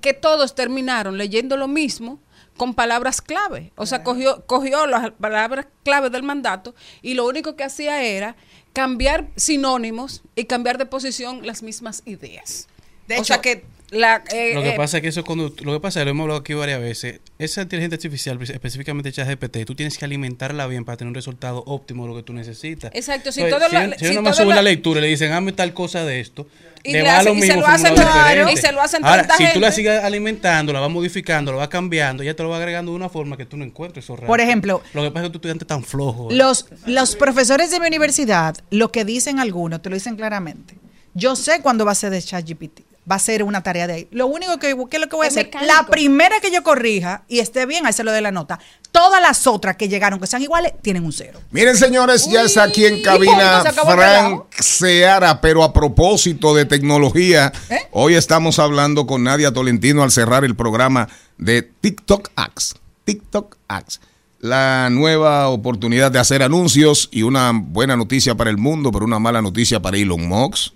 [0.01, 2.19] Que todos terminaron leyendo lo mismo
[2.57, 3.71] con palabras clave.
[3.75, 8.35] O sea, cogió, cogió las palabras clave del mandato y lo único que hacía era
[8.73, 12.67] cambiar sinónimos y cambiar de posición las mismas ideas.
[13.07, 15.53] De o hecho, sea que la, eh, Lo que eh, pasa es que eso cuando
[15.61, 19.75] lo que pasa, lo hemos hablado aquí varias veces, esa inteligencia artificial, específicamente ChatGPT, tú
[19.75, 22.91] tienes que alimentarla bien para tener un resultado óptimo de lo que tú necesitas.
[22.93, 25.03] Exacto, si Entonces, todo si, la- si si uno todo sube la- la lectura y
[25.03, 26.47] le dicen, hazme tal cosa de esto,
[26.85, 28.81] Y le va a hace- lo y se mismo lo hacen claro, y se lo
[28.81, 29.71] hacen Ahora, si tú la gente.
[29.71, 33.07] sigues alimentando, la vas modificando, la vas cambiando, ya te lo va agregando de una
[33.09, 35.63] forma que tú no encuentres eso Por ejemplo, lo que pasa es que tu estudiante
[35.63, 36.29] es tan flojo.
[36.29, 36.35] ¿eh?
[36.35, 40.75] Los, los profesores de mi universidad, lo que dicen algunos, te lo dicen claramente.
[41.13, 42.81] Yo sé cuándo va a ser de ChatGPT.
[43.09, 44.07] Va a ser una tarea de ahí.
[44.11, 45.47] Lo único que, ¿qué es lo que voy a Es hacer?
[45.47, 45.73] mecánico.
[45.73, 48.59] La primera que yo corrija y esté bien, ahí se lo dé la nota.
[48.93, 51.41] Todas las otras que llegaron, que sean iguales, tienen un cero.
[51.51, 57.51] Miren, señores, ya está aquí en ¿y cabina Frank Seara, pero a propósito de tecnología,
[57.69, 57.79] ¿Eh?
[57.91, 62.75] hoy estamos hablando con Nadia Tolentino al cerrar el programa de TikTok Ads.
[63.03, 63.99] TikTok Ads.
[64.39, 69.19] La nueva oportunidad de hacer anuncios y una buena noticia para el mundo, pero una
[69.19, 70.73] mala noticia para Elon Musk.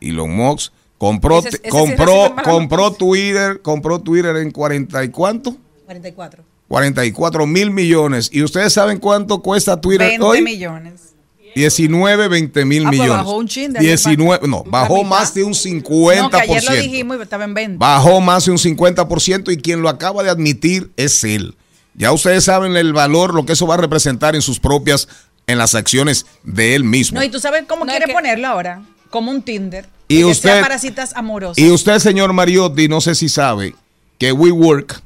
[0.00, 5.08] Elon Musk compró, Ese- ese sí compró, malas compró Twitter, compró Twitter en 40 y
[5.08, 5.56] cuánto?
[5.86, 6.44] 44.
[6.68, 8.28] 44 mil millones.
[8.30, 10.42] ¿Y ustedes saben cuánto cuesta Twitter 20 hoy?
[10.42, 11.14] millones.
[11.56, 13.24] 19, 20 mil Ah, pues millones.
[13.24, 16.30] bajó un chin de ayer 19, no, bajó más de un No, 50%.
[16.30, 17.78] que ayer lo dijimos y estaba en 20.
[17.78, 21.56] Bajó más de un 50% y quien lo acaba de admitir es él.
[21.94, 25.08] Ya ustedes saben el valor, lo que eso va a representar en sus propias,
[25.48, 27.18] en las acciones de él mismo.
[27.18, 28.82] No, y tú sabes cómo No, quiere es que- ponerlo ahora.
[29.10, 29.86] Como un Tinder.
[30.10, 31.58] Y que usted- sea para citas amorosas.
[31.58, 33.74] Y usted, señor Mariotti, no sé si sabe
[34.18, 35.00] que WeWork,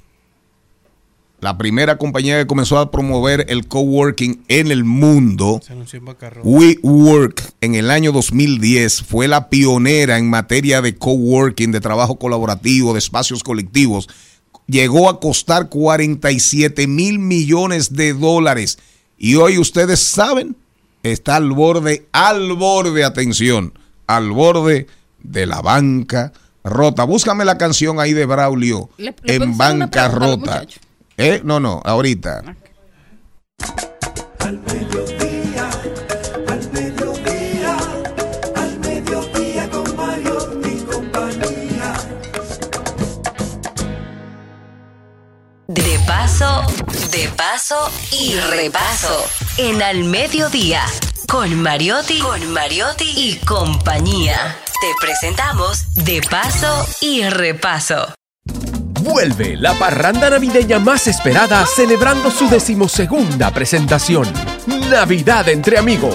[1.41, 6.07] la primera compañía que comenzó a promover el coworking en el mundo, Se anunció en.
[6.43, 12.95] WeWork en el año 2010 fue la pionera en materia de coworking, de trabajo colaborativo,
[12.95, 14.09] de espacios colectivos.
[14.67, 18.79] Llegó a costar 47 mil millones de dólares.
[19.19, 20.57] Y hoy ustedes saben,
[21.03, 23.75] está al borde, al borde, atención,
[24.07, 24.87] al borde
[25.23, 26.33] de la banca
[26.63, 27.05] rota.
[27.05, 30.13] Búscame la canción ahí de Braulio ¿Le- le puedo en hacer una pregunta a los
[30.21, 30.53] bancarrota.
[30.61, 30.81] muchachos?
[31.17, 31.41] ¿Eh?
[31.45, 32.43] No, no, ahorita.
[34.41, 35.71] Al mediodía,
[36.49, 37.77] al mediodía,
[38.57, 41.95] al mediodía con Mario y compañía.
[45.69, 46.63] De paso,
[47.13, 49.25] de paso y repaso.
[49.57, 50.83] En Al Mediodía,
[51.27, 54.59] con Mariotti, con Mariotti y compañía.
[54.81, 58.15] Te presentamos De paso y repaso.
[59.05, 64.27] Vuelve la parranda navideña más esperada celebrando su decimosegunda presentación.
[64.91, 66.15] Navidad entre amigos.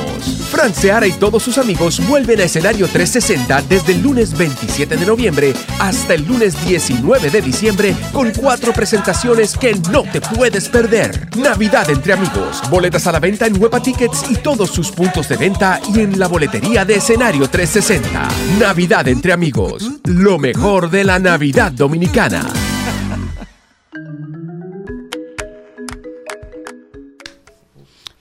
[0.49, 5.05] Fran Seara y todos sus amigos vuelven a escenario 360 desde el lunes 27 de
[5.05, 11.29] noviembre hasta el lunes 19 de diciembre con cuatro presentaciones que no te puedes perder.
[11.37, 12.59] Navidad entre amigos.
[12.71, 16.17] Boletas a la venta en Huepa Tickets y todos sus puntos de venta y en
[16.17, 18.27] la boletería de escenario 360.
[18.59, 19.87] Navidad entre amigos.
[20.05, 22.47] Lo mejor de la Navidad dominicana.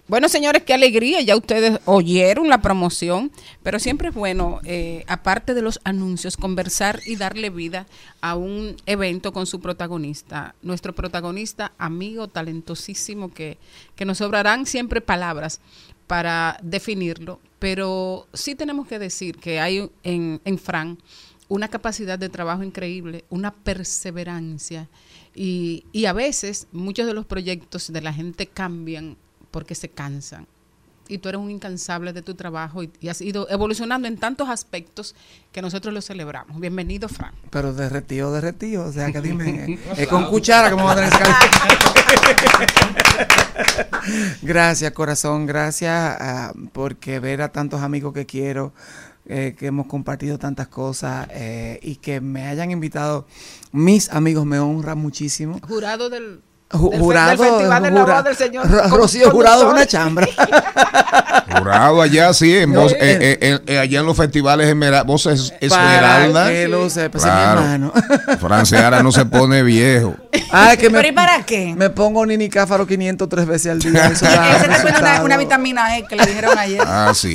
[0.08, 1.20] Bueno, señores, qué alegría.
[1.20, 3.30] Ya ustedes oyeron la promoción,
[3.62, 7.86] pero siempre es bueno, eh, aparte de los anuncios, conversar y darle vida
[8.22, 10.54] a un evento con su protagonista.
[10.62, 13.58] Nuestro protagonista, amigo talentosísimo, que,
[13.96, 15.60] que nos sobrarán siempre palabras
[16.06, 20.96] para definirlo, pero sí tenemos que decir que hay en, en Fran
[21.48, 24.88] una capacidad de trabajo increíble, una perseverancia
[25.34, 29.16] y, y a veces muchos de los proyectos de la gente cambian
[29.50, 30.46] porque se cansan.
[31.10, 34.50] Y tú eres un incansable de tu trabajo y, y has ido evolucionando en tantos
[34.50, 35.14] aspectos
[35.52, 36.60] que nosotros lo celebramos.
[36.60, 37.32] Bienvenido, Fran.
[37.50, 38.84] Pero derretido, derretido.
[38.84, 41.10] O sea, que dime, eh, es con cuchara que me voy a tener.
[44.42, 45.46] Gracias, corazón.
[45.46, 48.72] Gracias ah, porque ver a tantos amigos que quiero,
[49.28, 53.26] eh, que hemos compartido tantas cosas eh, y que me hayan invitado.
[53.72, 55.60] Mis amigos me honran muchísimo.
[55.68, 56.40] Jurado del
[56.70, 60.26] Ju- Del jurado, del Festival del jura- Lavado del Señor Rocío Jurado es una chambra.
[61.58, 65.50] Jurado allá, sí, en voz- eh, eh, eh, eh, allá en los festivales Esmera- voces
[65.52, 66.48] Para Esmeralda.
[66.50, 67.60] que lo sepa, ese es mi Claro.
[67.60, 67.92] hermano.
[68.40, 70.14] Franceara no se pone viejo.
[70.52, 71.74] Ah, que me, ¿Pero y para qué?
[71.74, 74.06] me pongo Nini Cáfaro 503 veces al día.
[74.08, 76.82] eso da Él se está poniendo una, una vitamina E que le dijeron ayer.
[76.86, 77.34] Ah, sí.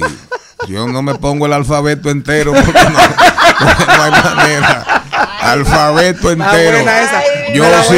[0.67, 2.99] Yo no me pongo el alfabeto entero porque no,
[3.59, 5.03] porque no hay manera.
[5.41, 6.77] Alfabeto Ah, entero.
[7.53, 7.95] Yo sí.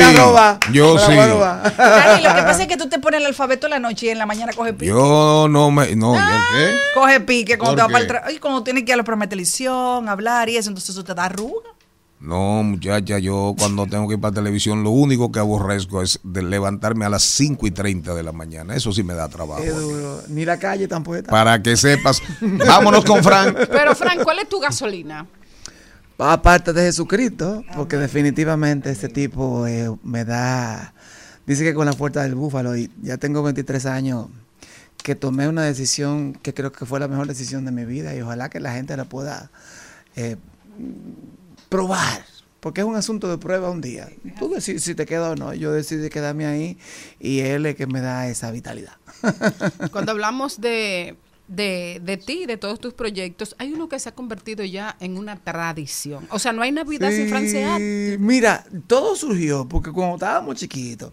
[0.71, 1.13] Yo sí.
[1.15, 4.09] Dani, lo que pasa es que tú te pones el alfabeto en la noche y
[4.09, 4.87] en la mañana coge pique.
[4.87, 5.95] Yo no me.
[5.95, 6.75] No, ¿yo qué?
[6.93, 8.31] Coge pique cuando te ¿Por va para el trabajo.
[8.31, 11.03] Y cuando tienes que ir a la programa de televisión, hablar y eso, entonces eso
[11.03, 11.69] te da arruga.
[12.19, 16.41] No, muchacha, yo cuando tengo que ir para televisión, lo único que aborrezco es de
[16.41, 18.75] levantarme a las 5 y 30 de la mañana.
[18.75, 19.61] Eso sí me da trabajo.
[19.61, 20.21] Qué duro.
[20.29, 21.31] Ni la calle tampoco está.
[21.31, 22.21] Para que sepas.
[22.41, 23.55] Vámonos con Frank.
[23.69, 25.27] Pero, Frank, ¿cuál es tu gasolina?
[26.17, 30.93] Aparte de Jesucristo, porque definitivamente este tipo eh, me da,
[31.45, 34.27] dice que con la fuerza del búfalo, y ya tengo 23 años,
[35.03, 38.21] que tomé una decisión que creo que fue la mejor decisión de mi vida y
[38.21, 39.51] ojalá que la gente la pueda
[40.15, 40.37] eh,
[41.69, 42.25] probar,
[42.59, 44.09] porque es un asunto de prueba un día.
[44.39, 46.77] Tú decides si te quedas o no, yo decidí quedarme ahí
[47.19, 48.93] y él es que me da esa vitalidad.
[49.91, 51.15] Cuando hablamos de,
[51.47, 55.17] de, de ti, de todos tus proyectos, hay uno que se ha convertido ya en
[55.17, 56.27] una tradición.
[56.29, 57.79] O sea, no hay Navidad sin francear.
[57.79, 61.11] Sí, Mira, todo surgió porque cuando estábamos chiquitos,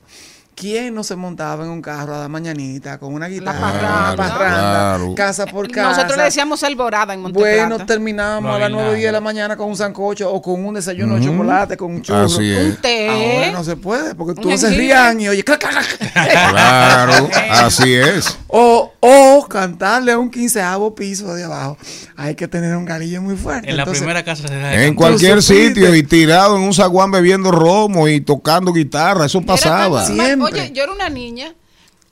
[0.55, 4.17] ¿quién no se montaba en un carro a la mañanita con una guitarra, parranda.
[4.17, 5.15] parranda, Claro.
[5.15, 5.91] casa por casa?
[5.91, 7.87] Nosotros le decíamos alborada en Bueno, Monteplata.
[7.87, 11.17] terminábamos a las 9 10 de la mañana con un sancocho o con un desayuno
[11.19, 12.25] de chocolate, con un churro.
[12.27, 12.65] Así es.
[12.65, 13.09] Un té.
[13.09, 15.43] Ahora no se puede porque tú haces rían y oye.
[15.45, 18.39] Claro, así es.
[18.49, 21.77] o, o cantarle a un quinceavo piso de abajo.
[22.17, 23.71] Hay que tener un galillo muy fuerte.
[23.71, 27.51] En la primera casa se de En cualquier sitio y tirado en un zaguán bebiendo
[27.51, 30.07] romo y tocando guitarra, eso Era pasaba.
[30.07, 30.42] tan normal.
[30.43, 30.63] Siempre.
[30.63, 31.55] Oye, yo era una niña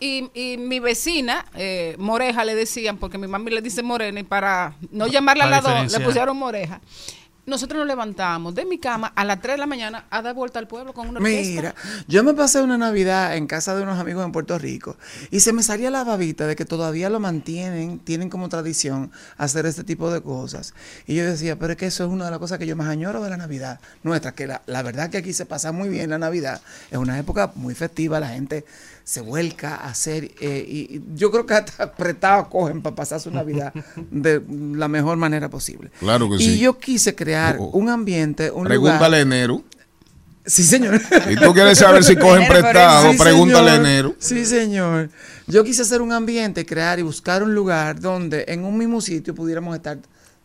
[0.00, 4.22] y, y mi vecina, eh, Moreja le decían, porque mi mami le dice Morena y
[4.24, 6.80] para no llamarla a la dos, le pusieron Moreja.
[7.50, 10.60] Nosotros nos levantábamos de mi cama a las 3 de la mañana a dar vuelta
[10.60, 11.50] al pueblo con una orquesta.
[11.50, 11.74] Mira,
[12.06, 14.96] yo me pasé una Navidad en casa de unos amigos en Puerto Rico
[15.32, 19.66] y se me salía la babita de que todavía lo mantienen, tienen como tradición hacer
[19.66, 20.74] este tipo de cosas.
[21.08, 22.86] Y yo decía, pero es que eso es una de las cosas que yo más
[22.86, 26.08] añoro de la Navidad nuestra, que la, la verdad que aquí se pasa muy bien
[26.08, 26.60] la Navidad.
[26.92, 28.64] Es una época muy festiva, la gente
[29.04, 33.20] se vuelca a hacer, eh, y, y yo creo que hasta apretado cogen para pasar
[33.20, 33.72] su Navidad
[34.10, 34.42] de
[34.74, 35.90] la mejor manera posible.
[35.98, 36.58] Claro que y sí.
[36.58, 37.70] yo quise crear Oh.
[37.72, 39.20] un ambiente, un Pregúntale a lugar...
[39.20, 39.64] enero.
[40.46, 40.98] Sí, señor.
[41.28, 43.86] Si tú quieres saber si cogen prestado, Sí, pregúntale a señor.
[43.86, 44.14] enero.
[44.18, 45.10] Sí, señor.
[45.46, 49.34] Yo quise hacer un ambiente, crear y buscar un lugar donde en un mismo sitio
[49.34, 49.98] pudiéramos estar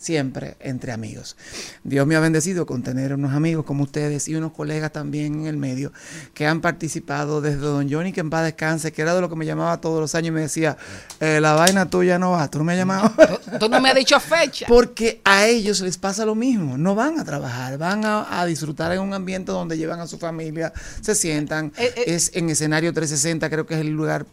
[0.05, 1.35] siempre entre amigos.
[1.83, 5.47] Dios me ha bendecido con tener unos amigos como ustedes y unos colegas también en
[5.47, 5.91] el medio
[6.33, 9.35] que han participado desde Don Johnny, que en paz descanse, que era de lo que
[9.35, 10.77] me llamaba todos los años y me decía,
[11.19, 13.11] eh, la vaina tuya no va, tú no me has llamado.
[13.59, 14.65] Tú no me has dicho fecha.
[14.69, 18.91] Porque a ellos les pasa lo mismo, no van a trabajar, van a, a disfrutar
[18.91, 20.71] en un ambiente donde llevan a su familia,
[21.01, 22.03] se sientan, Eh, eh.
[22.07, 24.25] es en escenario 360, creo que es el lugar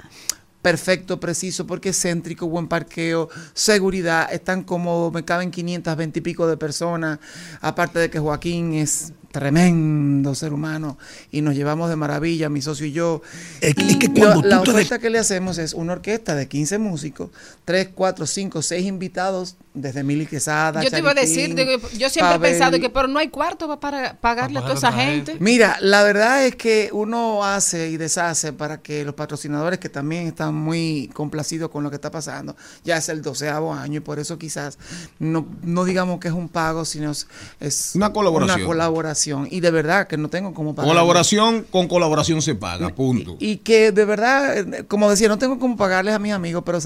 [0.62, 6.46] perfecto, preciso, porque es céntrico, buen parqueo, seguridad, están como, me caben 520 y pico
[6.46, 7.18] de personas,
[7.60, 10.98] aparte de que Joaquín es tremendo ser humano
[11.30, 13.22] y nos llevamos de maravilla, mi socio y yo.
[13.60, 16.34] Es que- es que Y cuando la te oferta que le hacemos es una orquesta
[16.34, 17.30] de 15 músicos,
[17.64, 22.10] 3, 4, 5, 6 invitados, desde Mili Quesada, Yo te iba a decir, digo, yo
[22.10, 22.44] siempre Pavel.
[22.46, 25.38] he pensado que, pero no hay cuarto pa- para pagarle a toda esa gente.
[25.40, 30.26] Mira, la verdad es que uno hace y deshace para que los patrocinadores que también
[30.26, 32.54] están muy complacidos con lo que está pasando,
[32.84, 34.76] ya es el doceavo año y por eso quizás
[35.18, 37.26] no, no digamos que es un pago, sino es,
[37.58, 38.58] es Una colaboración.
[38.58, 39.21] una colaboración.
[39.26, 40.88] Y de verdad que no tengo cómo pagar.
[40.88, 43.36] Colaboración con colaboración se paga, punto.
[43.38, 46.78] Y que de verdad, eh, como decía, no tengo cómo pagarles a mis amigos, pero,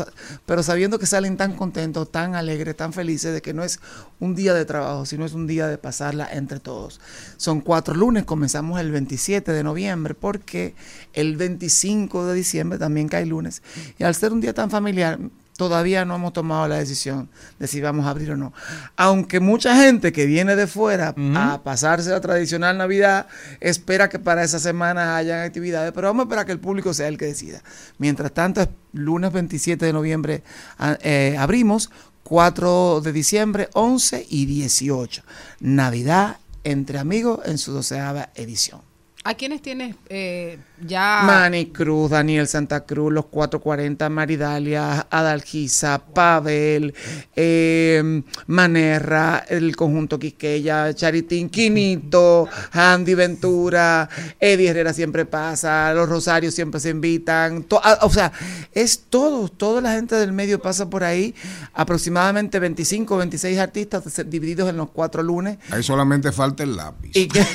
[0.44, 3.80] pero sabiendo que salen tan contentos, tan alegres, tan felices de que no es
[4.20, 7.00] un día de trabajo, sino es un día de pasarla entre todos.
[7.36, 10.74] Son cuatro lunes, comenzamos el 27 de noviembre, porque
[11.12, 13.62] el 25 de diciembre también cae lunes.
[13.98, 15.18] Y al ser un día tan familiar,
[15.57, 17.28] todavía no hemos tomado la decisión
[17.59, 18.53] de si vamos a abrir o no.
[18.97, 23.27] Aunque mucha gente que viene de fuera a pasarse la tradicional Navidad
[23.61, 27.09] espera que para esa semana hayan actividades, pero vamos a esperar que el público sea
[27.09, 27.62] el que decida.
[27.99, 30.43] Mientras tanto, es lunes 27 de noviembre
[30.78, 31.91] a- eh, abrimos,
[32.23, 35.23] 4 de diciembre, 11 y 18.
[35.61, 38.81] Navidad entre amigos en su doceava edición.
[39.24, 41.23] ¿A quiénes tienes eh, ya?
[41.24, 46.94] Manny Cruz, Daniel Santa Cruz, los 440, Maridalia, Adalgisa, Pavel,
[47.35, 54.09] eh, Manerra, el conjunto Quisqueya, Charitín, Quinito, Andy Ventura,
[54.40, 57.62] Eddie Herrera siempre pasa, los Rosarios siempre se invitan.
[57.65, 58.32] to- ah, o sea,
[58.73, 61.35] es todo, toda la gente del medio pasa por ahí,
[61.74, 65.59] aproximadamente 25, 26 artistas divididos en los cuatro lunes.
[65.70, 67.11] Ahí solamente falta el lápiz.
[67.15, 67.47] Y, que-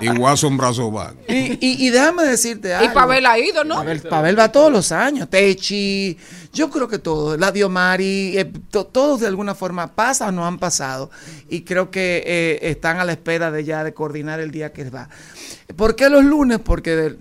[0.00, 1.14] Y Watson Brazo Bag.
[1.28, 2.90] y, y- y déjame decirte algo.
[2.90, 3.76] Y Pavel ha ido, ¿no?
[3.76, 5.28] Pavel, Pavel va todos los años.
[5.30, 6.16] Techi,
[6.52, 7.38] yo creo que todos.
[7.38, 11.10] La Diomari, eh, to- todos de alguna forma pasan o no han pasado.
[11.48, 14.88] Y creo que eh, están a la espera de ya de coordinar el día que
[14.90, 15.08] va.
[15.76, 16.58] ¿Por qué los lunes?
[16.58, 17.16] Porque de-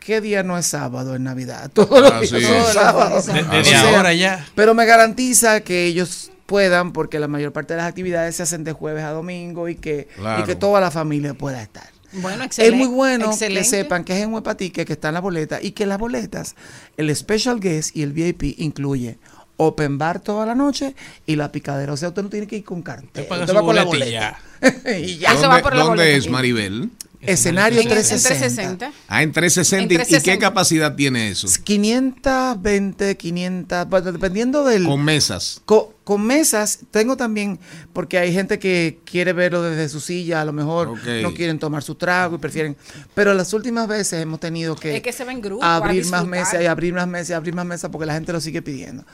[0.00, 1.70] ¿qué día no es sábado en Navidad?
[1.74, 2.42] Todos los Ah, días sí.
[2.42, 3.26] son sábados.
[3.26, 3.50] días.
[3.50, 4.46] De- desde O sea, ahora ya.
[4.54, 8.62] Pero me garantiza que ellos puedan, porque la mayor parte de las actividades se hacen
[8.64, 10.08] de jueves a domingo y que,
[10.40, 11.88] y que toda la familia pueda estar.
[12.14, 12.76] Bueno, Es excelente.
[12.76, 13.60] muy bueno excelente.
[13.62, 16.54] que sepan que es en Huepatique que está en la boleta y que las boletas,
[16.96, 19.18] el special guest y el VIP incluye
[19.56, 20.94] open bar toda la noche
[21.26, 21.92] y la picadera.
[21.92, 23.24] O sea, usted no tiene que ir con cartel.
[23.26, 24.38] paga Usted va con la boleta
[25.00, 25.32] y ya.
[25.34, 26.18] Eso va ¿Dónde, por la dónde boleta.
[26.18, 26.90] es Maribel?
[27.22, 28.88] Escenario En- en 360.
[28.88, 28.92] 360.
[29.08, 29.82] Ah, en 360.
[29.84, 30.38] En ¿Y- ¿Y qué 360.
[30.48, 31.46] capacidad tiene eso?
[31.62, 34.84] 520, 500, bueno, dependiendo del...
[34.84, 35.60] Con mesas.
[35.64, 37.58] Co- con mesas, tengo también,
[37.92, 41.82] porque hay gente que quiere verlo desde su silla, a lo mejor no quieren tomar
[41.82, 42.76] su trago y prefieren.
[43.14, 46.60] Pero las últimas veces hemos tenido que, Es que se ven grupos abrir más mesas
[46.60, 49.04] y abrir más mesas y abrir más mesas porque la gente lo sigue pidiendo.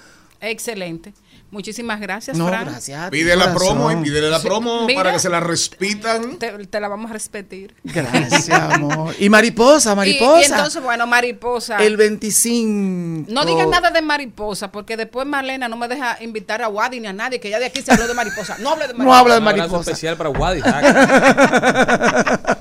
[0.40, 1.12] Excelente.
[1.50, 2.66] Muchísimas gracias, No, Fran.
[2.66, 3.10] gracias.
[3.10, 4.46] ti, la promo y pídele la Sí.
[4.46, 5.00] promo Mira.
[5.02, 6.36] para que se la respitan.
[6.38, 7.74] Te, te la vamos a repetir.
[7.84, 9.14] Gracias, amor.
[9.18, 10.42] Y mariposa, mariposa.
[10.42, 11.78] y entonces, bueno, mariposa.
[11.78, 13.32] el 25.
[13.32, 17.06] No digas nada de mariposa, porque después Marlena no me deja invitar a Wadi ni
[17.06, 18.56] a nadie, que ya de aquí se habló de mariposa.
[18.58, 19.04] No hable de mariposa.
[19.08, 19.90] No habla de Un abrazo mariposa.
[19.92, 20.60] especial para Wadi.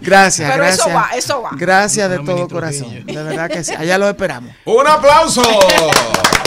[0.00, 0.96] Gracias, Pero eso gracias.
[0.96, 1.50] va, eso va.
[1.52, 3.04] Gracias de todo corazón.
[3.06, 3.74] De verdad que sí.
[3.76, 4.52] Allá lo esperamos.
[4.64, 5.42] ¡Un aplauso!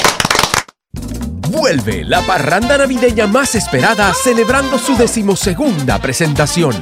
[1.52, 6.74] Vuelve la parranda navideña más esperada celebrando su decimosegunda presentación.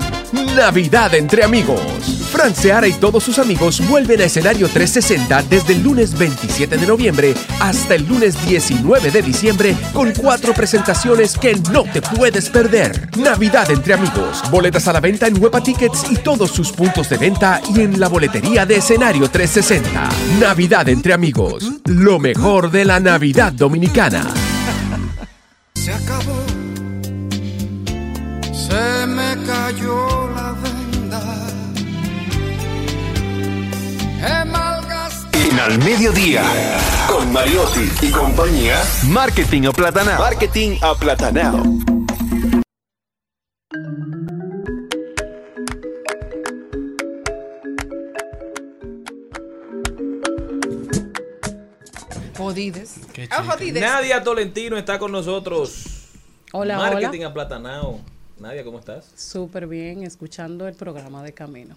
[0.55, 1.81] Navidad entre amigos.
[2.31, 6.85] Fran Seara y todos sus amigos vuelven a escenario 360 desde el lunes 27 de
[6.85, 13.09] noviembre hasta el lunes 19 de diciembre con cuatro presentaciones que no te puedes perder.
[13.17, 14.43] Navidad entre amigos.
[14.51, 17.99] Boletas a la venta en Huepa Tickets y todos sus puntos de venta y en
[17.99, 20.09] la boletería de escenario 360.
[20.39, 21.71] Navidad entre amigos.
[21.85, 24.31] Lo mejor de la Navidad dominicana.
[29.69, 31.21] Cayó la venda.
[35.33, 36.43] En al mediodía,
[37.07, 40.19] con Mariotti y compañía, Marketing Aplatanao.
[40.19, 41.63] Marketing Aplatanao.
[52.37, 52.95] Jodides.
[53.13, 53.81] Qué Ah, jodides.
[53.81, 55.85] Nadia Tolentino está con nosotros.
[56.53, 57.27] Hola, Marketing hola.
[57.29, 57.99] aplatanao.
[58.39, 59.05] Nadia, ¿cómo estás?
[59.15, 61.75] Súper bien, escuchando el programa de camino.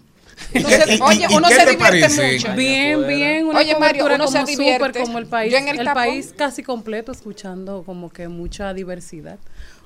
[0.51, 2.33] Se- oye, uno qué se te divierte parece?
[2.33, 2.53] mucho.
[2.55, 3.45] Bien, bien.
[3.45, 4.85] Una Oye, Mario, uno se como divierte.
[4.87, 5.51] súper como el país.
[5.51, 9.37] Yo en el el país casi completo, escuchando como que mucha diversidad.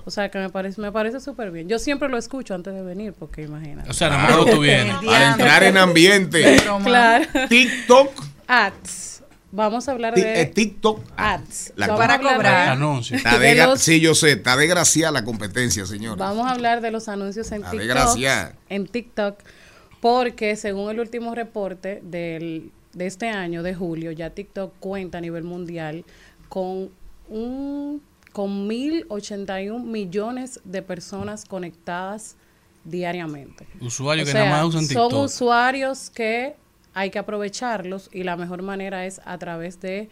[0.05, 1.67] O sea, que me parece me parece súper bien.
[1.67, 3.89] Yo siempre lo escucho antes de venir, porque imagínate.
[3.89, 4.95] O sea, nada más lo tú vienes.
[5.03, 6.57] Para entrar en ambiente.
[6.83, 7.25] Claro.
[7.49, 8.11] TikTok.
[8.47, 9.16] Ads.
[9.51, 11.01] Vamos a hablar de eh, TikTok.
[11.15, 11.73] ads.
[11.77, 12.69] La- Para cobrar.
[12.69, 13.17] Anuncios.
[13.17, 16.17] Está de De gra- los- Sí, yo sé, está desgraciada la competencia, señor.
[16.17, 17.79] Vamos a hablar de los anuncios en TikTok.
[17.79, 18.55] desgracia.
[18.69, 19.39] En TikTok,
[20.01, 25.21] porque según el último reporte del, de este año, de julio, ya TikTok cuenta a
[25.21, 26.03] nivel mundial
[26.49, 26.89] con
[27.29, 28.01] un
[28.33, 32.35] con 1.081 millones de personas conectadas
[32.83, 33.65] diariamente.
[33.81, 35.23] Usuarios O que nada más usan Son TikTok.
[35.25, 36.55] usuarios que
[36.97, 40.09] hay que aprovecharlos y la mejor manera es a través de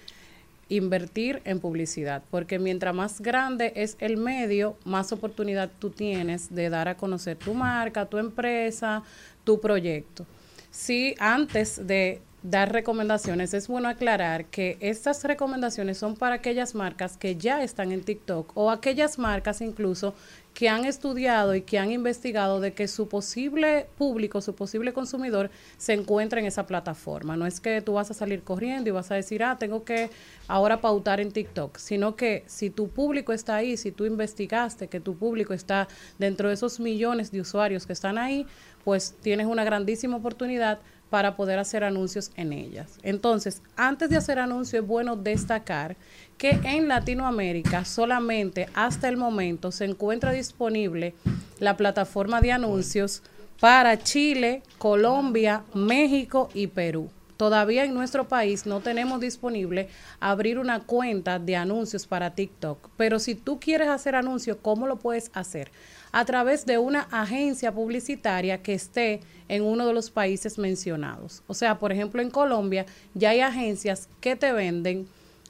[0.70, 6.70] invertir en publicidad, porque mientras más grande es el medio, más oportunidad tú tienes de
[6.70, 9.02] dar a conocer tu marca, tu empresa,
[9.44, 10.28] tu proyecto.
[10.70, 17.18] Si antes de dar recomendaciones, es bueno aclarar que estas recomendaciones son para aquellas marcas
[17.18, 20.14] que ya están en TikTok o aquellas marcas incluso
[20.56, 25.52] que han estudiado y que han investigado de que su posible público, su posible consumidor
[25.77, 27.36] se encuentra en esa plataforma.
[27.36, 30.10] No es que tú vas a salir corriendo y vas a decir, ah, tengo que
[30.48, 35.02] ahora pautar en TikTok, sino que si tu público está ahí, si tú investigaste que
[35.02, 38.48] tu público está dentro de esos millones de usuarios que están ahí,
[38.86, 40.80] pues tienes una grandísima oportunidad
[41.10, 42.98] para poder hacer anuncios en ellas.
[43.03, 45.98] Entonces, antes de hacer anuncios es bueno destacar
[46.38, 51.14] que en Latinoamérica solamente hasta el momento se encuentra disponible
[51.60, 53.22] la plataforma de anuncios
[53.60, 57.10] para Chile, Colombia, México y Perú.
[57.38, 59.90] Todavía en nuestro país no tenemos disponible
[60.22, 64.98] abrir una cuenta de anuncios para TikTok, pero si tú quieres hacer anuncios, ¿cómo lo
[64.98, 65.70] puedes hacer?
[66.14, 71.44] A través de una agencia publicitaria que esté en uno de los países mencionados.
[71.48, 75.06] O sea, por ejemplo, en Colombia ya hay agencias que te venden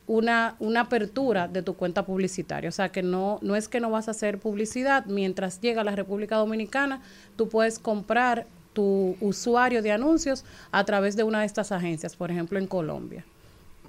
[0.07, 2.69] una, una apertura de tu cuenta publicitaria.
[2.69, 5.05] O sea, que no, no es que no vas a hacer publicidad.
[5.05, 7.01] Mientras llega a la República Dominicana,
[7.35, 12.29] tú puedes comprar tu usuario de anuncios a través de una de estas agencias, por
[12.29, 13.23] ejemplo, en Colombia.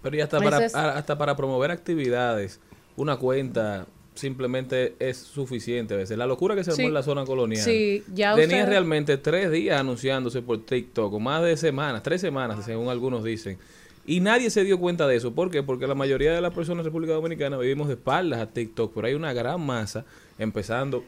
[0.02, 2.60] Pero y hasta para, hasta para promover actividades,
[2.96, 6.16] una cuenta simplemente es suficiente a veces.
[6.16, 6.84] La locura que se armó Sí.
[6.86, 7.62] en la zona colonial.
[7.62, 12.20] Sí, ya Tenía usted- realmente tres días anunciándose por TikTok, o más de semanas, tres
[12.22, 13.58] semanas, según algunos dicen.
[14.06, 15.32] Y nadie se dio cuenta de eso.
[15.34, 15.62] ¿Por qué?
[15.62, 19.06] Porque la mayoría de las personas en República Dominicana vivimos de espaldas a TikTok, pero
[19.08, 20.04] hay una gran masa,
[20.38, 21.02] empezando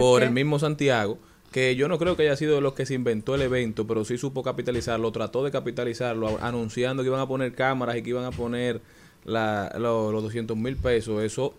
[0.00, 1.18] por el mismo Santiago,
[1.50, 4.04] que yo no creo que haya sido de los que se inventó el evento, pero
[4.04, 8.24] sí supo capitalizarlo, trató de capitalizarlo, anunciando que iban a poner cámaras y que iban
[8.24, 8.80] a poner
[9.24, 11.22] la- lo- los 200 mil pesos.
[11.22, 11.54] Eso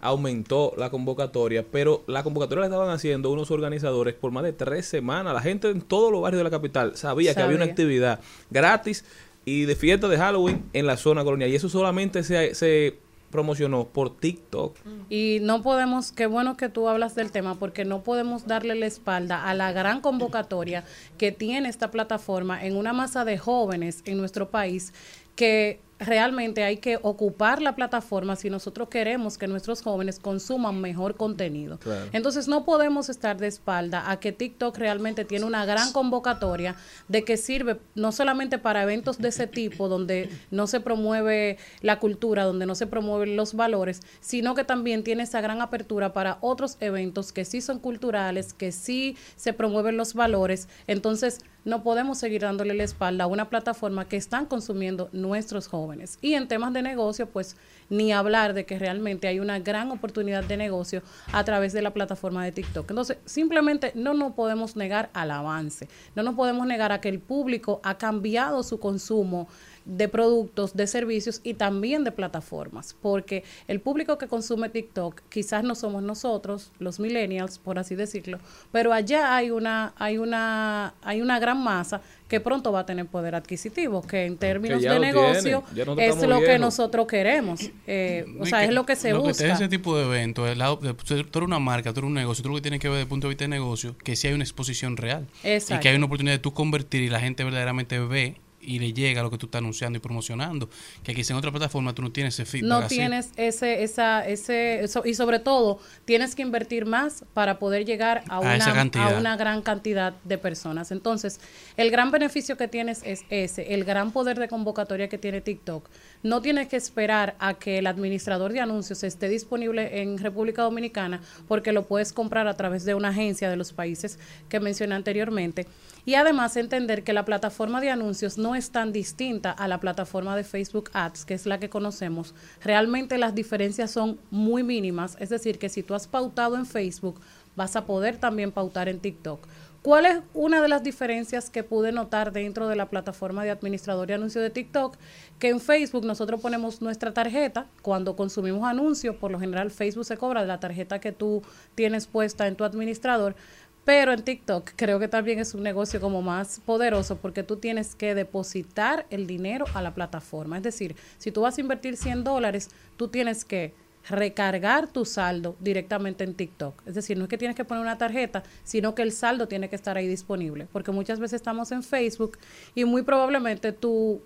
[0.00, 4.86] aumentó la convocatoria, pero la convocatoria la estaban haciendo unos organizadores por más de tres
[4.86, 5.34] semanas.
[5.34, 8.20] La gente en todos los barrios de la capital sabía, que había una actividad
[8.50, 9.04] gratis
[9.48, 11.50] y de fiesta de Halloween en la zona colonial.
[11.50, 12.98] Y eso solamente se, se
[13.30, 14.76] promocionó por TikTok.
[15.08, 18.86] Y no podemos, qué bueno que tú hablas del tema, porque no podemos darle la
[18.86, 20.84] espalda a la gran convocatoria
[21.16, 24.92] que tiene esta plataforma en una masa de jóvenes en nuestro país
[25.36, 31.16] que realmente hay que ocupar la plataforma si nosotros queremos que nuestros jóvenes consuman mejor
[31.16, 31.78] contenido.
[31.78, 32.06] Claro.
[32.12, 36.76] Entonces no podemos estar de espalda a que TikTok realmente tiene una gran convocatoria
[37.08, 41.98] de que sirve no solamente para eventos de ese tipo donde no se promueve la
[41.98, 46.38] cultura, donde no se promueven los valores, sino que también tiene esa gran apertura para
[46.40, 50.68] otros eventos que sí son culturales, que sí se promueven los valores.
[50.86, 55.87] Entonces no podemos seguir dándole la espalda a una plataforma que están consumiendo nuestros jóvenes.
[56.20, 57.56] Y en temas de negocio, pues
[57.90, 61.02] ni hablar de que realmente hay una gran oportunidad de negocio
[61.32, 62.90] a través de la plataforma de TikTok.
[62.90, 67.20] Entonces, simplemente no nos podemos negar al avance, no nos podemos negar a que el
[67.20, 69.48] público ha cambiado su consumo
[69.88, 75.64] de productos, de servicios y también de plataformas, porque el público que consume TikTok quizás
[75.64, 78.38] no somos nosotros, los millennials, por así decirlo,
[78.70, 83.06] pero allá hay una hay una hay una gran masa que pronto va a tener
[83.06, 88.30] poder adquisitivos, que en términos de negocio tiene, es lo que nosotros queremos, eh, o
[88.40, 89.50] No, y sea, que es lo que se lo busca.
[89.54, 92.42] ese tipo de eventos, el lado de- tú eres una marca, tú eres un negocio,
[92.42, 94.28] tú lo que tienes que ver desde el punto de vista de negocio, que si
[94.28, 95.26] hay una exposición real.
[95.42, 95.82] Y Exacto.
[95.82, 98.36] que hay una oportunidad de tú convertir y la gente verdaderamente ve
[98.68, 100.68] y le llega lo que tú estás anunciando y promocionando.
[101.02, 102.68] Que quizás en otra plataforma tú no tienes ese feedback.
[102.68, 102.96] no así.
[102.96, 108.22] tienes ese esa ese eso- y sobre todo tienes que invertir más para poder llegar
[108.28, 111.40] a, A una a una gran cantidad de personas entonces
[111.76, 115.88] el gran beneficio que tienes es ese el gran poder de convocatoria que tiene TikTok
[116.22, 121.20] no tienes que esperar a que el administrador de anuncios esté disponible en República Dominicana
[121.46, 124.18] porque lo puedes comprar a través de una agencia de los países
[124.48, 125.66] que mencioné anteriormente
[126.04, 130.36] y además entender que la plataforma de anuncios no es tan distinta a la plataforma
[130.36, 132.34] de Facebook Ads, que es la que conocemos.
[132.64, 137.20] Realmente las diferencias son muy mínimas, es decir, que si tú has pautado en Facebook,
[137.56, 139.46] vas a poder también pautar en TikTok.
[139.82, 144.08] ¿Cuál es una de las diferencias que pude notar dentro de la plataforma de administrador
[144.08, 144.96] de anuncios de TikTok?
[145.38, 150.16] Que en Facebook nosotros ponemos nuestra tarjeta cuando consumimos anuncios, por lo general Facebook se
[150.16, 151.42] cobra de la tarjeta que tú
[151.76, 153.36] tienes puesta en tu administrador,
[153.84, 157.94] pero en TikTok creo que también es un negocio como más poderoso porque tú tienes
[157.94, 160.56] que depositar el dinero a la plataforma.
[160.56, 163.72] Es decir, si tú vas a invertir 100 dólares, tú tienes que
[164.08, 166.82] recargar tu saldo directamente en TikTok.
[166.86, 169.68] Es decir, no es que tienes que poner una tarjeta, sino que el saldo tiene
[169.68, 170.66] que estar ahí disponible.
[170.72, 172.38] Porque muchas veces estamos en Facebook
[172.74, 174.20] y muy probablemente tu,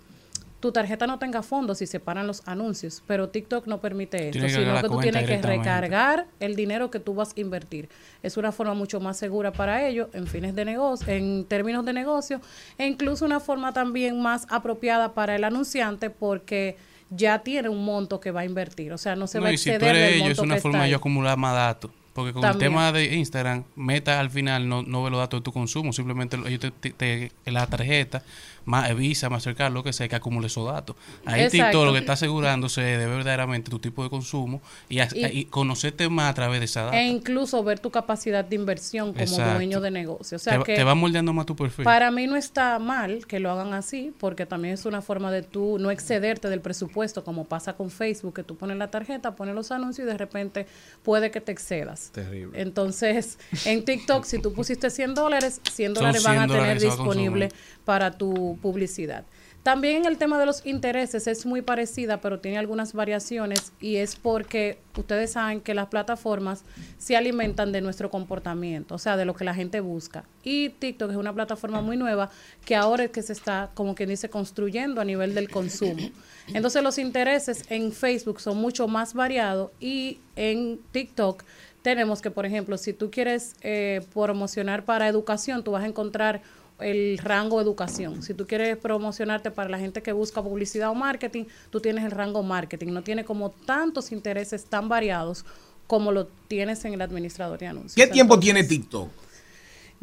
[0.62, 4.32] tu tarjeta no tenga fondos si se paran los anuncios, pero TikTok no permite esto,
[4.38, 7.40] Tienes que sino que la tú tienes que recargar el dinero que tú vas a
[7.40, 7.88] invertir.
[8.22, 11.92] Es una forma mucho más segura para ello en fines de negocio, en términos de
[11.92, 12.40] negocio,
[12.78, 16.76] e incluso una forma también más apropiada para el anunciante porque
[17.14, 19.52] ya tiene un monto que va a invertir, o sea, no se No, va a
[19.52, 21.54] y si tú exceder eres ellos, es monto una que forma de yo acumular más
[21.54, 21.90] datos.
[22.14, 22.62] Porque con También.
[22.64, 25.94] el tema de Instagram, Meta al final no, no ve los datos de tu consumo,
[25.94, 28.22] simplemente lo- ellos te, te- te- la tarjeta,
[28.64, 30.96] más Visa, Mastercard, lo que sea, que acumule esos datos.
[31.24, 31.64] Ahí Exacto.
[31.70, 35.06] TikTok lo que está asegurándose de ver verdaderamente tu tipo de consumo y, Y-
[35.40, 37.00] y conocerte más a través de esa data.
[37.00, 39.54] E incluso ver tu capacidad de inversión como Exacto.
[39.54, 40.36] dueño de negocio.
[40.36, 41.84] O sea te, va- que te va moldeando más tu perfil.
[41.84, 45.42] Para mí no está mal que lo hagan así, porque también es una forma de
[45.42, 49.54] tú no excederte del presupuesto, como pasa con Facebook, que tú pones la tarjeta, pones
[49.54, 50.66] los anuncios y de repente
[51.02, 52.10] puede que te excedas.
[52.12, 52.60] Terrible.
[52.60, 56.80] Entonces, en TikTok, si tú pusiste 100 dólares, 100 Son dólares van a 100 tener
[56.80, 57.48] disponible.
[57.84, 59.24] Para tu publicidad.
[59.62, 63.96] También en el tema de los intereses es muy parecida, pero tiene algunas variaciones y
[63.96, 66.64] es porque ustedes saben que las plataformas
[66.98, 70.24] se alimentan de nuestro comportamiento, o sea, de lo que la gente busca.
[70.42, 72.28] Y TikTok es una plataforma muy nueva
[72.64, 76.10] que ahora es que se está, como quien dice, construyendo a nivel del consumo.
[76.48, 81.44] Entonces los intereses en Facebook son mucho más variados y en TikTok
[81.82, 86.42] tenemos que, por ejemplo, si tú quieres eh, promocionar para educación, tú vas a encontrar
[86.82, 88.22] el rango educación.
[88.22, 92.10] Si tú quieres promocionarte para la gente que busca publicidad o marketing, tú tienes el
[92.10, 92.88] rango marketing.
[92.88, 95.44] No tiene como tantos intereses tan variados
[95.86, 97.94] como lo tienes en el administrador de anuncios.
[97.94, 99.10] ¿Qué tiempo Entonces, tiene TikTok?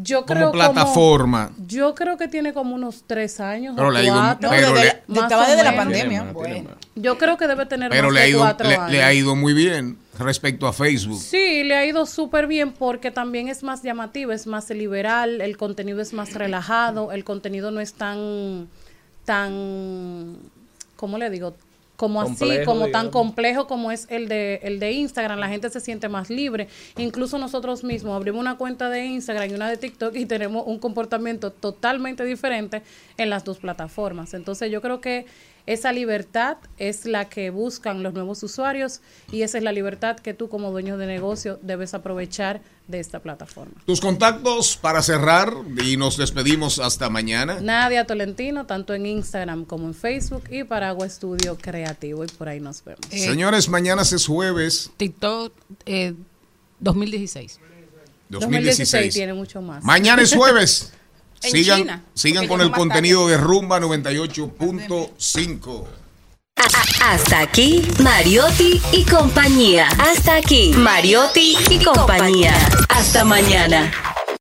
[0.01, 1.51] Yo como creo plataforma?
[1.67, 4.49] yo creo que tiene como unos tres años Pero o le ha ido- cuatro.
[4.49, 6.21] pero desde le- estaba desde la pandemia.
[6.21, 6.69] Tiene más, tiene Bueno.
[6.95, 8.91] Yo creo que debe tener Pero más le ha, de ido, cuatro le, años.
[8.91, 11.19] le ha ido muy bien respecto a Facebook.
[11.19, 15.57] Sí, le ha ido súper bien porque también es más llamativo, es más liberal, el
[15.57, 18.69] contenido es más relajado, el contenido no es tan,
[19.25, 20.37] tan,
[20.95, 21.55] ¿cómo le digo?
[21.99, 25.81] Como así, como tan complejo como es el de, el de Instagram, la gente se
[25.81, 26.69] siente más libre.
[26.97, 30.79] Incluso nosotros mismos abrimos una cuenta de Instagram y una de TikTok y tenemos un
[30.79, 32.83] comportamiento totalmente diferente
[33.17, 34.33] en las dos plataformas.
[34.33, 35.25] Entonces yo creo que
[35.69, 39.01] esa libertad es la que buscan los nuevos usuarios
[39.31, 43.19] y esa es la libertad que tú como dueño de negocio debes aprovechar de esta
[43.19, 43.73] plataforma.
[43.85, 45.53] Tus contactos para cerrar
[45.85, 47.59] y nos despedimos hasta mañana.
[47.61, 52.59] Nadia Tolentino, tanto en Instagram como en Facebook y Paragua Estudio Creativo y por ahí
[52.59, 53.05] nos vemos.
[53.11, 55.53] Señores, mañana es jueves TikTok
[55.85, 56.15] eh,
[56.79, 57.59] 2016.
[58.29, 59.13] 2016.
[59.13, 59.83] tiene mucho más.
[59.83, 60.93] Mañana es jueves.
[61.41, 65.87] En sigan China, sigan con el contenido de Rumba 98.5.
[67.01, 69.87] Hasta aquí, Mariotti y compañía.
[69.97, 72.53] Hasta aquí, Mariotti y compañía.
[72.89, 73.91] Hasta mañana.